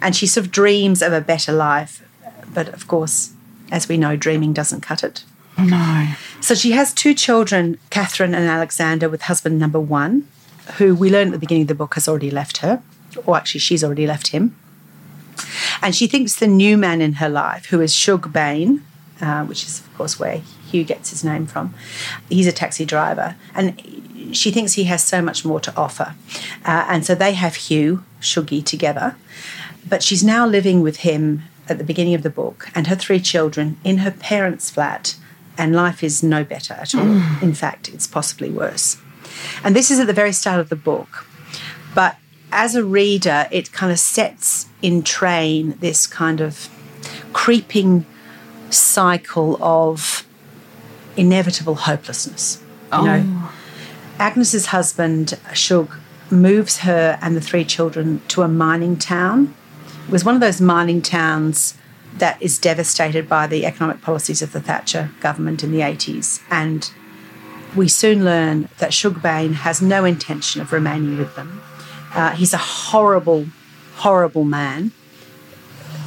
And 0.00 0.16
she 0.16 0.26
sort 0.26 0.46
of 0.46 0.52
dreams 0.52 1.02
of 1.02 1.12
a 1.12 1.20
better 1.20 1.52
life. 1.52 2.02
But 2.54 2.68
of 2.68 2.86
course, 2.86 3.32
as 3.70 3.88
we 3.88 3.96
know, 3.98 4.16
dreaming 4.16 4.52
doesn't 4.52 4.80
cut 4.80 5.04
it. 5.04 5.24
No. 5.58 6.14
So 6.40 6.54
she 6.54 6.72
has 6.72 6.94
two 6.94 7.14
children, 7.14 7.78
Catherine 7.90 8.34
and 8.34 8.48
Alexander, 8.48 9.08
with 9.08 9.22
husband 9.22 9.58
number 9.58 9.80
one, 9.80 10.28
who 10.78 10.94
we 10.94 11.10
learn 11.10 11.28
at 11.28 11.32
the 11.32 11.38
beginning 11.38 11.62
of 11.62 11.68
the 11.68 11.74
book 11.74 11.94
has 11.94 12.08
already 12.08 12.30
left 12.30 12.58
her, 12.58 12.82
or 13.26 13.36
actually, 13.36 13.60
she's 13.60 13.84
already 13.84 14.06
left 14.06 14.28
him. 14.28 14.56
And 15.82 15.94
she 15.94 16.06
thinks 16.06 16.36
the 16.36 16.46
new 16.46 16.76
man 16.76 17.00
in 17.00 17.14
her 17.14 17.28
life, 17.28 17.66
who 17.66 17.80
is 17.80 17.94
Shug 17.94 18.32
Bain, 18.32 18.84
uh, 19.20 19.44
which 19.44 19.64
is, 19.64 19.80
of 19.80 19.94
course, 19.96 20.18
where 20.18 20.42
Hugh 20.70 20.84
gets 20.84 21.10
his 21.10 21.24
name 21.24 21.46
from, 21.46 21.74
he's 22.28 22.46
a 22.46 22.52
taxi 22.52 22.84
driver. 22.84 23.36
And 23.54 23.80
she 24.32 24.50
thinks 24.50 24.74
he 24.74 24.84
has 24.84 25.02
so 25.02 25.20
much 25.20 25.44
more 25.44 25.60
to 25.60 25.76
offer. 25.76 26.14
Uh, 26.64 26.86
and 26.88 27.04
so 27.04 27.14
they 27.14 27.32
have 27.32 27.56
Hugh, 27.56 28.04
Shuggie, 28.20 28.64
together. 28.64 29.16
But 29.86 30.02
she's 30.02 30.24
now 30.24 30.46
living 30.46 30.80
with 30.80 30.98
him 30.98 31.42
at 31.68 31.78
the 31.78 31.84
beginning 31.84 32.14
of 32.14 32.22
the 32.22 32.30
book 32.30 32.68
and 32.74 32.86
her 32.86 32.96
three 32.96 33.20
children 33.20 33.76
in 33.84 33.98
her 33.98 34.10
parents' 34.10 34.70
flat, 34.70 35.16
and 35.58 35.74
life 35.74 36.02
is 36.02 36.22
no 36.22 36.44
better 36.44 36.74
at 36.74 36.94
all. 36.94 37.20
In 37.42 37.54
fact, 37.54 37.88
it's 37.88 38.06
possibly 38.06 38.50
worse. 38.50 38.96
And 39.64 39.76
this 39.76 39.90
is 39.90 39.98
at 39.98 40.06
the 40.06 40.12
very 40.12 40.32
start 40.32 40.60
of 40.60 40.68
the 40.68 40.76
book. 40.76 41.26
But 41.94 42.16
as 42.50 42.74
a 42.74 42.84
reader, 42.84 43.48
it 43.50 43.72
kind 43.72 43.92
of 43.92 43.98
sets 43.98 44.66
in 44.80 45.02
train 45.02 45.76
this 45.80 46.06
kind 46.06 46.40
of 46.40 46.68
creeping 47.32 48.04
cycle 48.70 49.62
of 49.62 50.26
inevitable 51.16 51.74
hopelessness. 51.74 52.62
You 52.92 53.04
know, 53.04 53.24
oh. 53.26 53.54
Agnes's 54.18 54.66
husband, 54.66 55.38
Shug, 55.54 55.96
moves 56.30 56.78
her 56.78 57.18
and 57.22 57.36
the 57.36 57.40
three 57.40 57.64
children 57.64 58.20
to 58.28 58.42
a 58.42 58.48
mining 58.48 58.96
town. 58.96 59.54
It 60.06 60.10
was 60.10 60.24
one 60.24 60.34
of 60.34 60.40
those 60.40 60.60
mining 60.60 61.00
towns 61.00 61.74
that 62.14 62.40
is 62.42 62.58
devastated 62.58 63.28
by 63.28 63.46
the 63.46 63.64
economic 63.64 64.02
policies 64.02 64.42
of 64.42 64.52
the 64.52 64.60
Thatcher 64.60 65.10
government 65.20 65.62
in 65.64 65.72
the 65.72 65.80
80s. 65.80 66.42
And 66.50 66.90
we 67.74 67.88
soon 67.88 68.24
learn 68.24 68.68
that 68.78 68.92
Shug 68.92 69.22
Bain 69.22 69.54
has 69.54 69.80
no 69.80 70.04
intention 70.04 70.60
of 70.60 70.72
remaining 70.72 71.18
with 71.18 71.34
them. 71.36 71.62
Uh, 72.14 72.30
he's 72.32 72.52
a 72.52 72.58
horrible, 72.58 73.46
horrible 73.96 74.44
man. 74.44 74.92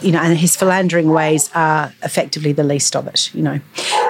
You 0.02 0.12
know, 0.12 0.20
and 0.20 0.38
his 0.38 0.56
philandering 0.56 1.10
ways 1.10 1.50
are 1.56 1.94
effectively 2.04 2.52
the 2.52 2.64
least 2.64 2.96
of 2.96 3.08
it, 3.08 3.34
you 3.34 3.42
know. 3.42 3.60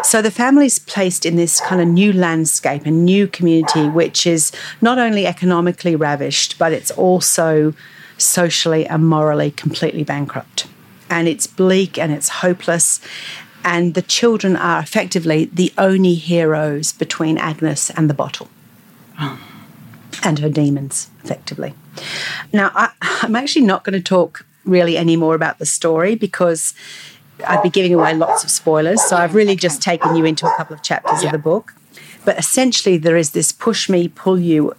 So 0.04 0.22
the 0.22 0.32
family's 0.32 0.78
placed 0.78 1.26
in 1.26 1.36
this 1.36 1.62
kind 1.62 1.82
of 1.82 1.88
new 1.88 2.12
landscape, 2.12 2.86
a 2.86 2.92
new 2.92 3.28
community, 3.28 3.88
which 3.88 4.28
is 4.28 4.52
not 4.82 5.00
only 5.00 5.26
economically 5.26 5.96
ravished, 5.96 6.60
but 6.60 6.74
it's 6.74 6.92
also 6.92 7.74
socially 8.18 8.86
and 8.86 9.08
morally 9.08 9.52
completely 9.52 10.04
bankrupt. 10.04 10.68
And 11.10 11.28
it's 11.28 11.48
bleak 11.48 11.98
and 11.98 12.12
it's 12.12 12.30
hopeless. 12.30 13.00
And 13.66 13.96
the 13.96 14.04
children 14.04 14.56
are 14.56 14.80
effectively 14.80 15.46
the 15.46 15.74
only 15.76 16.14
heroes 16.14 16.94
between 16.94 17.40
Agnes 17.40 17.90
and 17.90 18.08
the 18.08 18.14
bottle 18.14 18.48
and 20.24 20.40
her 20.40 20.50
demons, 20.50 21.10
effectively. 21.24 21.74
Now, 22.54 22.72
I, 22.76 22.92
I'm 23.02 23.36
actually 23.36 23.66
not 23.66 23.84
going 23.84 23.94
to 23.94 24.04
talk 24.04 24.46
really 24.66 24.98
any 24.98 25.16
more 25.16 25.34
about 25.34 25.58
the 25.58 25.66
story 25.66 26.14
because 26.14 26.76
I'd 27.48 27.64
be 27.64 27.70
giving 27.72 27.94
away 27.94 28.14
lots 28.14 28.44
of 28.44 28.52
spoilers. 28.52 29.02
So 29.04 29.16
I've 29.16 29.34
really 29.34 29.56
just 29.56 29.82
taken 29.82 30.16
you 30.16 30.26
into 30.26 30.46
a 30.46 30.56
couple 30.56 30.76
of 30.76 30.84
chapters 30.84 31.24
Yeah. 31.24 31.30
of 31.30 31.32
the 31.34 31.40
book. 31.40 31.74
But 32.24 32.38
essentially, 32.38 32.98
there 32.98 33.18
is 33.18 33.32
this 33.32 33.52
push 33.52 33.90
me, 33.90 34.08
pull 34.08 34.40
you 34.40 34.76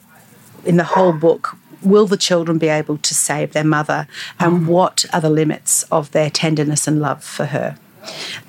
in 0.64 0.76
the 0.76 0.84
whole 0.84 1.12
book. 1.12 1.56
Will 1.82 2.06
the 2.06 2.16
children 2.16 2.58
be 2.58 2.68
able 2.68 2.98
to 2.98 3.14
save 3.14 3.52
their 3.52 3.64
mother? 3.64 4.06
And 4.38 4.62
mm. 4.62 4.66
what 4.66 5.04
are 5.12 5.20
the 5.20 5.30
limits 5.30 5.82
of 5.84 6.12
their 6.12 6.30
tenderness 6.30 6.86
and 6.86 7.00
love 7.00 7.22
for 7.24 7.46
her? 7.46 7.78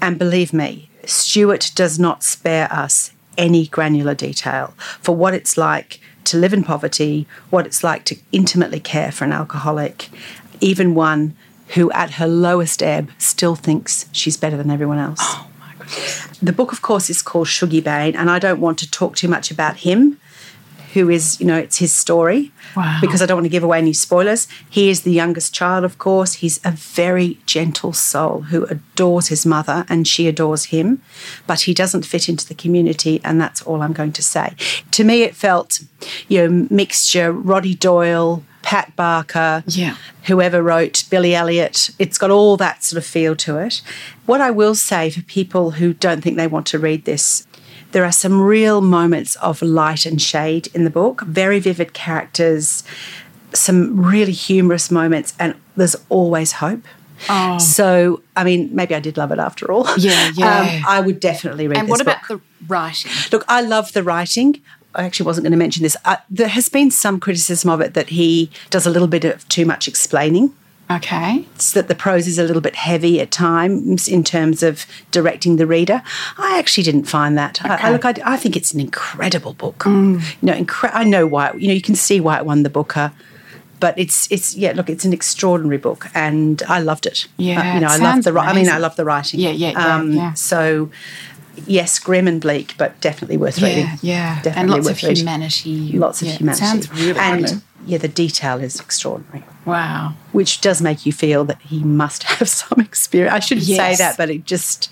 And 0.02 0.18
believe 0.20 0.54
me, 0.54 0.90
Stuart 1.06 1.72
does 1.76 1.98
not 1.98 2.24
spare 2.24 2.72
us 2.72 3.12
any 3.38 3.68
granular 3.68 4.16
detail 4.16 4.74
for 5.00 5.16
what 5.16 5.34
it's 5.34 5.58
like 5.58 6.00
to 6.26 6.38
live 6.38 6.54
in 6.54 6.64
poverty, 6.64 7.28
what 7.50 7.66
it's 7.66 7.84
like 7.84 8.04
to 8.06 8.18
intimately 8.32 8.80
care 8.80 9.12
for 9.12 9.24
an 9.24 9.32
alcoholic, 9.32 10.10
even 10.60 10.96
one 10.96 11.36
who 11.70 11.92
at 11.92 12.12
her 12.12 12.28
lowest 12.28 12.82
ebb 12.82 13.12
still 13.18 13.56
thinks 13.56 14.08
she's 14.12 14.38
better 14.38 14.58
than 14.58 14.72
everyone 14.72 14.98
else. 14.98 15.20
Oh 15.22 15.50
my 15.60 15.72
goodness. 15.74 16.28
The 16.42 16.54
book, 16.54 16.72
of 16.72 16.82
course, 16.82 17.10
is 17.10 17.22
called 17.22 17.48
Shuggie 17.48 17.84
Bain, 17.84 18.16
and 18.16 18.30
I 18.30 18.40
don't 18.40 18.60
want 18.60 18.78
to 18.80 18.92
talk 18.92 19.16
too 19.16 19.28
much 19.28 19.52
about 19.52 19.78
him, 19.78 20.20
who 20.98 21.10
is, 21.10 21.40
you 21.40 21.46
know, 21.46 21.58
it's 21.58 21.78
his 21.78 21.94
story, 21.94 22.52
Wow. 22.76 22.98
because 23.02 23.22
I 23.22 23.26
don't 23.28 23.38
want 23.38 23.46
to 23.46 23.50
give 23.58 23.64
away 23.64 23.78
any 23.78 23.94
spoilers. 23.94 24.48
He 24.70 24.90
is 24.90 25.02
the 25.02 25.12
youngest 25.12 25.54
child, 25.54 25.84
of 25.84 25.98
course. 25.98 26.34
He's 26.36 26.60
a 26.66 26.72
very 26.72 27.38
gentle 27.46 27.94
soul 27.94 28.42
who 28.50 28.66
adores 28.66 29.28
his 29.28 29.46
mother, 29.46 29.86
and 29.90 30.08
she 30.08 30.28
adores 30.28 30.66
him, 30.66 31.02
but 31.46 31.62
he 31.62 31.74
doesn't 31.74 32.06
fit 32.06 32.28
into 32.28 32.48
the 32.48 32.56
community, 32.56 33.22
and 33.24 33.40
that's 33.40 33.62
all 33.62 33.82
I'm 33.82 33.94
going 33.94 34.14
to 34.14 34.24
say. 34.24 34.54
To 34.92 35.04
me, 35.04 35.22
it 35.22 35.36
felt, 35.36 35.80
you 36.28 36.48
know, 36.48 36.68
mixture 36.70 37.32
Roddy 37.32 37.76
Doyle, 37.76 38.44
Pat 38.64 38.96
Barker, 38.96 39.64
Yeah. 39.68 39.96
whoever 40.24 40.62
wrote 40.62 41.04
Billy 41.10 41.34
Elliot. 41.36 41.92
It's 42.00 42.18
got 42.18 42.32
all 42.32 42.58
that 42.58 42.84
sort 42.84 42.98
of 42.98 43.06
feel 43.06 43.36
to 43.38 43.58
it. 43.60 43.82
What 44.26 44.42
I 44.42 44.52
will 44.52 44.76
say 44.76 45.10
for 45.10 45.22
people 45.22 45.72
who 45.72 45.94
don't 45.94 46.22
think 46.22 46.36
they 46.38 46.48
want 46.48 46.66
to 46.68 46.80
read 46.80 47.06
this, 47.06 47.46
there 47.92 48.06
are 48.06 48.12
some 48.12 48.42
real 48.42 48.82
moments 48.82 49.36
of 49.38 49.62
light 49.62 50.06
and 50.06 50.22
shade 50.22 50.68
in 50.74 50.84
the 50.84 50.90
book, 50.90 51.22
very 51.22 51.60
vivid 51.60 51.94
characters, 51.94 52.84
some 53.54 54.06
really 54.06 54.34
humorous 54.34 54.92
moments, 54.92 55.34
and 55.40 55.56
there's 55.76 55.96
always 56.10 56.54
hope. 56.54 56.84
Oh. 57.30 57.58
So, 57.58 58.22
I 58.36 58.44
mean, 58.44 58.70
maybe 58.74 58.94
I 58.94 59.00
did 59.00 59.18
love 59.18 59.32
it 59.32 59.40
after 59.40 59.72
all. 59.72 59.88
Yeah, 59.98 60.32
yeah. 60.36 60.60
Um, 60.60 60.84
I 60.88 61.00
would 61.02 61.20
definitely 61.20 61.68
read 61.68 61.78
it. 61.78 61.80
And 61.82 61.90
what 61.90 62.00
book. 62.00 62.08
about 62.08 62.28
the 62.28 62.42
writing? 62.68 63.12
Look, 63.32 63.44
I 63.48 63.62
love 63.62 63.94
the 63.94 64.04
writing. 64.04 64.62
I 64.94 65.04
actually 65.04 65.26
wasn't 65.26 65.46
going 65.46 65.52
to 65.52 65.58
mention 65.58 65.84
this. 65.84 65.98
There 66.30 66.48
has 66.48 66.70
been 66.70 66.92
some 66.92 67.20
criticism 67.20 67.70
of 67.70 67.82
it 67.82 67.94
that 67.94 68.10
he 68.10 68.50
does 68.70 68.86
a 68.86 68.90
little 68.90 69.08
bit 69.08 69.26
of 69.26 69.48
too 69.48 69.66
much 69.66 69.88
explaining. 69.88 70.54
Okay. 70.90 71.46
It's 71.56 71.74
that 71.74 71.90
the 71.90 71.96
prose 71.96 72.28
is 72.28 72.40
a 72.40 72.44
little 72.44 72.62
bit 72.62 72.76
heavy 72.76 73.20
at 73.20 73.30
times 73.30 74.08
in 74.08 74.24
terms 74.24 74.64
of 74.64 74.86
directing 75.12 75.58
the 75.58 75.68
reader. 75.68 76.02
I 76.38 76.58
actually 76.58 76.84
didn't 76.84 77.06
find 77.06 77.38
that. 77.38 77.64
I, 77.66 77.90
I, 77.90 77.92
look, 77.92 78.06
I, 78.06 78.14
I 78.24 78.38
think 78.38 78.56
it's 78.56 78.74
an 78.74 78.80
incredible 78.80 79.54
book. 79.54 79.84
You 79.86 80.22
know, 80.42 80.54
incre- 80.54 80.92
I 80.94 81.04
know 81.04 81.28
why. 81.28 81.52
You 81.54 81.68
know, 81.68 81.74
you 81.74 81.82
can 81.82 81.96
see 81.96 82.20
why 82.22 82.38
it 82.38 82.46
won 82.46 82.64
the 82.64 82.70
Booker. 82.70 83.12
But 83.80 84.00
it's 84.00 84.32
it's 84.32 84.56
yeah 84.56 84.72
look 84.72 84.90
it's 84.90 85.06
an 85.06 85.14
extraordinary 85.14 85.78
book 85.78 86.08
and 86.16 86.64
I 86.68 86.80
loved 86.80 87.06
it. 87.06 87.28
Yeah, 87.38 87.60
Uh, 87.62 87.74
you 87.76 87.80
know 87.82 87.88
I 87.88 87.98
love 87.98 88.24
the 88.24 88.34
ri- 88.34 88.40
I 88.40 88.54
mean 88.54 88.70
I 88.70 88.80
love 88.80 88.96
the 88.96 89.06
writing. 89.06 89.40
Yeah, 89.40 89.52
yeah, 89.52 89.72
yeah, 89.72 90.04
yeah. 90.04 90.34
So 90.34 90.90
yes, 91.68 92.00
grim 92.00 92.28
and 92.28 92.42
bleak, 92.42 92.74
but 92.80 93.00
definitely 93.02 93.38
worth 93.38 93.62
reading. 93.62 93.86
Yeah, 93.86 93.98
yeah. 94.02 94.42
definitely 94.42 94.62
and 94.62 94.70
lots 94.86 94.90
of 94.90 95.04
reading. 95.04 95.18
humanity. 95.18 95.92
Lots 95.92 96.22
of 96.24 96.28
Yeah, 96.28 96.34
it 96.34 96.38
humanity. 96.40 96.66
Sounds 96.66 96.92
really 96.92 97.20
and. 97.20 97.62
Yeah, 97.86 97.98
the 97.98 98.08
detail 98.08 98.60
is 98.60 98.80
extraordinary 98.80 99.44
Wow. 99.66 100.14
which 100.32 100.62
does 100.62 100.82
make 100.82 101.06
you 101.06 101.12
feel 101.14 101.44
that 101.46 101.62
he 101.62 101.84
must 101.84 102.24
have 102.34 102.50
some 102.50 102.80
experience. 102.80 103.34
I 103.34 103.40
shouldn't 103.40 103.68
say 103.68 103.96
that, 103.96 104.18
but 104.18 104.30
it 104.30 104.46
just 104.46 104.90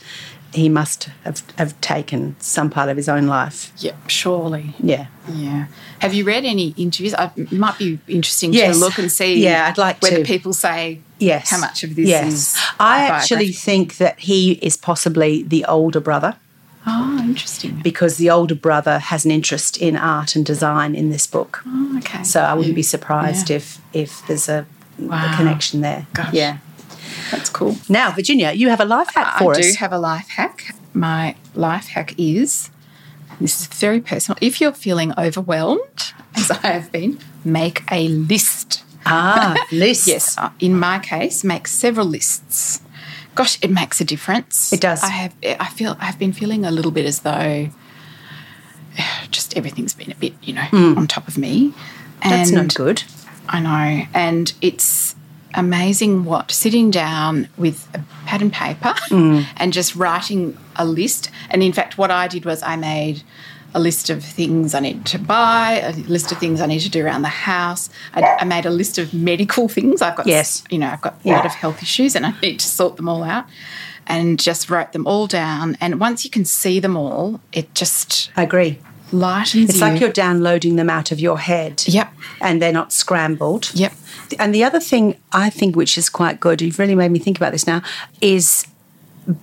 he 0.53 0.69
must 0.69 1.09
have, 1.25 1.43
have 1.57 1.79
taken 1.81 2.35
some 2.39 2.69
part 2.69 2.87
of 2.87 2.95
his 2.95 3.09
own 3.09 3.27
life. 3.27 3.73
Yeah, 3.77 3.91
surely. 4.07 4.73
Yeah. 4.79 5.07
Yeah. 5.29 5.65
Have 5.99 6.13
you 6.13 6.23
read 6.23 6.45
any 6.45 6.69
interviews? 6.77 7.13
It 7.35 7.51
might 7.51 7.77
be 7.77 7.99
interesting 8.07 8.53
Yes. 8.53 8.75
to 8.75 8.79
look 8.79 8.97
and 8.97 9.11
see 9.11 9.43
Yeah, 9.43 9.67
I'd 9.67 9.77
like 9.77 10.01
whether 10.01 10.19
to. 10.19 10.23
people 10.23 10.53
say 10.53 11.01
Yes. 11.19 11.49
how 11.49 11.59
much 11.59 11.83
of 11.83 11.95
this 11.97 12.07
yes. 12.07 12.33
is. 12.33 12.57
I 12.79 13.05
actually 13.07 13.51
think 13.51 13.97
that 13.97 14.17
he 14.19 14.53
is 14.61 14.77
possibly 14.77 15.43
the 15.43 15.65
older 15.65 15.99
brother 15.99 16.37
Oh, 16.87 17.19
interesting. 17.23 17.79
because 17.83 18.17
the 18.17 18.29
older 18.29 18.55
brother 18.55 18.99
has 18.99 19.25
an 19.25 19.31
interest 19.31 19.77
in 19.77 19.95
art 19.95 20.35
and 20.35 20.45
design 20.45 20.93
in 20.95 21.09
this 21.09 21.27
book. 21.27 21.61
Oh, 21.65 21.97
okay. 21.99 22.23
So 22.23 22.41
I 22.41 22.53
wouldn't 22.53 22.75
be 22.75 22.83
surprised 22.83 23.49
Yeah. 23.49 23.57
if 23.57 23.79
if 23.93 24.25
there's 24.27 24.47
a, 24.49 24.65
Wow. 24.99 25.31
a 25.33 25.35
connection 25.37 25.81
there. 25.81 26.05
Gosh. 26.13 26.33
Yeah. 26.33 26.57
That's 27.31 27.49
cool. 27.49 27.75
Now, 27.89 28.11
Virginia, 28.11 28.51
you 28.51 28.69
have 28.69 28.79
a 28.81 28.85
life 28.85 29.09
hack 29.15 29.37
for 29.39 29.55
I 29.55 29.59
us. 29.59 29.65
I 29.65 29.71
do 29.71 29.75
have 29.79 29.93
a 29.93 29.97
life 29.99 30.27
hack. 30.29 30.75
My 30.93 31.35
life 31.55 31.87
hack 31.87 32.13
is 32.17 32.69
this 33.41 33.61
is 33.61 33.67
very 33.67 33.99
personal. 34.01 34.37
If 34.41 34.61
you're 34.61 34.71
feeling 34.73 35.11
overwhelmed, 35.17 36.13
as 36.35 36.51
I 36.51 36.67
have 36.67 36.91
been, 36.91 37.17
make 37.43 37.83
a 37.91 38.07
list. 38.07 38.83
ah, 39.05 39.55
list. 39.71 40.07
Yes, 40.07 40.37
uh, 40.37 40.49
in 40.59 40.77
my 40.79 40.99
case, 40.99 41.43
make 41.43 41.67
several 41.67 42.05
lists. 42.07 42.79
Gosh, 43.35 43.57
it 43.61 43.69
makes 43.69 43.99
a 44.01 44.05
difference. 44.05 44.71
It 44.73 44.81
does. 44.81 45.03
I 45.03 45.09
have. 45.09 45.35
I 45.43 45.67
feel. 45.69 45.97
I've 45.99 46.17
been 46.17 46.33
feeling 46.33 46.65
a 46.65 46.71
little 46.71 46.91
bit 46.91 47.05
as 47.05 47.19
though 47.19 47.69
just 49.31 49.55
everything's 49.57 49.93
been 49.93 50.11
a 50.11 50.15
bit, 50.15 50.33
you 50.41 50.53
know, 50.53 50.67
on 50.71 51.07
top 51.07 51.27
of 51.27 51.37
me. 51.37 51.69
Hmm. 52.23 52.29
That's 52.29 52.51
not 52.51 52.73
good. 52.73 53.03
I 53.47 53.59
know. 53.59 54.07
And 54.13 54.53
it's 54.61 55.15
amazing 55.53 56.25
what 56.25 56.51
sitting 56.51 56.91
down 56.91 57.47
with 57.57 57.87
a 57.93 58.03
pad 58.25 58.41
and 58.41 58.51
paper 58.51 58.93
Mm. 59.09 59.45
and 59.57 59.71
just 59.71 59.95
writing 59.95 60.57
a 60.75 60.85
list. 60.85 61.29
And 61.49 61.61
in 61.63 61.71
fact, 61.73 61.97
what 61.97 62.11
I 62.11 62.27
did 62.27 62.43
was 62.45 62.61
I 62.63 62.75
made 62.75 63.21
a 63.75 63.79
list 63.79 64.09
of 64.09 64.23
things 64.23 64.73
I 64.73 64.79
need 64.79 65.05
to 65.07 65.19
buy, 65.19 65.81
a 65.83 65.91
list 66.07 66.31
of 66.31 66.37
things 66.39 66.61
I 66.61 66.65
need 66.65 66.79
to 66.79 66.89
do 66.89 67.05
around 67.05 67.21
the 67.23 67.27
house. 67.51 67.89
I, 68.13 68.21
I 68.39 68.45
made 68.45 68.65
a 68.65 68.69
list 68.69 68.97
of 68.97 69.13
medical 69.13 69.67
things. 69.67 70.01
I've 70.01 70.15
got, 70.15 70.25
Yes. 70.27 70.63
you 70.69 70.79
know, 70.79 70.89
I've 70.89 71.01
got 71.01 71.13
a 71.23 71.27
Yeah. 71.27 71.35
lot 71.35 71.45
of 71.45 71.51
health 71.51 71.83
issues 71.83 72.15
and 72.15 72.25
I 72.25 72.33
need 72.41 72.59
to 72.61 72.67
sort 72.67 72.95
them 72.95 73.07
all 73.09 73.23
out. 73.23 73.45
And 74.07 74.39
just 74.39 74.69
wrote 74.69 74.91
them 74.93 75.05
all 75.07 75.27
down. 75.27 75.77
And 75.81 75.99
once 75.99 76.23
you 76.23 76.29
can 76.31 76.45
see 76.45 76.79
them 76.79 76.95
all, 76.95 77.41
it 77.51 77.73
just 77.75 78.29
I 78.37 78.43
agree. 78.43 78.79
lightens 79.11 79.69
It's 79.71 79.79
you. 79.79 79.85
like 79.85 79.99
you're 79.99 80.11
downloading 80.11 80.75
them 80.77 80.89
out 80.89 81.11
of 81.11 81.19
your 81.19 81.39
head. 81.39 81.83
Yep. 81.87 82.13
And 82.39 82.61
they're 82.61 82.71
not 82.81 82.93
scrambled. 82.93 83.71
Yep. 83.73 83.93
And 84.39 84.53
the 84.55 84.63
other 84.63 84.79
thing 84.79 85.15
I 85.33 85.49
think 85.49 85.75
which 85.75 85.97
is 85.97 86.07
quite 86.09 86.39
good, 86.39 86.61
you've 86.61 86.79
really 86.79 86.95
made 86.95 87.11
me 87.11 87.19
think 87.19 87.35
about 87.37 87.51
this 87.51 87.65
now, 87.67 87.81
is 88.21 88.67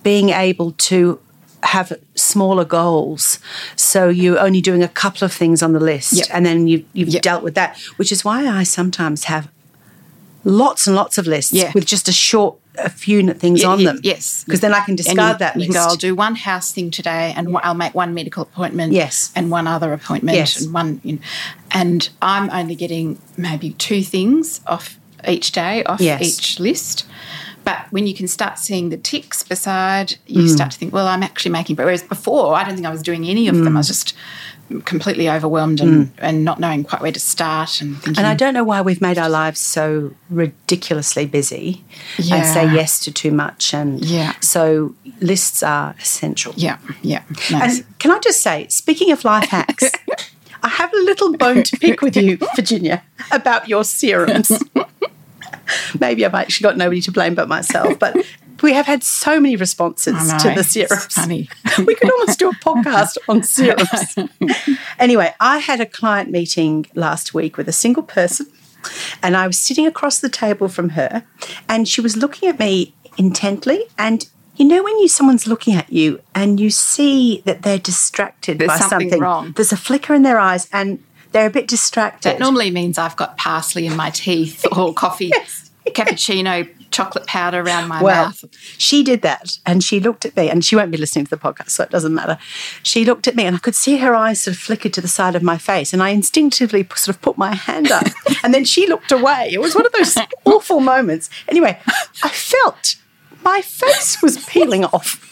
being 0.01 0.29
able 0.29 0.71
to 0.71 1.19
have 1.63 1.93
smaller 2.23 2.65
goals. 2.65 3.39
So 3.75 4.09
you're 4.09 4.39
only 4.39 4.61
doing 4.61 4.81
a 4.83 4.87
couple 4.87 5.25
of 5.25 5.33
things 5.33 5.61
on 5.61 5.73
the 5.73 5.79
list 5.79 6.13
Yep. 6.13 6.27
and 6.31 6.45
then 6.45 6.67
you, 6.67 6.85
you've 6.93 7.09
Yep. 7.09 7.21
dealt 7.21 7.43
with 7.43 7.55
that, 7.55 7.77
which 7.97 8.11
is 8.11 8.23
why 8.25 8.47
I 8.47 8.63
sometimes 8.63 9.25
have 9.25 9.47
lots 10.43 10.87
and 10.87 10.95
lots 10.95 11.17
of 11.17 11.25
lists 11.27 11.53
Yeah. 11.53 11.71
with 11.73 11.85
just 11.85 12.07
a 12.09 12.11
short, 12.11 12.55
a 12.77 12.89
few 12.89 13.33
things 13.33 13.61
Yeah, 13.61 13.67
on 13.69 13.79
yeah, 13.79 13.91
them. 13.91 13.99
Yes, 14.03 14.43
Because 14.45 14.59
then 14.61 14.73
I 14.73 14.81
can 14.81 14.95
discard 14.95 15.35
you, 15.35 15.39
that 15.39 15.55
list. 15.55 15.73
go. 15.73 15.79
I'll 15.79 15.95
do 15.95 16.15
one 16.15 16.35
house 16.35 16.71
thing 16.71 16.91
today, 16.91 17.33
and 17.37 17.55
I'll 17.63 17.75
make 17.75 17.93
one 17.95 18.13
medical 18.13 18.43
appointment. 18.43 18.93
Yes. 18.93 19.31
and 19.35 19.49
one 19.51 19.67
other 19.67 19.93
appointment. 19.93 20.35
Yes. 20.37 20.61
and 20.61 20.73
one. 20.73 20.99
You 21.03 21.13
know, 21.13 21.19
and 21.71 22.09
I'm 22.21 22.49
only 22.49 22.75
getting 22.75 23.19
maybe 23.37 23.71
two 23.71 24.01
things 24.03 24.59
off 24.67 24.97
each 25.27 25.51
day 25.53 25.83
off 25.85 26.01
Yes. 26.01 26.21
each 26.21 26.59
list. 26.59 27.05
But 27.63 27.87
when 27.91 28.07
you 28.07 28.13
can 28.13 28.27
start 28.27 28.59
seeing 28.59 28.89
the 28.89 28.97
ticks 28.97 29.43
beside, 29.43 30.15
you 30.27 30.43
Mm. 30.43 30.49
start 30.49 30.71
to 30.71 30.77
think, 30.77 30.93
well, 30.93 31.07
I'm 31.07 31.23
actually 31.23 31.51
making. 31.51 31.75
Whereas 31.77 32.03
before, 32.03 32.55
I 32.55 32.63
don't 32.63 32.75
think 32.75 32.85
I 32.87 32.91
was 32.91 33.01
doing 33.01 33.25
any 33.25 33.47
of 33.47 33.55
Mm. 33.55 33.63
them. 33.63 33.77
I 33.77 33.79
was 33.79 33.87
just 33.87 34.13
completely 34.85 35.29
overwhelmed 35.29 35.79
and, 35.81 36.11
and 36.17 36.43
not 36.43 36.59
knowing 36.59 36.83
quite 36.83 37.01
where 37.01 37.11
to 37.11 37.19
start 37.19 37.81
and 37.81 37.95
thinking. 38.01 38.17
And 38.17 38.25
I 38.27 38.33
don't 38.33 38.53
know 38.53 38.63
why 38.63 38.81
we've 38.81 39.01
made 39.01 39.17
our 39.17 39.29
lives 39.29 39.59
so 39.59 40.13
ridiculously 40.29 41.25
busy 41.25 41.83
and 42.31 42.45
say 42.45 42.65
yes 42.73 42.99
to 43.01 43.11
too 43.11 43.31
much. 43.31 43.73
And 43.73 44.03
Yeah. 44.03 44.33
so 44.39 44.95
lists 45.19 45.63
are 45.63 45.95
essential. 46.01 46.53
yeah, 46.55 46.77
yeah. 47.01 47.21
No, 47.51 47.59
And 47.59 47.83
can 47.99 48.11
I 48.11 48.19
just 48.19 48.41
say, 48.41 48.67
speaking 48.69 49.11
of 49.11 49.23
life 49.25 49.49
hacks, 49.49 49.83
I 50.63 50.69
have 50.69 50.93
a 50.93 50.97
little 51.03 51.33
bone 51.37 51.61
to 51.63 51.77
pick 51.77 52.01
with 52.01 52.15
you, 52.15 52.37
Virginia, 52.55 53.03
about 53.31 53.67
your 53.67 53.83
serums. 53.83 54.49
Maybe 55.99 56.25
I've 56.25 56.33
actually 56.33 56.63
got 56.63 56.77
nobody 56.77 57.01
to 57.01 57.11
blame 57.11 57.35
but 57.35 57.47
myself. 57.47 57.99
But 57.99 58.17
we 58.61 58.73
have 58.73 58.85
had 58.85 59.03
so 59.03 59.39
many 59.39 59.55
responses 59.55 60.13
know, 60.13 60.37
to 60.39 60.55
the 60.55 60.63
serums. 60.63 61.05
funny. 61.05 61.49
we 61.85 61.95
could 61.95 62.11
almost 62.11 62.39
do 62.39 62.49
a 62.49 62.53
podcast 62.53 63.17
on 63.27 63.43
serums. 63.43 64.15
anyway, 64.99 65.33
I 65.39 65.57
had 65.59 65.79
a 65.81 65.85
client 65.85 66.31
meeting 66.31 66.85
last 66.95 67.33
week 67.33 67.57
with 67.57 67.67
a 67.67 67.73
single 67.73 68.03
person, 68.03 68.47
and 69.21 69.35
I 69.35 69.47
was 69.47 69.57
sitting 69.57 69.85
across 69.85 70.19
the 70.19 70.29
table 70.29 70.67
from 70.67 70.89
her, 70.89 71.23
and 71.67 71.87
she 71.87 72.01
was 72.01 72.17
looking 72.17 72.49
at 72.49 72.59
me 72.59 72.93
intently. 73.17 73.85
And 73.97 74.27
you 74.55 74.65
know, 74.65 74.83
when 74.83 74.97
you 74.99 75.07
someone's 75.07 75.47
looking 75.47 75.75
at 75.75 75.91
you 75.91 76.21
and 76.35 76.59
you 76.59 76.69
see 76.69 77.41
that 77.45 77.63
they're 77.63 77.79
distracted 77.79 78.59
There's 78.59 78.67
by 78.67 78.77
something 78.77 79.09
something, 79.09 79.19
wrong. 79.19 79.53
there's 79.53 79.71
a 79.71 79.77
flicker 79.77 80.13
in 80.13 80.21
their 80.21 80.39
eyes, 80.39 80.67
and 80.71 81.03
they're 81.31 81.47
a 81.47 81.51
bit 81.51 81.67
distracted. 81.67 82.29
That 82.29 82.39
normally 82.39 82.69
means 82.71 82.97
I've 82.97 83.15
got 83.15 83.37
parsley 83.37 83.87
in 83.87 83.95
my 83.95 84.11
teeth 84.11 84.65
or 84.77 84.93
coffee, 84.93 85.31
cappuccino, 85.91 86.67
chocolate 86.91 87.25
powder 87.27 87.59
around 87.61 87.87
my 87.87 88.01
Well, 88.01 88.25
mouth. 88.27 88.45
she 88.77 89.03
did 89.03 89.21
that 89.23 89.57
and 89.65 89.83
she 89.83 89.99
looked 89.99 90.25
at 90.25 90.35
me, 90.37 90.49
and 90.49 90.63
she 90.63 90.75
won't 90.75 90.91
be 90.91 90.97
listening 90.97 91.25
to 91.25 91.29
the 91.29 91.37
podcast, 91.37 91.71
so 91.71 91.83
it 91.83 91.89
doesn't 91.89 92.13
matter. 92.13 92.37
She 92.83 93.03
looked 93.05 93.27
at 93.27 93.35
me, 93.35 93.45
and 93.45 93.55
I 93.55 93.59
could 93.59 93.75
see 93.75 93.97
her 93.97 94.13
eyes 94.15 94.43
sort 94.43 94.55
of 94.55 94.61
flickered 94.61 94.93
to 94.93 95.01
the 95.01 95.07
side 95.07 95.35
of 95.35 95.43
my 95.43 95.57
face, 95.57 95.91
and 95.93 96.01
I 96.03 96.09
instinctively 96.09 96.87
sort 96.95 97.15
of 97.15 97.21
put 97.21 97.37
my 97.37 97.55
hand 97.55 97.91
up, 97.91 98.05
and 98.43 98.53
then 98.53 98.63
she 98.65 98.87
looked 98.87 99.11
away. 99.11 99.49
It 99.51 99.59
was 99.61 99.75
one 99.75 99.85
of 99.85 99.91
those 99.93 100.17
awful 100.45 100.79
moments. 100.79 101.29
Anyway, 101.47 101.79
I 102.23 102.29
felt 102.29 102.95
my 103.43 103.61
face 103.61 104.21
was 104.21 104.37
peeling 104.45 104.85
off. 104.85 105.29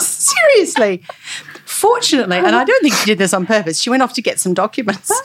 Seriously. 0.00 1.02
Fortunately, 1.64 2.36
and 2.38 2.54
I 2.54 2.64
don't 2.64 2.80
think 2.82 2.94
she 2.94 3.06
did 3.06 3.18
this 3.18 3.34
on 3.34 3.44
purpose, 3.46 3.80
she 3.80 3.90
went 3.90 4.02
off 4.02 4.12
to 4.14 4.22
get 4.22 4.38
some 4.38 4.54
documents. 4.54 5.10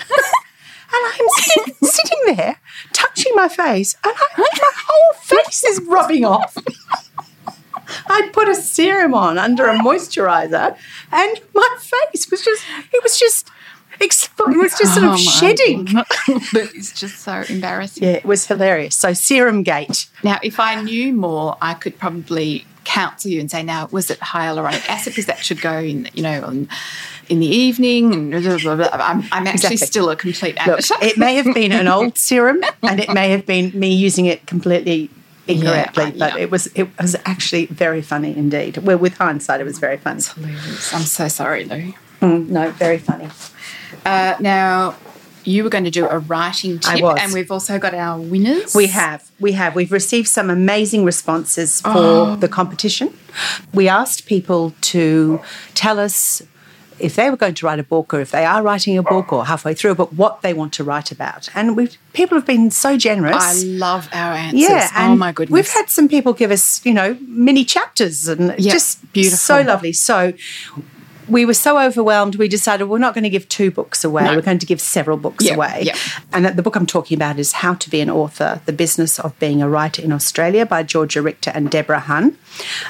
And 0.93 1.13
I'm 1.13 1.27
sit- 1.29 1.75
sitting 1.83 2.35
there, 2.35 2.59
touching 2.93 3.33
my 3.35 3.47
face, 3.49 3.95
and 4.03 4.13
I, 4.15 4.27
my 4.38 4.71
whole 4.88 5.13
face 5.21 5.63
is 5.63 5.81
rubbing 5.88 6.25
off. 6.25 6.55
I'd 8.07 8.31
put 8.33 8.47
a 8.49 8.55
serum 8.55 9.13
on 9.13 9.38
under 9.38 9.67
a 9.67 9.77
moisturizer, 9.77 10.77
and 11.11 11.41
my 11.53 11.75
face 11.79 12.29
was 12.29 12.43
just, 12.43 12.63
it 12.93 13.03
was 13.03 13.17
just, 13.17 13.49
expo- 13.99 14.51
it 14.51 14.57
was 14.57 14.77
just 14.77 14.93
sort 14.93 15.05
Oh 15.05 15.13
of 15.13 15.19
shedding. 15.19 15.85
that 16.53 16.71
is 16.75 16.91
just 16.93 17.19
so 17.19 17.43
embarrassing. 17.49 18.03
Yeah, 18.03 18.11
it 18.11 18.25
was 18.25 18.47
hilarious. 18.47 18.95
So, 18.95 19.13
Serum 19.13 19.63
Gate. 19.63 20.07
Now, 20.23 20.39
if 20.43 20.59
I 20.59 20.81
knew 20.81 21.13
more, 21.13 21.57
I 21.61 21.73
could 21.73 21.97
probably 21.97 22.65
counsel 22.88 23.29
you 23.29 23.39
and 23.39 23.51
say, 23.51 23.61
now, 23.63 23.88
was 23.91 24.09
it 24.09 24.19
hyaluronic 24.19 24.88
acid? 24.89 25.11
Because 25.11 25.25
that 25.27 25.39
should 25.43 25.61
go 25.61 25.77
in, 25.79 26.09
you 26.13 26.23
know, 26.23 26.43
on, 26.43 26.67
in 27.29 27.39
the 27.39 27.45
evening. 27.45 28.13
And 28.13 28.31
blah, 28.31 28.57
blah, 28.57 28.75
blah. 28.75 28.88
I'm, 28.93 29.23
I'm 29.31 29.45
actually 29.47 29.73
Exactly. 29.73 29.77
still 29.77 30.09
a 30.09 30.15
complete 30.15 30.55
Look, 30.65 30.67
amateur. 30.67 30.95
it 31.01 31.17
may 31.17 31.35
have 31.35 31.53
been 31.53 31.71
an 31.71 31.88
old 31.88 32.17
serum, 32.27 32.61
and 32.83 32.99
it 32.99 33.13
may 33.13 33.29
have 33.31 33.45
been 33.45 33.71
me 33.77 33.93
using 33.93 34.25
it 34.25 34.47
completely 34.47 35.09
incorrectly, 35.47 36.03
Yeah, 36.05 36.11
but 36.17 36.33
yeah. 36.35 36.38
it 36.43 36.51
was 36.51 36.67
it 36.75 36.88
was 36.99 37.15
actually 37.25 37.67
very 37.67 38.01
funny 38.01 38.35
indeed. 38.35 38.77
Well, 38.79 38.97
with 38.97 39.17
hindsight, 39.17 39.61
it 39.61 39.65
was 39.65 39.79
very 39.79 39.97
funny. 39.97 40.21
I'm 40.93 41.03
so 41.03 41.27
sorry, 41.27 41.63
Lou. 41.65 41.93
Mm, 42.21 42.49
no, 42.49 42.71
very 42.71 42.97
funny. 42.97 43.29
Uh, 44.05 44.35
now, 44.39 44.95
you 45.48 45.64
were 45.64 45.70
going 45.76 45.86
to 45.91 45.95
do 46.00 46.06
a 46.08 46.20
writing 46.32 46.78
tip, 46.80 47.00
I 47.00 47.02
was. 47.02 47.18
and 47.22 47.34
we've 47.34 47.52
also 47.58 47.80
got 47.80 47.93
our 47.93 48.20
winners. 48.20 48.76
We 48.76 48.88
have. 48.88 49.22
We 49.39 49.52
have. 49.62 49.72
We've 49.80 49.91
received 50.02 50.28
some 50.28 50.50
amazing 50.50 51.06
responses 51.06 51.82
for 51.82 51.91
Oh. 51.95 52.36
the 52.36 52.50
competition. 52.60 53.08
We 53.74 53.88
asked 53.88 54.26
people 54.26 54.74
to 54.93 55.39
tell 55.74 55.98
us 56.08 56.41
if 57.00 57.16
they 57.16 57.30
were 57.30 57.38
going 57.38 57.54
to 57.54 57.64
write 57.68 57.80
a 57.80 57.84
book 57.84 58.12
or 58.14 58.20
if 58.22 58.32
they 58.32 58.43
are 58.43 58.62
writing 58.64 58.98
a 58.98 59.04
book 59.04 59.32
or 59.32 59.45
halfway 59.45 59.74
through 59.76 59.91
a 59.91 59.95
book, 59.95 60.10
what 60.24 60.41
they 60.41 60.52
want 60.54 60.74
to 60.74 60.84
write 60.84 61.12
about. 61.12 61.48
And 61.54 61.78
we've 61.78 61.95
people 62.14 62.36
have 62.39 62.48
been 62.48 62.72
so 62.72 62.98
generous. 62.98 63.36
I 63.39 63.54
love 63.88 64.10
our 64.12 64.34
answers. 64.34 64.62
yeah, 64.68 64.89
oh 64.95 65.16
my 65.16 65.32
goodness. 65.32 65.54
We've 65.54 65.70
had 65.80 65.89
some 65.91 66.08
people 66.10 66.34
give 66.34 66.50
us, 66.52 66.84
you 66.86 66.93
know, 67.00 67.16
mini 67.28 67.64
chapters 67.66 68.28
and 68.28 68.43
Yep, 68.58 68.74
just 68.74 69.14
beautiful. 69.14 69.38
so 69.38 69.62
lovely. 69.62 69.93
So 69.93 70.34
we 71.28 71.45
were 71.45 71.53
so 71.53 71.80
overwhelmed, 71.80 72.36
we 72.36 72.47
decided 72.47 72.86
we're 72.86 72.97
not 72.99 73.13
going 73.13 73.23
to 73.23 73.30
give 73.30 73.47
two 73.49 73.69
books 73.71 74.03
away. 74.03 74.23
No. 74.23 74.36
We're 74.36 74.41
going 74.41 74.59
to 74.59 74.65
give 74.65 74.80
several 74.82 75.17
books 75.17 75.45
Yep, 75.45 75.55
away. 75.55 75.82
yep. 75.86 75.95
And 76.34 76.45
the 76.45 76.61
book 76.61 76.75
I'm 76.75 76.86
talking 76.86 77.15
about 77.17 77.38
is 77.39 77.51
How 77.53 77.73
to 77.75 77.89
Be 77.89 78.01
an 78.01 78.09
Author 78.09 78.61
The 78.65 78.73
Business 78.73 79.19
of 79.19 79.38
Being 79.39 79.61
a 79.61 79.69
Writer 79.69 80.01
in 80.01 80.11
Australia 80.11 80.65
by 80.65 80.84
Georgia 80.84 81.21
Richter 81.21 81.51
and 81.53 81.69
Deborah 81.69 81.99
Hunn. 81.99 82.38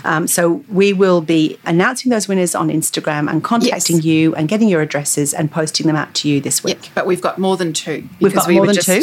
Um, 0.04 0.28
so 0.28 0.64
we 0.70 0.94
will 0.94 1.22
be 1.22 1.58
announcing 1.66 2.10
those 2.10 2.28
winners 2.28 2.54
on 2.56 2.70
Instagram 2.70 3.30
and 3.30 3.44
contacting 3.44 3.98
Yes. 3.98 4.06
you 4.06 4.36
and 4.36 4.48
getting 4.48 4.70
your 4.70 4.82
addresses 4.82 5.34
and 5.34 5.52
posting 5.52 5.88
them 5.88 5.96
out 5.96 6.14
to 6.16 6.30
you 6.30 6.40
this 6.40 6.64
week. 6.64 6.84
Yep, 6.84 6.92
but 6.96 7.06
we've 7.08 7.22
got 7.22 7.38
more 7.40 7.58
than 7.58 7.74
two. 7.74 8.08
We've 8.22 8.34
got 8.34 8.48
we 8.48 8.56
more 8.58 8.68
than 8.68 8.76
two? 8.76 9.02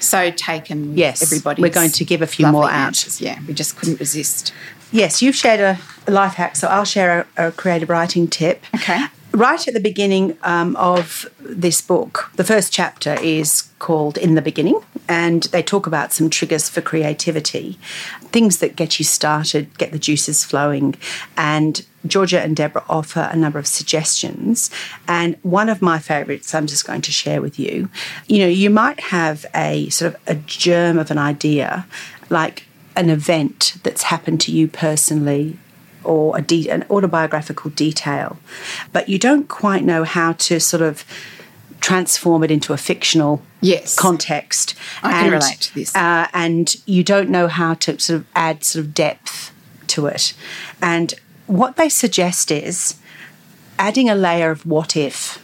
So 0.00 0.30
taken 0.30 0.98
Yes, 0.98 1.22
everybody. 1.22 1.62
we're 1.62 1.70
going 1.70 1.90
to 1.92 2.04
give 2.04 2.20
a 2.20 2.26
few 2.26 2.46
more 2.46 2.68
out. 2.70 3.20
Yeah, 3.20 3.38
we 3.48 3.54
just 3.54 3.76
couldn't 3.76 3.98
resist. 4.00 4.52
Yes, 4.94 5.20
you've 5.20 5.34
shared 5.34 5.58
a, 5.58 5.78
life 6.08 6.34
hack, 6.34 6.54
so 6.54 6.68
I'll 6.68 6.84
share 6.84 7.26
a, 7.36 7.48
a 7.48 7.52
creative 7.52 7.90
writing 7.90 8.28
tip. 8.28 8.62
Okay. 8.76 9.06
Right 9.32 9.66
at 9.66 9.74
the 9.74 9.80
beginning 9.80 10.38
um, 10.44 10.76
of 10.76 11.26
this 11.40 11.80
book, 11.80 12.30
the 12.36 12.44
first 12.44 12.72
chapter 12.72 13.14
is 13.20 13.68
called 13.80 14.16
In 14.16 14.36
the 14.36 14.40
Beginning, 14.40 14.80
and 15.08 15.42
they 15.44 15.64
talk 15.64 15.88
about 15.88 16.12
some 16.12 16.30
triggers 16.30 16.68
for 16.68 16.80
creativity, 16.80 17.76
things 18.26 18.58
that 18.58 18.76
get 18.76 19.00
you 19.00 19.04
started, 19.04 19.76
get 19.78 19.90
the 19.90 19.98
juices 19.98 20.44
flowing. 20.44 20.94
And 21.36 21.84
Georgia 22.06 22.40
and 22.40 22.54
Deborah 22.54 22.84
offer 22.88 23.28
a 23.32 23.36
number 23.36 23.58
of 23.58 23.66
suggestions. 23.66 24.70
And 25.08 25.36
one 25.42 25.68
of 25.68 25.82
my 25.82 25.98
favourites, 25.98 26.54
I'm 26.54 26.68
just 26.68 26.86
going 26.86 27.00
to 27.00 27.10
share 27.10 27.42
with 27.42 27.58
you. 27.58 27.88
You 28.28 28.38
know, 28.38 28.48
you 28.48 28.70
might 28.70 29.00
have 29.00 29.44
a 29.56 29.88
sort 29.88 30.14
of 30.14 30.20
a 30.28 30.36
germ 30.36 30.98
of 30.98 31.10
an 31.10 31.18
idea, 31.18 31.84
like 32.30 32.68
an 32.96 33.10
event 33.10 33.74
that's 33.82 34.04
happened 34.04 34.40
to 34.42 34.52
you 34.52 34.68
personally 34.68 35.58
or 36.04 36.36
a 36.36 36.42
de- 36.42 36.68
an 36.68 36.84
autobiographical 36.90 37.70
detail, 37.70 38.36
but 38.92 39.08
you 39.08 39.18
don't 39.18 39.48
quite 39.48 39.82
know 39.84 40.04
how 40.04 40.32
to 40.34 40.60
sort 40.60 40.82
of 40.82 41.04
transform 41.80 42.42
it 42.44 42.50
into 42.50 42.72
a 42.72 42.76
fictional 42.76 43.42
Yes. 43.60 43.94
context. 43.96 44.74
I 45.02 45.12
can 45.22 45.32
relate 45.32 45.60
to 45.60 45.74
this. 45.74 45.94
Uh, 45.94 46.26
and 46.32 46.74
you 46.86 47.02
don't 47.04 47.30
know 47.30 47.46
how 47.48 47.74
to 47.74 47.98
sort 47.98 48.20
of 48.20 48.26
add 48.34 48.64
sort 48.64 48.84
of 48.84 48.94
depth 48.94 49.50
to 49.88 50.06
it. 50.06 50.34
And 50.82 51.14
what 51.46 51.76
they 51.76 51.88
suggest 51.88 52.50
is 52.50 52.96
adding 53.78 54.08
a 54.08 54.14
layer 54.14 54.50
of 54.50 54.64
what 54.66 54.96
if. 54.96 55.38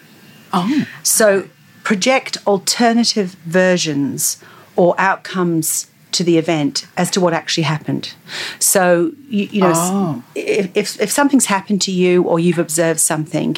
Oh, 0.53 0.87
So 1.03 1.49
project 1.85 2.37
alternative 2.47 3.37
versions 3.47 4.39
or 4.77 4.95
outcomes 4.99 5.87
to 6.13 6.25
the 6.25 6.39
event 6.39 6.87
as 6.97 7.11
to 7.11 7.21
what 7.21 7.33
actually 7.33 7.65
happened. 7.65 8.15
So 8.59 9.13
you, 9.29 9.49
you 9.53 9.61
know, 9.61 9.73
Oh. 9.75 10.23
if, 10.35 10.71
if 10.77 11.01
if 11.01 11.11
something's 11.11 11.47
happened 11.47 11.81
to 11.83 11.93
you 11.93 12.23
or 12.23 12.39
you've 12.41 12.59
observed 12.59 13.01
something, 13.01 13.57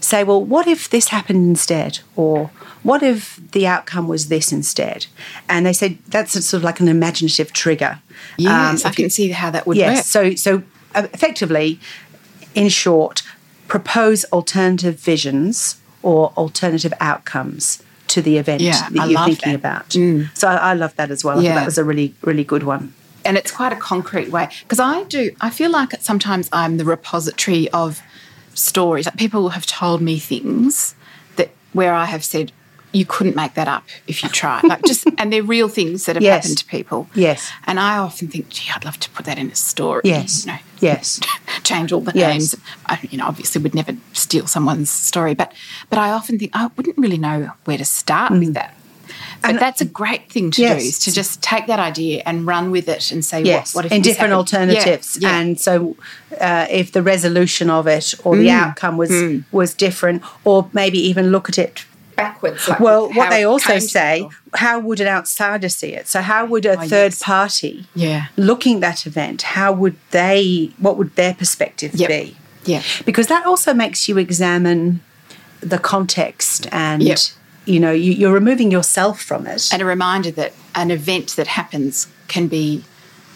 say, 0.00 0.24
well, 0.24 0.42
what 0.44 0.66
if 0.66 0.88
this 0.88 1.08
happened 1.08 1.48
instead, 1.48 2.00
or 2.16 2.50
what 2.82 3.02
if 3.02 3.40
the 3.52 3.66
outcome 3.66 4.06
was 4.08 4.28
this 4.28 4.52
instead? 4.52 5.06
And 5.48 5.66
they 5.66 5.72
said 5.72 5.98
that's 6.08 6.36
a 6.36 6.42
sort 6.42 6.60
of 6.60 6.64
like 6.64 6.80
an 6.80 6.88
imaginative 6.88 7.52
trigger. 7.52 8.00
yes, 8.36 8.84
Um, 8.84 8.90
I 8.90 8.94
can 8.94 9.10
see 9.10 9.30
how 9.30 9.50
that 9.50 9.66
would 9.66 9.76
yes. 9.76 9.96
work. 9.96 10.04
So 10.04 10.34
so 10.36 10.62
uh, 10.94 11.06
effectively, 11.12 11.78
in 12.54 12.68
short, 12.68 13.22
propose 13.66 14.24
alternative 14.32 14.98
visions 15.00 15.76
or 16.02 16.32
alternative 16.36 16.94
outcomes 17.00 17.82
to 18.08 18.22
the 18.22 18.36
event 18.38 18.60
Yeah, 18.62 18.88
that 18.90 19.00
I 19.02 19.06
you're 19.06 19.24
thinking 19.24 19.60
that. 19.60 19.88
Mm. 19.90 20.24
about. 20.26 20.38
So 20.38 20.48
I, 20.48 20.56
I 20.70 20.74
love 20.74 20.94
that 20.96 21.10
as 21.10 21.24
well. 21.24 21.38
I 21.38 21.42
Yeah. 21.42 21.54
that 21.56 21.64
was 21.66 21.78
a 21.78 21.84
really 21.84 22.14
really 22.22 22.44
good 22.44 22.62
one. 22.62 22.92
and 23.24 23.36
it's 23.36 23.50
quite 23.50 23.72
a 23.72 23.76
concrete 23.76 24.30
way 24.30 24.48
because 24.62 24.80
I 24.80 25.04
do. 25.04 25.22
I 25.40 25.50
feel 25.50 25.70
like 25.70 25.90
sometimes 26.00 26.48
I'm 26.52 26.76
the 26.78 26.84
repository 26.84 27.68
of 27.70 28.00
stories. 28.54 29.06
Like 29.06 29.16
people 29.16 29.50
have 29.50 29.66
told 29.66 30.00
me 30.00 30.18
things 30.18 30.94
that 31.36 31.48
where 31.72 31.92
I 31.94 32.06
have 32.06 32.24
said 32.24 32.52
you 32.92 33.04
couldn't 33.04 33.36
make 33.36 33.54
that 33.54 33.68
up 33.68 33.84
if 34.06 34.22
you 34.22 34.28
tried. 34.30 34.64
Like 34.64 34.82
just 34.84 35.06
and 35.18 35.32
they're 35.32 35.42
real 35.42 35.68
things 35.68 36.06
that 36.06 36.16
have 36.16 36.22
Yes. 36.22 36.44
happened 36.44 36.58
to 36.58 36.64
people. 36.66 37.08
Yes. 37.14 37.50
And 37.66 37.78
I 37.78 37.98
often 37.98 38.28
think, 38.28 38.48
gee, 38.48 38.70
I'd 38.74 38.84
love 38.84 38.98
to 39.00 39.10
put 39.10 39.26
that 39.26 39.38
in 39.38 39.50
a 39.50 39.54
story. 39.54 40.02
Yes. 40.04 40.46
You 40.46 40.52
know, 40.52 40.58
Yes. 40.80 41.20
change 41.64 41.92
all 41.92 42.00
the 42.00 42.12
Yes. 42.14 42.30
names. 42.30 42.56
I, 42.86 42.98
you 43.10 43.18
know, 43.18 43.26
obviously 43.26 43.60
would 43.62 43.74
never 43.74 43.94
steal 44.12 44.46
someone's 44.46 44.90
story, 44.90 45.34
but 45.34 45.52
but 45.90 45.98
I 45.98 46.10
often 46.10 46.38
think 46.38 46.52
I 46.54 46.70
wouldn't 46.76 46.96
really 46.98 47.18
know 47.18 47.52
where 47.64 47.78
to 47.78 47.84
start 47.84 48.32
with 48.32 48.54
that. 48.54 48.74
But 49.40 49.48
Mm. 49.48 49.50
And- 49.50 49.58
that's 49.60 49.80
a 49.80 49.84
great 49.84 50.30
thing 50.30 50.50
to 50.52 50.62
Yes. 50.62 50.82
do 50.82 50.88
is 50.88 50.98
to 51.00 51.12
just 51.12 51.40
take 51.42 51.66
that 51.66 51.78
idea 51.80 52.22
and 52.26 52.46
run 52.46 52.70
with 52.70 52.88
it 52.88 53.10
and 53.12 53.24
say, 53.24 53.42
Yes, 53.42 53.74
what, 53.74 53.84
what 53.84 53.86
if 53.86 53.92
in 53.92 54.02
different 54.02 54.32
happened? 54.32 54.54
Alternatives, 54.72 55.16
yeah. 55.20 55.38
and 55.38 55.58
so 55.60 55.96
uh, 56.40 56.66
if 56.70 56.92
the 56.92 57.02
resolution 57.02 57.70
of 57.70 57.86
it 57.86 58.14
or 58.24 58.36
the 58.36 58.48
Mm. 58.48 58.60
outcome 58.62 58.96
was 58.96 59.10
was 59.52 59.74
different, 59.74 60.22
or 60.44 60.68
maybe 60.72 60.98
even 60.98 61.30
look 61.30 61.48
at 61.48 61.58
it 61.58 61.84
backwards. 62.18 62.68
like 62.68 62.80
Well, 62.80 63.10
what 63.14 63.30
they 63.30 63.44
also 63.44 63.78
say, 63.78 64.18
people. 64.18 64.32
how 64.54 64.78
would 64.80 65.00
an 65.00 65.08
outsider 65.08 65.68
see 65.70 65.92
it? 66.00 66.06
So, 66.08 66.20
how 66.20 66.44
would 66.44 66.66
a 66.66 66.76
Oh, 66.78 66.86
third 66.86 67.12
yes. 67.12 67.22
party 67.22 67.86
Yeah. 67.94 68.26
looking 68.36 68.76
at 68.76 68.80
that 68.82 69.06
event? 69.06 69.40
How 69.56 69.72
would 69.72 69.96
they? 70.10 70.70
What 70.78 70.98
would 70.98 71.14
their 71.16 71.32
perspective 71.34 71.92
Yep. 71.94 72.08
be? 72.10 72.36
Yeah. 72.64 72.82
Because 73.06 73.28
that 73.28 73.46
also 73.46 73.72
makes 73.72 74.08
you 74.08 74.18
examine 74.18 75.00
the 75.60 75.78
context, 75.78 76.66
and 76.70 77.02
Yep. 77.02 77.18
you 77.64 77.80
know, 77.80 77.92
you, 77.92 78.12
you're 78.12 78.32
removing 78.42 78.70
yourself 78.70 79.20
from 79.22 79.46
it. 79.46 79.68
And 79.72 79.80
a 79.80 79.84
reminder 79.86 80.30
that 80.32 80.52
an 80.74 80.90
event 80.90 81.36
that 81.36 81.46
happens 81.46 82.08
can 82.28 82.46
be 82.48 82.84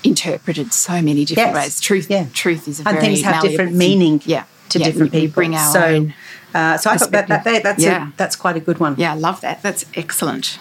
interpreted 0.05 0.73
so 0.73 0.95
many 1.01 1.25
different 1.25 1.55
Yes. 1.55 1.65
ways. 1.65 1.81
Truth, 1.81 2.07
Yeah. 2.11 2.27
truth 2.35 2.67
is 2.69 2.81
a 2.81 2.89
and 2.89 2.97
very 2.99 3.07
things 3.07 3.23
have 3.23 3.41
different 3.43 3.75
meaning 3.75 4.21
Yeah, 4.25 4.43
to 4.73 4.79
Yeah, 4.79 4.87
different 4.87 5.13
people. 5.13 5.35
bring 5.35 5.55
our 5.55 5.73
so, 5.73 5.83
own. 5.85 6.15
uh, 6.55 6.77
so 6.79 6.91
I 6.91 6.97
thought 6.97 7.11
that, 7.13 7.29
that, 7.29 7.45
that 7.45 7.63
that's 7.63 7.83
Yeah. 7.83 8.09
a, 8.09 8.13
that's 8.17 8.37
quite 8.37 8.57
a 8.57 8.61
good 8.61 8.79
one. 8.81 8.95
Yeah, 8.99 9.13
I 9.13 9.17
love 9.17 9.41
that. 9.43 9.63
That's 9.63 9.85
excellent. 9.95 10.59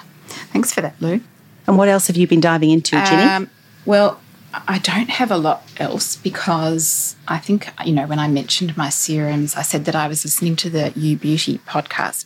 Thanks 0.54 0.74
for 0.74 0.82
that, 0.82 0.96
Lou. 1.02 1.22
And 1.68 1.78
what 1.78 1.88
else 1.90 2.08
have 2.08 2.18
you 2.18 2.28
been 2.28 2.40
diving 2.42 2.70
into, 2.72 2.92
Ginny? 3.06 3.24
Um, 3.24 3.50
well, 3.86 4.20
I 4.68 4.80
don't 4.80 5.10
have 5.10 5.32
a 5.32 5.38
lot 5.38 5.64
else 5.78 6.18
because 6.18 7.16
I 7.28 7.38
think, 7.38 7.70
you 7.86 7.94
know, 7.94 8.06
when 8.06 8.20
I 8.20 8.28
mentioned 8.28 8.76
my 8.76 8.90
serums, 8.90 9.56
I 9.56 9.62
said 9.62 9.86
that 9.86 9.96
I 9.96 10.08
was 10.10 10.26
listening 10.26 10.56
to 10.58 10.70
the 10.70 10.92
You 10.96 11.16
Beauty 11.16 11.60
podcast. 11.68 12.26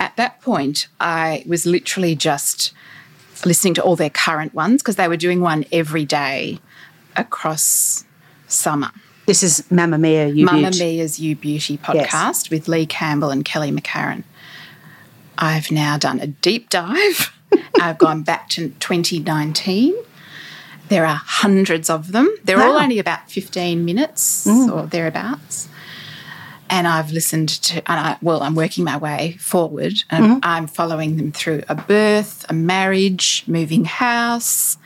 At 0.00 0.16
that 0.16 0.40
point, 0.40 0.88
I 1.00 1.44
was 1.46 1.66
literally 1.66 2.14
just 2.16 2.72
listening 3.44 3.74
to 3.74 3.82
all 3.82 3.94
their 3.96 4.08
current 4.10 4.54
ones 4.54 4.80
because 4.82 4.96
they 4.96 5.06
were 5.08 5.18
doing 5.18 5.40
one 5.42 5.66
every 5.70 6.06
day 6.06 6.58
across 7.14 8.04
summer. 8.48 8.90
This 9.26 9.42
is 9.42 9.62
Mamamia. 9.72 10.34
You 10.34 10.44
Mamma 10.44 10.70
Beaut. 10.70 10.78
Mia's 10.78 11.18
You 11.18 11.34
Beauty 11.34 11.78
podcast 11.78 12.48
with 12.48 12.68
Leigh 12.68 12.86
Campbell 12.86 13.30
and 13.30 13.44
Kelly 13.44 13.72
McCarren. 13.72 14.22
I've 15.36 15.72
now 15.72 15.98
done 15.98 16.20
a 16.20 16.28
deep 16.28 16.70
dive. 16.70 17.36
I've 17.80 17.98
gone 17.98 18.22
back 18.22 18.48
to 18.50 18.68
2019. 18.68 19.96
There 20.88 21.04
are 21.04 21.20
hundreds 21.24 21.90
of 21.90 22.12
them. 22.12 22.32
They're 22.44 22.62
all 22.62 22.78
only 22.78 23.00
about 23.00 23.28
15 23.28 23.84
minutes 23.84 24.46
mm. 24.46 24.72
or 24.72 24.86
thereabouts. 24.86 25.68
And 26.70 26.86
I've 26.86 27.10
listened 27.10 27.48
to, 27.48 27.82
and 27.90 28.00
I, 28.00 28.18
well, 28.22 28.42
I'm 28.42 28.54
working 28.54 28.84
my 28.84 28.96
way 28.96 29.36
forward 29.40 29.94
and 30.08 30.24
mm-hmm. 30.24 30.38
I'm 30.44 30.68
following 30.68 31.16
them 31.16 31.32
through 31.32 31.64
a 31.68 31.74
birth, 31.74 32.46
a 32.48 32.52
marriage, 32.54 33.42
moving 33.48 33.86
house. 33.86 34.78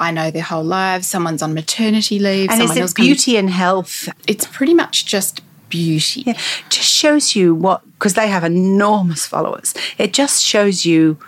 I 0.00 0.10
know 0.10 0.30
their 0.30 0.42
whole 0.42 0.64
lives. 0.64 1.06
Someone's 1.06 1.42
on 1.42 1.54
maternity 1.54 2.18
leave. 2.18 2.50
And 2.50 2.62
is 2.62 2.76
it 2.76 2.94
beauty 2.94 3.36
and 3.36 3.50
health? 3.50 4.08
it's 4.26 4.46
pretty 4.46 4.74
much 4.74 5.04
just 5.06 5.42
beauty. 5.68 6.22
Yeah, 6.26 6.38
just 6.68 6.88
shows 6.90 7.36
you 7.36 7.54
what 7.54 7.82
because 7.98 8.14
they 8.14 8.28
have 8.28 8.42
enormous 8.42 9.26
followers. 9.26 9.74
It 9.98 10.12
just 10.12 10.42
shows 10.42 10.84
you 10.84 11.18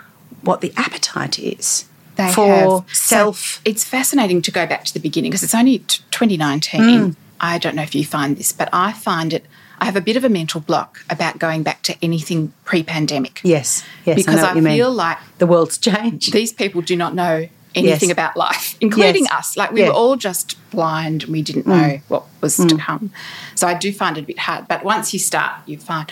what 0.41 0.59
the 0.61 0.73
appetite 0.75 1.39
is 1.39 1.85
They 2.15 2.31
for 2.31 2.47
have. 2.47 2.95
So 2.95 3.31
self. 3.31 3.61
it's 3.63 3.83
fascinating 3.85 4.41
to 4.41 4.51
go 4.51 4.65
back 4.67 4.83
to 4.85 4.93
the 4.93 4.99
beginning 4.99 5.31
because 5.31 5.43
it's 5.43 5.55
only 5.55 5.79
t- 5.79 6.03
2019. 6.11 6.81
Mm. 6.81 7.15
I 7.39 7.57
don't 7.57 7.75
know 7.75 7.83
if 7.83 7.95
you 7.95 8.03
find 8.05 8.35
this, 8.37 8.51
but 8.51 8.69
I 8.73 8.91
find 8.91 9.33
it. 9.33 9.45
I 9.79 9.85
have 9.85 9.95
a 9.95 10.01
bit 10.01 10.15
of 10.15 10.23
a 10.23 10.29
mental 10.29 10.61
block 10.61 11.03
about 11.09 11.39
going 11.39 11.61
back 11.63 11.81
to 11.83 11.95
anything 12.01 12.53
pre-pandemic. 12.63 13.41
yes, 13.43 13.83
yes, 14.05 14.15
because 14.15 14.39
I, 14.41 14.51
I, 14.51 14.55
you 14.55 14.61
mean. 14.61 14.77
feel 14.77 14.91
like 14.91 15.17
the 15.39 15.45
world's 15.47 15.77
changed. 15.89 16.31
these 16.31 16.53
people 16.53 16.81
do 16.81 16.95
not 16.95 17.13
know 17.13 17.47
anything 17.75 18.09
Yes. 18.09 18.13
about 18.13 18.37
life, 18.37 18.75
including 18.81 19.23
Yes. 19.23 19.33
us. 19.33 19.57
Like 19.57 19.71
we 19.71 19.81
Yeah. 19.81 19.87
were 19.89 19.93
all 19.93 20.15
just 20.15 20.57
blind 20.71 21.23
and 21.23 21.31
we 21.31 21.41
didn't 21.41 21.67
know 21.67 21.73
mm. 21.75 22.01
what 22.07 22.23
was 22.41 22.57
to 22.57 22.63
mm. 22.63 22.79
come. 22.79 23.11
So 23.55 23.67
I 23.67 23.73
do 23.73 23.91
find 23.91 24.17
it 24.17 24.23
a 24.23 24.27
bit 24.27 24.39
hard. 24.39 24.67
But 24.67 24.83
once 24.83 25.13
you 25.13 25.19
start, 25.19 25.53
you 25.65 25.77
find. 25.77 26.11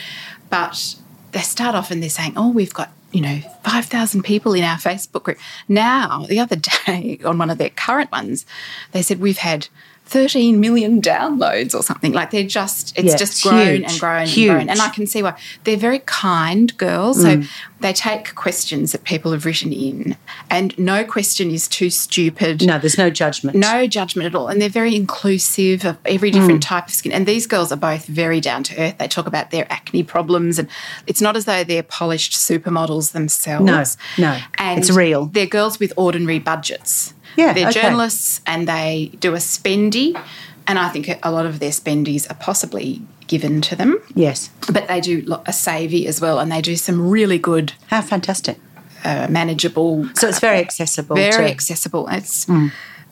But 0.49 0.95
they 1.32 1.39
start 1.41 1.76
off 1.76 1.91
and 1.91 2.01
they're 2.01 2.09
saying, 2.09 2.34
"Oh, 2.36 2.49
we've 2.49 2.74
got." 2.74 2.91
You 3.14 3.20
know, 3.20 3.41
5,000 3.66 4.24
people 4.24 4.53
in 4.53 4.64
our 4.64 4.78
Facebook 4.78 5.24
group. 5.24 5.38
Now, 5.68 6.26
the 6.30 6.39
other 6.39 6.55
day 6.86 7.20
on 7.26 7.38
one 7.38 7.49
of 7.49 7.57
their 7.57 7.70
current 7.70 8.09
ones, 8.09 8.45
they 8.93 9.01
said 9.01 9.20
we've 9.20 9.39
had 9.39 9.68
13 10.12 10.59
million 10.59 11.01
downloads 11.01 11.74
or 11.74 11.82
something. 11.82 12.12
Like 12.12 12.32
they're 12.32 12.43
just, 12.45 12.97
it's 12.97 13.12
Yeah, 13.14 13.16
just 13.16 13.32
it's 13.34 13.43
grown 13.43 13.66
huge, 13.78 13.91
and 13.91 13.99
grown 13.99 14.28
huge. 14.28 14.49
and 14.49 14.57
grown. 14.57 14.70
And 14.70 14.82
I 14.82 14.89
can 14.89 15.07
see 15.07 15.24
why. 15.24 15.38
They're 15.64 15.78
very 15.78 15.99
kind 15.99 16.76
girls. 16.78 17.24
Mm. 17.24 17.45
So 17.45 17.49
they 17.80 17.93
take 17.93 18.36
questions 18.36 18.91
that 18.91 19.05
people 19.05 19.32
have 19.32 19.45
written 19.45 19.72
in, 19.72 20.18
and 20.49 20.78
no 20.78 21.03
question 21.05 21.49
is 21.49 21.68
too 21.68 21.89
stupid. 21.89 22.62
no, 22.66 22.78
there's 22.78 22.97
no 22.97 23.09
judgment. 23.09 23.57
No 23.57 23.88
judgment 23.88 24.28
at 24.28 24.36
all. 24.36 24.49
And 24.49 24.62
they're 24.62 24.70
very 24.70 24.95
inclusive 24.95 25.86
of 25.86 25.97
every 26.05 26.30
different 26.30 26.62
type 26.62 26.88
of 26.88 26.93
skin. 26.93 27.12
And 27.14 27.26
these 27.26 27.47
girls 27.47 27.72
are 27.72 27.78
both 27.78 28.05
very 28.05 28.39
down 28.41 28.64
to 28.64 28.78
earth. 28.80 28.97
They 28.97 29.07
talk 29.07 29.26
about 29.28 29.49
their 29.51 29.66
acne 29.72 30.03
problems, 30.03 30.59
and 30.59 30.68
it's 31.07 31.22
not 31.22 31.36
as 31.38 31.45
though 31.45 31.64
they're 31.64 31.84
polished 31.84 32.34
supermodels 32.34 33.14
themselves. 33.14 33.66
No, 33.66 33.84
no. 34.28 34.39
And 34.57 34.78
It's 34.80 34.91
real. 34.91 35.28
They're 35.28 35.45
girls 35.47 35.80
with 35.80 35.93
ordinary 35.95 36.39
budgets. 36.39 37.14
Yeah, 37.38 37.54
They're 37.54 37.70
okay. 37.70 37.82
journalists 37.82 38.42
and 38.46 38.68
they 38.68 39.12
do 39.20 39.34
a 39.34 39.38
spendy. 39.40 40.20
And 40.68 40.78
I 40.80 40.90
think 40.90 41.10
a 41.24 41.32
lot 41.32 41.46
of 41.46 41.60
their 41.60 41.72
spendies 41.72 42.30
are 42.30 42.36
possibly 42.36 43.02
given 43.28 43.62
to 43.62 43.76
them 43.76 44.00
Yes. 44.14 44.50
but 44.72 44.88
they 44.88 45.02
do 45.02 45.26
a 45.46 45.54
savvy 45.54 46.06
as 46.08 46.20
well, 46.22 46.40
and 46.40 46.52
they 46.52 46.62
do 46.62 46.76
some 46.76 47.10
really 47.10 47.38
good, 47.40 47.74
How 47.88 48.02
fantastic. 48.02 48.58
uh, 49.04 49.28
manageable. 49.30 50.08
So 50.16 50.28
it's 50.28 50.40
very 50.40 50.60
accessible. 50.60 51.16
very 51.16 51.46
to- 51.46 51.52
accessible. 51.52 52.08
It's. 52.10 52.46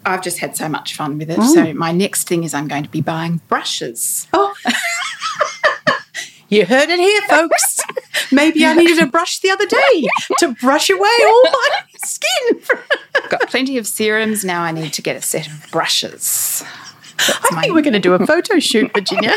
I've 0.05 0.21
just 0.21 0.39
had 0.39 0.55
so 0.55 0.69
much 0.69 0.95
fun 0.95 1.17
with 1.17 1.29
it. 1.29 1.41
So 1.41 1.73
my 1.73 1.91
next 1.91 2.27
thing 2.27 2.43
is 2.43 2.53
I'm 2.53 2.67
going 2.67 2.83
to 2.83 2.89
be 2.89 3.01
buying 3.01 3.41
brushes. 3.47 4.27
Oh. 4.33 4.53
You 6.49 6.65
heard 6.65 6.89
it 6.89 6.99
here, 6.99 7.21
folks. 7.29 7.79
Maybe 8.31 8.65
I 8.65 8.73
needed 8.73 8.99
a 8.99 9.05
brush 9.05 9.39
the 9.39 9.51
other 9.51 9.67
day 9.67 10.07
to 10.39 10.53
brush 10.55 10.89
away 10.89 11.17
all 11.23 11.43
my 11.43 11.69
skin. 11.97 12.61
I've 13.15 13.29
got 13.29 13.47
plenty 13.49 13.77
of 13.77 13.85
serums. 13.85 14.43
Now 14.43 14.63
I 14.63 14.71
need 14.71 14.93
to 14.93 15.01
get 15.03 15.15
a 15.15 15.21
set 15.21 15.47
of 15.47 15.71
brushes. 15.71 16.63
That's 17.27 17.51
I 17.51 17.61
think 17.61 17.73
we're 17.75 17.81
going 17.81 17.93
to 17.93 17.99
do 17.99 18.13
a 18.13 18.25
photo 18.25 18.59
shoot, 18.59 18.91
Virginia. 18.95 19.33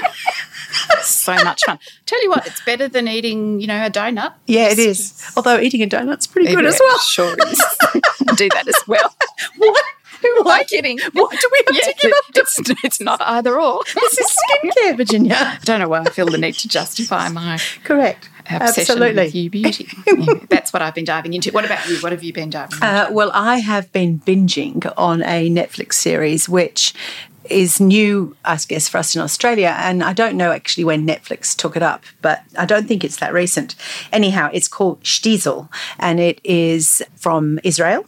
so 1.02 1.34
much 1.34 1.64
fun. 1.64 1.78
Tell 2.06 2.22
you 2.22 2.30
what, 2.30 2.46
it's 2.46 2.64
better 2.64 2.88
than 2.88 3.08
eating, 3.08 3.60
you 3.60 3.66
know, 3.66 3.84
a 3.84 3.90
donut. 3.90 4.32
Yeah, 4.46 4.68
it 4.70 4.78
is. 4.78 5.22
Although 5.36 5.58
eating 5.58 5.82
a 5.82 5.86
donut's 5.86 6.26
pretty 6.26 6.54
good 6.54 6.64
as 6.64 6.80
well. 6.82 6.98
Sure 6.98 7.36
is. 7.48 7.58
do 8.36 8.48
that 8.50 8.64
as 8.66 8.82
well. 8.86 9.14
What? 9.58 9.84
Who 10.22 10.28
Why? 10.44 10.54
am 10.56 10.60
I 10.60 10.64
kidding? 10.64 10.98
What 11.12 11.30
do 11.32 11.48
we 11.52 11.62
have 11.66 11.74
Yeah, 11.76 11.92
to 11.92 11.98
give 12.00 12.12
up? 12.12 12.24
it's, 12.36 12.60
it's 12.84 13.00
not 13.00 13.20
either 13.22 13.60
or. 13.60 13.80
This 13.94 14.18
is 14.18 14.36
skincare, 14.62 14.96
Virginia. 14.96 15.34
I 15.38 15.58
don't 15.64 15.80
know 15.80 15.88
why 15.88 16.00
I 16.00 16.10
feel 16.10 16.26
the 16.26 16.38
need 16.38 16.54
to 16.54 16.68
justify 16.68 17.28
my 17.28 17.58
Correct. 17.84 18.28
obsession 18.50 18.80
Absolutely. 18.82 19.24
with 19.24 19.34
you 19.34 19.50
beauty. 19.50 19.88
Yeah, 20.06 20.34
that's 20.48 20.72
what 20.72 20.82
I've 20.82 20.94
been 20.94 21.04
diving 21.04 21.34
into. 21.34 21.50
What 21.52 21.64
about 21.64 21.88
you? 21.88 21.96
What 21.98 22.12
have 22.12 22.22
you 22.22 22.32
been 22.32 22.50
diving 22.50 22.74
into? 22.74 22.86
Uh, 22.86 23.08
well, 23.10 23.30
I 23.34 23.58
have 23.58 23.92
been 23.92 24.20
binging 24.20 24.90
on 24.96 25.22
a 25.22 25.48
Netflix 25.50 25.94
series 25.94 26.48
which 26.48 26.92
is 27.50 27.80
new, 27.80 28.36
I 28.44 28.56
guess, 28.68 28.88
for 28.88 28.98
us 28.98 29.14
in 29.16 29.20
Australia. 29.20 29.74
And 29.78 30.02
I 30.04 30.12
don't 30.12 30.36
know 30.36 30.52
actually 30.52 30.84
when 30.84 31.06
Netflix 31.06 31.56
took 31.56 31.76
it 31.76 31.82
up, 31.82 32.04
but 32.22 32.42
I 32.56 32.64
don't 32.66 32.86
think 32.86 33.02
it's 33.04 33.16
that 33.16 33.32
recent. 33.32 33.74
Anyhow, 34.12 34.48
it's 34.52 34.68
called 34.68 35.02
Shtisel 35.02 35.68
and 35.98 36.20
it 36.20 36.40
is 36.44 37.02
from 37.16 37.58
Israel. 37.64 38.06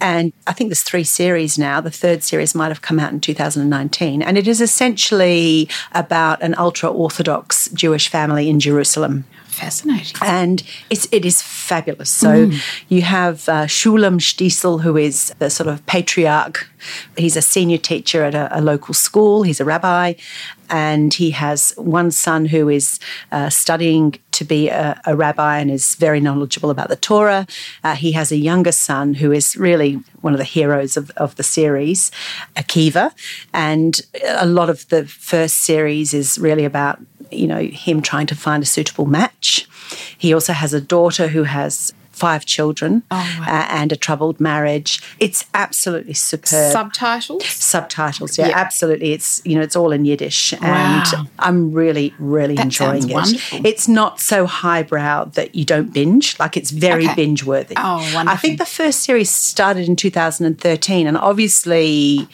And 0.00 0.32
I 0.46 0.52
think 0.52 0.70
there's 0.70 0.82
three 0.82 1.04
series 1.04 1.58
now. 1.58 1.80
The 1.80 1.90
third 1.90 2.22
series 2.22 2.54
might 2.54 2.68
have 2.68 2.82
come 2.82 2.98
out 2.98 3.12
in 3.12 3.20
2019. 3.20 4.22
And 4.22 4.38
it 4.38 4.48
is 4.48 4.60
essentially 4.60 5.68
about 5.92 6.42
an 6.42 6.54
ultra 6.56 6.90
Orthodox 6.90 7.68
Jewish 7.70 8.08
family 8.08 8.48
in 8.48 8.60
Jerusalem 8.60 9.24
Fascinating. 9.50 10.16
and 10.22 10.62
it's 10.88 11.06
it 11.12 11.26
is 11.26 11.42
fabulous. 11.42 12.08
So 12.08 12.50
you 12.88 13.02
have 13.02 13.48
uh, 13.48 13.66
Shulem 13.66 14.18
Shtisel, 14.18 14.80
who 14.80 14.96
is 14.96 15.34
the 15.38 15.50
sort 15.50 15.68
of 15.68 15.84
patriarch. 15.86 16.66
He's 17.16 17.36
a 17.36 17.42
senior 17.42 17.76
teacher 17.76 18.22
at 18.22 18.34
a, 18.34 18.58
a 18.58 18.60
local 18.62 18.94
school. 18.94 19.42
He's 19.42 19.60
a 19.60 19.64
rabbi, 19.64 20.14
and 20.70 21.12
he 21.12 21.30
has 21.30 21.72
one 21.76 22.10
son 22.10 22.46
who 22.46 22.68
is 22.68 22.98
uh, 23.32 23.50
studying 23.50 24.14
to 24.32 24.44
be 24.44 24.68
a, 24.68 25.00
a 25.06 25.14
rabbi 25.14 25.58
and 25.58 25.70
is 25.70 25.96
very 25.96 26.20
knowledgeable 26.20 26.70
about 26.70 26.88
the 26.88 26.96
Torah. 26.96 27.46
Uh, 27.84 27.94
he 27.94 28.12
has 28.12 28.32
a 28.32 28.36
younger 28.36 28.72
son 28.72 29.14
who 29.14 29.32
is 29.32 29.56
really 29.56 30.00
one 30.20 30.32
of 30.32 30.38
the 30.38 30.44
heroes 30.44 30.96
of, 30.96 31.10
of 31.16 31.36
the 31.36 31.42
series, 31.42 32.10
Akiva, 32.56 33.12
and 33.52 34.00
a 34.24 34.46
lot 34.46 34.70
of 34.70 34.88
the 34.88 35.04
first 35.06 35.56
series 35.56 36.14
is 36.14 36.38
really 36.38 36.64
about 36.64 36.98
you 37.30 37.46
know 37.46 37.60
him 37.60 38.02
trying 38.02 38.26
to 38.26 38.34
find 38.34 38.62
a 38.62 38.66
suitable 38.66 39.06
match. 39.06 39.66
He 40.16 40.32
also 40.32 40.52
has 40.52 40.72
a 40.72 40.80
daughter 40.80 41.28
who 41.28 41.44
has 41.44 41.92
five 42.24 42.42
children 42.54 42.92
wow. 43.10 43.44
uh, 43.54 43.66
and 43.80 43.88
a 43.92 43.96
troubled 44.06 44.38
marriage. 44.50 44.92
It's 45.26 45.40
absolutely 45.64 46.14
superb. 46.14 46.72
Subtitles? 46.72 47.44
Subtitles, 47.46 48.32
yeah, 48.38 48.48
Yeah. 48.48 48.58
absolutely. 48.64 49.10
It's 49.16 49.30
you 49.48 49.54
know 49.56 49.64
it's 49.68 49.76
all 49.80 49.92
in 49.98 50.02
Yiddish, 50.10 50.40
Wow. 50.52 50.58
and 51.18 51.28
I'm 51.46 51.60
really 51.82 52.08
really 52.18 52.56
That 52.56 52.66
enjoying 52.70 53.08
it. 53.10 53.14
wonderful. 53.20 53.60
It's 53.70 53.86
not 54.00 54.12
so 54.30 54.38
highbrow 54.62 55.16
that 55.38 55.48
you 55.58 55.64
don't 55.64 55.90
binge; 56.00 56.26
like 56.42 56.54
it's 56.60 56.72
very 56.88 57.04
Okay. 57.06 57.14
binge 57.20 57.42
worthy. 57.52 57.74
Oh, 57.76 57.96
wonderful! 58.14 58.28
I 58.28 58.36
think 58.42 58.54
the 58.58 58.72
first 58.80 58.98
series 59.08 59.30
started 59.54 59.84
in 59.90 59.96
2013, 59.96 61.06
and 61.10 61.16
obviously. 61.16 62.28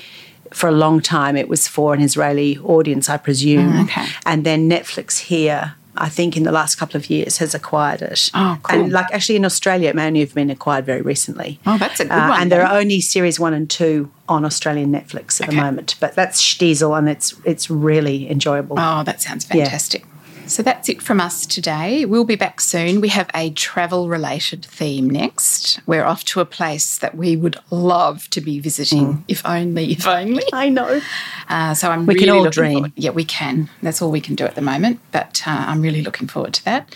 For 0.61 0.69
a 0.69 0.79
long 0.87 1.01
time, 1.03 1.35
it 1.43 1.49
was 1.49 1.63
for 1.77 1.89
an 1.97 2.01
Israeli 2.01 2.51
audience, 2.75 3.05
I 3.15 3.17
presume. 3.29 3.69
Mm, 3.73 3.85
okay. 3.85 4.07
And 4.31 4.39
then 4.49 4.71
Netflix 4.71 5.09
here, 5.33 5.75
I 5.99 6.09
think, 6.09 6.37
in 6.37 6.43
the 6.43 6.53
last 6.53 6.77
couple 6.77 6.97
of 6.97 7.09
years, 7.11 7.39
has 7.39 7.55
acquired 7.55 8.03
it. 8.03 8.31
Oh, 8.35 8.59
cool. 8.63 8.81
And 8.81 8.93
like 8.93 9.07
actually 9.13 9.37
in 9.37 9.45
Australia, 9.45 9.89
it 9.91 9.97
may 9.97 10.07
only 10.07 10.21
have 10.21 10.35
been 10.35 10.51
acquired 10.51 10.85
very 10.87 11.03
recently. 11.03 11.59
Oh, 11.67 11.79
that's 11.79 12.01
a 12.01 12.05
good 12.05 12.13
Uh, 12.13 12.29
one. 12.29 12.41
And 12.43 12.53
there 12.53 12.65
are 12.67 12.79
only 12.79 13.01
series 13.01 13.39
one 13.41 13.55
and 13.55 13.69
two 13.69 14.11
on 14.29 14.45
Australian 14.45 14.93
Netflix 14.93 15.41
at 15.41 15.51
the 15.51 15.57
moment. 15.57 15.97
But 16.01 16.15
that's 16.15 16.41
Shtisel, 16.43 16.97
and 16.99 17.09
it's 17.09 17.35
it's 17.45 17.71
really 17.71 18.31
enjoyable. 18.31 18.77
Oh, 18.79 19.03
that 19.05 19.21
sounds 19.23 19.45
fantastic. 19.45 20.05
So 20.47 20.63
that's 20.63 20.89
it 20.89 21.03
from 21.03 21.21
us 21.21 21.45
today. 21.45 22.05
We'll 22.05 22.25
be 22.25 22.37
back 22.37 22.61
soon. 22.61 23.01
We 23.01 23.09
have 23.09 23.29
a 23.35 23.51
travel 23.51 24.09
related 24.09 24.65
theme 24.65 25.11
next. 25.11 25.81
We're 25.87 26.05
off 26.05 26.25
to 26.27 26.41
a 26.41 26.45
place 26.45 26.99
that 26.99 27.17
we 27.17 27.37
would 27.37 27.59
love 27.71 28.31
to 28.31 28.41
be 28.41 28.61
visiting, 28.61 29.07
mm. 29.07 29.25
if 29.29 29.45
only, 29.45 29.93
if 29.93 30.07
only. 30.07 30.45
I 30.53 30.69
know. 30.69 31.01
Uh, 31.49 31.75
so 31.75 31.91
I'm 31.91 32.07
we 32.07 32.15
really 32.15 32.27
can 32.27 32.37
all 32.37 32.51
dream. 32.51 32.73
Forward. 32.75 32.93
Yeah, 32.97 33.11
we 33.11 33.25
can. 33.25 33.69
That's 33.83 34.01
all 34.01 34.11
we 34.11 34.21
can 34.21 34.35
do 34.35 34.45
at 34.45 34.55
the 34.55 34.63
moment. 34.63 35.01
But 35.11 35.43
uh, 35.47 35.65
I'm 35.69 35.83
really 35.83 36.03
looking 36.03 36.29
forward 36.29 36.55
to 36.55 36.65
that 36.65 36.95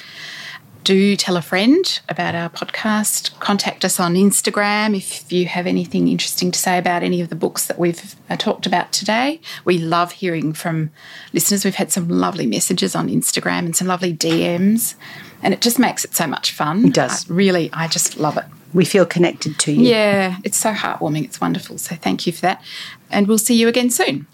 do 0.84 1.16
tell 1.16 1.36
a 1.36 1.42
friend 1.42 2.00
about 2.08 2.34
our 2.34 2.48
podcast. 2.48 3.38
Contact 3.40 3.84
us 3.84 4.00
on 4.00 4.14
Instagram 4.14 4.96
if 4.96 5.30
you 5.32 5.46
have 5.46 5.66
anything 5.66 6.08
interesting 6.08 6.50
to 6.50 6.58
say 6.58 6.78
about 6.78 7.02
any 7.02 7.20
of 7.20 7.28
the 7.28 7.34
books 7.34 7.66
that 7.66 7.78
we've 7.78 8.14
uh, 8.28 8.36
talked 8.36 8.66
about 8.66 8.92
today. 8.92 9.40
We 9.64 9.78
love 9.78 10.12
hearing 10.12 10.52
from 10.52 10.90
listeners. 11.32 11.64
We've 11.64 11.74
had 11.74 11.92
some 11.92 12.08
lovely 12.08 12.46
messages 12.46 12.94
on 12.94 13.08
Instagram 13.08 13.60
and 13.60 13.76
some 13.76 13.86
lovely 13.88 14.14
DMs, 14.14 14.94
and 15.42 15.54
it 15.54 15.60
just 15.60 15.78
makes 15.78 16.04
it 16.04 16.14
so 16.14 16.26
much 16.26 16.52
fun. 16.52 16.86
It 16.86 16.94
does. 16.94 17.30
I, 17.30 17.34
really, 17.34 17.70
I 17.72 17.88
just 17.88 18.18
love 18.18 18.36
it. 18.36 18.44
We 18.72 18.84
feel 18.84 19.04
connected 19.06 19.58
to 19.60 19.72
you. 19.72 19.88
Yeah, 19.88 20.38
it's 20.44 20.56
so 20.56 20.72
heartwarming. 20.72 21.24
It's 21.24 21.40
wonderful. 21.40 21.78
So 21.78 21.96
thank 21.96 22.26
you 22.26 22.32
for 22.32 22.42
that. 22.42 22.62
And 23.10 23.26
we'll 23.26 23.38
see 23.38 23.54
you 23.54 23.68
again 23.68 23.90
soon. 23.90 24.26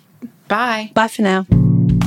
Bye. 0.49 0.90
Bye 0.94 1.09
for 1.09 1.22
now. 1.22 1.47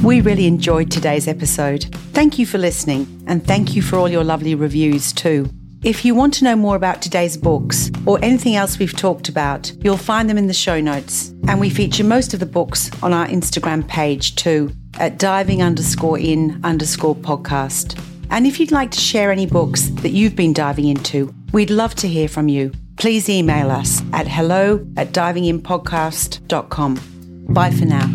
We 0.04 0.22
really 0.22 0.48
enjoyed 0.48 0.90
today's 0.90 1.28
episode. 1.28 1.84
Thank 2.14 2.40
you 2.40 2.46
for 2.46 2.58
listening, 2.58 3.24
and 3.28 3.46
thank 3.46 3.76
you 3.76 3.82
for 3.82 3.98
all 3.98 4.08
your 4.08 4.24
lovely 4.24 4.56
reviews 4.56 5.12
too. 5.12 5.50
If 5.84 6.06
you 6.06 6.16
want 6.16 6.34
to 6.36 6.46
know 6.46 6.56
more 6.56 6.76
about 6.76 7.02
today's 7.02 7.38
books 7.38 7.92
or 8.06 8.18
anything 8.24 8.56
else 8.56 8.80
we've 8.80 8.96
talked 8.96 9.30
about, 9.30 9.72
you'll 9.82 9.98
find 9.98 10.30
them 10.30 10.38
in 10.38 10.48
the 10.48 10.54
show 10.54 10.80
notes. 10.80 11.34
And 11.48 11.60
we 11.60 11.70
feature 11.70 12.04
most 12.04 12.34
of 12.34 12.40
the 12.40 12.46
books 12.46 12.90
on 13.04 13.14
our 13.14 13.28
Instagram 13.28 13.88
page 13.88 14.36
too, 14.36 14.72
at 15.00 15.18
diving 15.18 15.62
underscore 15.62 16.20
in 16.20 16.60
underscore 16.64 17.16
podcast. 17.16 18.02
And 18.30 18.48
if 18.48 18.60
you'd 18.60 18.72
like 18.72 18.92
to 18.92 19.00
share 19.00 19.32
any 19.32 19.46
books 19.46 19.90
that 20.02 20.12
you've 20.12 20.36
been 20.36 20.54
diving 20.54 20.88
into, 20.88 21.34
we'd 21.52 21.70
love 21.70 21.96
to 21.96 22.08
hear 22.08 22.28
from 22.28 22.48
you. 22.48 22.72
Please 22.98 23.30
email 23.30 23.72
us 23.72 24.02
at 24.14 24.28
hello 24.28 24.86
at 24.98 25.14
divinginpodcast.com. 25.14 27.46
Bye 27.50 27.72
for 27.72 27.86
now 27.86 28.08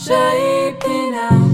shaping 0.00 1.14
out, 1.14 1.50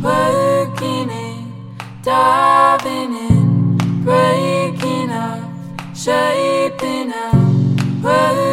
working 0.00 1.10
in, 1.10 1.52
diving 2.00 3.12
in, 3.12 3.76
breaking 4.04 5.10
up, 5.10 5.42
shaping 5.96 7.12
out, 7.12 7.34
working 8.00 8.47